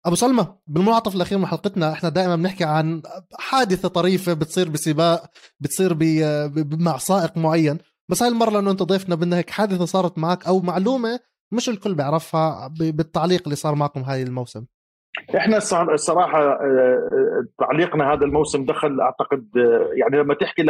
أبو 0.07 0.15
سلمى 0.15 0.47
بالمنعطف 0.67 1.15
الأخير 1.15 1.39
من 1.39 1.47
حلقتنا 1.47 1.93
إحنا 1.93 2.09
دائما 2.09 2.37
بنحكي 2.37 2.65
عن 2.65 3.03
حادثة 3.39 3.89
طريفة 3.89 4.33
بتصير 4.33 4.69
بسباق 4.69 5.31
بتصير 5.61 5.97
مع 6.79 6.99
سائق 6.99 7.37
معين. 7.37 7.79
بس 8.09 8.23
هاي 8.23 8.31
المرة 8.31 8.51
لأنه 8.51 8.71
أنت 8.71 8.83
ضيفنا 8.83 9.15
بدنا 9.15 9.39
هيك 9.39 9.51
حادثة 9.51 9.85
صارت 9.85 10.19
معك 10.19 10.47
أو 10.47 10.61
معلومة 10.61 11.21
مش 11.53 11.69
الكل 11.69 11.95
بيعرفها 11.95 12.69
بالتعليق 12.81 13.43
اللي 13.45 13.57
صار 13.57 13.75
معكم 13.75 14.01
هاي 14.01 14.23
الموسم. 14.23 14.65
إحنا 15.37 15.57
الصراحه 15.95 16.39
آه، 16.39 16.59
آه، 16.63 17.47
تعليقنا 17.59 18.13
هذا 18.13 18.25
الموسم 18.25 18.65
دخل 18.65 19.01
أعتقد 19.01 19.49
آه، 19.57 19.91
يعني 19.95 20.17
لما 20.17 20.35
تحكي 20.35 20.63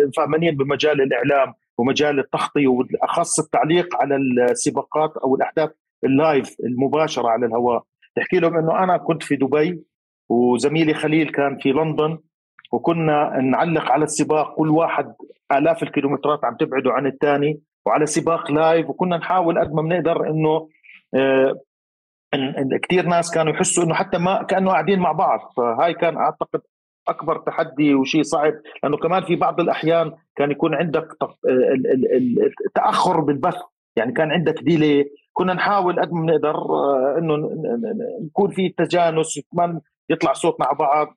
للفهمانين 0.00 0.56
بمجال 0.56 1.00
الإعلام 1.00 1.54
ومجال 1.78 2.18
التغطيه 2.18 2.66
والأخص 2.66 3.40
التعليق 3.40 3.96
على 3.96 4.16
السباقات 4.16 5.16
أو 5.16 5.36
الأحداث 5.36 5.70
ال 6.04 6.14
live 6.14 6.56
المباشرة 6.64 7.28
على 7.28 7.46
الهواء 7.46 7.82
تحكي 8.16 8.36
لهم 8.36 8.56
إنه 8.56 8.84
أنا 8.84 8.96
كنت 8.96 9.22
في 9.22 9.36
دبي 9.36 9.84
وزميلي 10.28 10.94
خليل 10.94 11.30
كان 11.30 11.58
في 11.58 11.72
لندن 11.72 12.18
وكنا 12.72 13.40
نعلق 13.40 13.92
على 13.92 14.04
السباق 14.04 14.54
كل 14.56 14.70
واحد 14.70 15.14
آلاف 15.58 15.82
الكيلومترات 15.82 16.44
عم 16.44 16.56
تبعده 16.56 16.92
عن 16.92 17.06
الثاني 17.06 17.60
وعلى 17.86 18.06
سباق 18.06 18.50
live 18.50 18.88
وكنا 18.90 19.16
نحاول 19.16 19.58
قد 19.58 19.72
ما 19.72 19.82
بنقدر 19.82 20.30
إنه 20.30 20.68
آه 21.14 21.60
كثير 22.82 23.06
ناس 23.06 23.34
كانوا 23.34 23.52
يحسوا 23.52 23.84
إنه 23.84 23.94
حتى 23.94 24.18
ما 24.18 24.42
كأنه 24.42 24.70
قاعدين 24.70 24.98
مع 24.98 25.12
بعض. 25.12 25.52
فهاي 25.56 25.94
كان 25.94 26.16
أعتقد 26.16 26.60
أكبر 27.08 27.38
تحدي 27.38 27.94
وشيء 27.94 28.22
صعب 28.22 28.52
لأنه 28.82 28.96
كمان 28.96 29.22
في 29.22 29.36
بعض 29.36 29.60
الأحيان 29.60 30.12
كان 30.36 30.50
يكون 30.50 30.74
عندك 30.74 31.08
تأخر 32.74 33.20
بالبث. 33.20 33.56
يعني 33.96 34.12
كان 34.12 34.30
عندك 34.30 34.62
ديلي. 34.62 35.10
كنا 35.32 35.54
نحاول 35.54 36.00
قد 36.00 36.12
ما 36.12 36.22
بنقدر 36.22 36.54
آه، 36.56 37.16
إنه 37.18 37.36
نكون 38.26 38.50
في 38.50 38.68
تجانس 38.68 39.40
كمان 39.52 39.80
يطلع 40.10 40.32
صوت 40.32 40.60
مع 40.60 40.72
بعض 40.72 41.14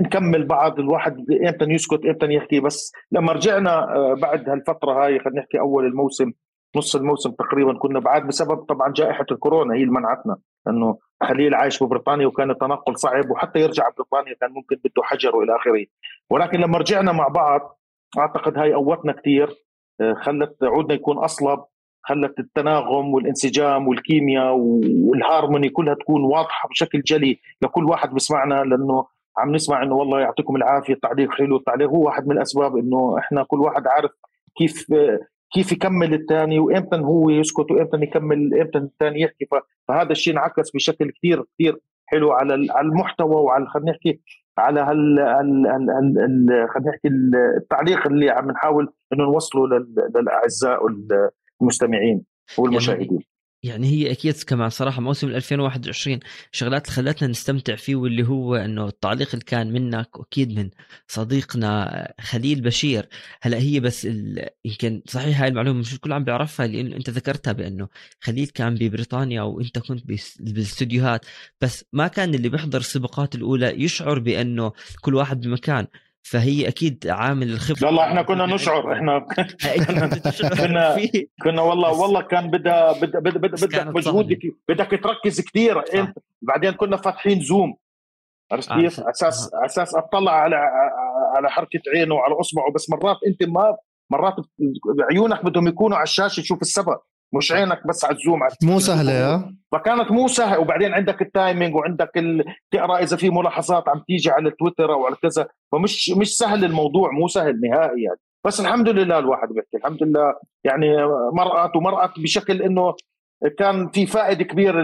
نكمل 0.00 0.46
بعض 0.46 0.78
الواحد 0.78 1.16
إمتى 1.30 1.64
يسكت 1.64 2.04
إمتى 2.04 2.34
يحكي 2.34 2.60
بس 2.60 2.92
لما 3.12 3.32
رجعنا 3.32 3.96
آه، 3.96 4.14
بعد 4.14 4.48
هالفترة 4.48 5.04
هاي 5.04 5.18
خلينا 5.18 5.40
نحكي 5.40 5.60
أول 5.60 5.86
الموسم 5.86 6.32
نص 6.76 6.96
الموسم 6.96 7.30
تقريبا 7.30 7.78
كنا 7.78 8.00
بعد 8.00 8.26
بسبب 8.26 8.56
طبعا 8.56 8.92
جائحة 8.92 9.26
الكورونا 9.30 9.74
هي 9.74 9.80
اللي 9.82 9.92
منعتنا 9.92 10.36
إنه 10.68 10.98
خليل 11.22 11.54
عايش 11.54 11.82
ببريطانيا 11.82 12.26
وكان 12.26 12.50
التنقل 12.50 12.98
صعب 12.98 13.30
وحتى 13.30 13.58
يرجع 13.58 13.88
بريطانيا 13.96 14.34
كان 14.40 14.50
ممكن 14.50 14.76
بده 14.76 15.02
حجر 15.02 15.36
وإلى 15.36 15.56
آخره. 15.56 15.86
ولكن 16.30 16.60
لما 16.60 16.78
رجعنا 16.78 17.12
مع 17.12 17.28
بعض 17.28 17.80
أعتقد 18.18 18.58
هاي 18.58 18.72
قوتنا 18.72 19.12
كثير 19.12 19.48
آه، 20.00 20.14
خلت 20.14 20.56
عودنا 20.62 20.94
يكون 20.94 21.18
أصلب 21.18 21.64
خلت 22.04 22.38
التناغم 22.38 23.14
والانسجام 23.14 23.88
والكيمياء 23.88 24.56
والهارموني 24.56 25.68
كلها 25.68 25.94
تكون 25.94 26.24
واضحة 26.24 26.68
بشكل 26.68 27.00
جلي 27.00 27.40
لكل 27.62 27.84
واحد 27.84 28.14
بسمعنا 28.14 28.54
لأنه 28.54 29.06
عم 29.38 29.54
نسمع 29.54 29.82
إنه 29.82 29.94
والله 29.94 30.20
يعطيكم 30.20 30.56
العافية 30.56 30.94
التعليق 30.94 31.30
حلو 31.32 31.56
التعليق 31.56 31.88
هو 31.88 32.04
واحد 32.06 32.26
من 32.26 32.36
الأسباب 32.36 32.76
إنه 32.76 33.18
إحنا 33.18 33.42
كل 33.42 33.60
واحد 33.60 33.86
عارف 33.86 34.10
كيف 34.56 34.86
كيف 35.54 35.72
يكمل 35.72 36.14
الثاني 36.14 36.58
وإمتى 36.58 36.96
هو 36.96 37.30
يسكت 37.30 37.70
وإمتى 37.70 37.96
يكمل 37.96 38.60
إمتى 38.60 38.78
الثاني 38.78 39.20
يحكي. 39.20 39.46
فهذا 39.88 40.10
الشيء 40.12 40.32
انعكس 40.32 40.70
بشكل 40.74 41.10
كثير 41.10 41.44
كثير 41.54 41.78
حلو 42.06 42.32
على 42.32 42.72
على 42.72 42.86
المحتوى 42.88 43.34
وعلى 43.34 43.66
خلينا 43.66 43.90
نحكي 43.90 44.20
على 44.58 44.80
هال 44.80 45.18
خلينا 46.74 46.90
نحكي 46.90 47.08
التعليق 47.56 48.06
اللي 48.06 48.30
عم 48.30 48.50
نحاول 48.50 48.92
إنه 49.12 49.24
نوصله 49.24 49.86
للأعزاء 50.16 50.86
والمستمعين 51.60 52.24
والمشاهدين. 52.58 53.08
يعني 53.10 53.24
يعني 53.64 53.86
هي 53.86 54.10
أكيد 54.10 54.34
كمان 54.42 54.70
صراحة 54.70 55.00
موسم 55.00 55.28
2021 55.28 56.20
شغلات 56.52 56.86
خلتنا 56.86 57.28
نستمتع 57.28 57.76
فيه 57.76 57.96
واللي 57.96 58.28
هو 58.28 58.56
إنه 58.56 58.86
التعليق 58.86 59.28
اللي 59.32 59.44
كان 59.44 59.72
منك 59.72 60.18
واكيد 60.18 60.58
من 60.58 60.70
صديقنا 61.08 62.14
خليل 62.20 62.60
بشير. 62.60 63.08
هلا 63.42 63.58
هي 63.58 63.80
بس 63.80 64.04
يمكن 64.64 65.02
صحيح 65.06 65.40
هاي 65.40 65.48
المعلومة 65.48 65.80
مش 65.80 65.94
الكل 65.94 66.12
عم 66.12 66.24
بيعرفها 66.24 66.66
لأنه 66.66 66.96
أنت 66.96 67.10
ذكرتها 67.10 67.52
بأنه 67.52 67.88
خليل 68.20 68.46
كان 68.46 68.74
ببريطانيا 68.74 69.42
وأنت 69.42 69.78
كنت 69.78 70.02
بالاستديوهات 70.40 71.26
بس 71.60 71.84
ما 71.92 72.08
كان 72.08 72.34
اللي 72.34 72.48
بيحضر 72.48 72.78
السباقات 72.78 73.34
الأولى 73.34 73.82
يشعر 73.82 74.18
بأنه 74.18 74.72
كل 75.00 75.14
واحد 75.14 75.40
بمكان. 75.40 75.86
فهي 76.24 76.68
أكيد 76.68 77.06
عامل 77.06 77.50
الخبرة. 77.50 77.86
والله 77.86 78.04
إحنا 78.04 78.22
كنا 78.22 78.46
نشعر 78.46 78.92
إحنا 78.92 79.18
كنا 80.58 80.96
كنا 81.44 81.62
والله 81.62 82.00
والله 82.00 82.22
كان 82.22 82.50
بدها 82.50 82.92
بدها 82.92 83.20
بدك 83.20 83.86
مجهود 83.86 84.38
بدك 84.68 84.90
تركز 85.02 85.40
كثير 85.40 85.94
إنت 85.94 86.18
بعدين 86.42 86.72
كنا 86.72 86.96
فاتحين 86.96 87.40
زوم 87.40 87.76
عرفت 88.52 88.70
آه، 88.70 88.80
كيف؟ 88.80 89.00
أساس 89.00 89.50
أساس 89.54 89.94
أطلع 89.94 90.32
على 90.32 90.56
على 91.36 91.50
حركة 91.50 91.80
عينه 91.96 92.14
وعلى 92.14 92.34
أصبعه 92.40 92.72
بس 92.72 92.90
مرات 92.90 93.16
أنت 93.26 93.42
ما 93.42 93.76
مرات 94.10 94.34
عيونك 95.10 95.44
بدهم 95.44 95.68
يكونوا 95.68 95.96
على 95.96 96.04
الشاشة 96.04 96.40
تشوف 96.40 96.62
السبق 96.62 97.02
مش 97.36 97.52
عينك 97.52 97.86
بس 97.86 98.04
على 98.04 98.16
الزوم 98.16 98.40
مو 98.62 98.78
سهلة 98.80 99.12
يا. 99.12 99.54
فكانت 99.72 100.10
مو 100.10 100.28
سهلة. 100.28 100.58
وبعدين 100.58 100.94
عندك 100.94 101.22
ال 101.22 101.29
timing 101.29 101.74
وعندك 101.74 102.10
ال... 102.16 102.44
تقرأ 102.70 102.98
إذا 102.98 103.16
في 103.16 103.30
ملاحظات 103.30 103.88
عم 103.88 104.02
تيجي 104.06 104.30
على 104.30 104.50
تويتر 104.50 104.92
أو 104.92 105.06
على 105.06 105.16
كذا. 105.22 105.48
فمش 105.72 106.10
مش 106.10 106.36
سهل 106.36 106.64
الموضوع 106.64 107.10
مو 107.10 107.28
سهل 107.28 107.60
نهائي 107.60 108.02
يعني. 108.02 108.18
بس 108.46 108.60
الحمد 108.60 108.88
لله 108.88 109.18
الواحد 109.18 109.48
بيحكي 109.48 109.76
الحمد 109.76 110.02
لله. 110.02 110.34
يعني 110.64 110.86
مرأت 111.32 111.76
ومرأت 111.76 112.10
بشكل 112.18 112.62
إنه 112.62 112.94
كان 113.58 113.88
في 113.88 114.06
فائده 114.06 114.44
كبيره 114.44 114.82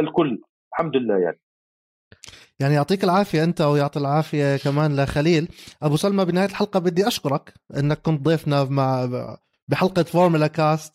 للكل. 0.00 0.42
الحمد 0.72 0.96
لله 0.96 1.18
يعني. 1.18 1.40
يعني 2.60 2.74
يعطيك 2.74 3.04
العافية 3.04 3.44
أنت 3.44 3.60
ويعطي 3.60 3.98
العافية 3.98 4.56
كمان 4.56 5.00
لخليل. 5.00 5.48
أبو 5.82 5.96
سلمى 5.96 6.24
بنهاية 6.24 6.48
الحلقة 6.48 6.80
بدي 6.80 7.06
أشكرك 7.06 7.54
أنك 7.78 7.98
كنت 8.02 8.20
ضيفنا 8.24 8.64
مع 8.64 9.08
بحلقة 9.68 10.02
فورمولا 10.02 10.46
كاست. 10.46 10.94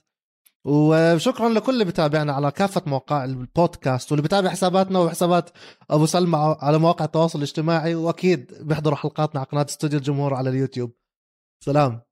وشكرا 0.65 1.49
لكل 1.49 1.73
اللي 1.73 1.85
بتابعنا 1.85 2.33
على 2.33 2.51
كافة 2.51 2.81
مواقع 2.85 3.25
البودكاست 3.25 4.11
واللي 4.11 4.23
بتابع 4.23 4.49
حساباتنا 4.49 4.99
وحسابات 4.99 5.49
أبو 5.89 6.05
سلمى 6.05 6.57
على 6.61 6.77
مواقع 6.77 7.05
التواصل 7.05 7.39
الاجتماعي 7.39 7.95
وأكيد 7.95 8.53
بيحضروا 8.61 8.97
حلقاتنا 8.97 9.39
على 9.39 9.47
قناة 9.51 9.65
استوديو 9.69 9.99
الجمهور 9.99 10.33
على 10.33 10.49
اليوتيوب. 10.49 10.91
سلام. 11.63 12.08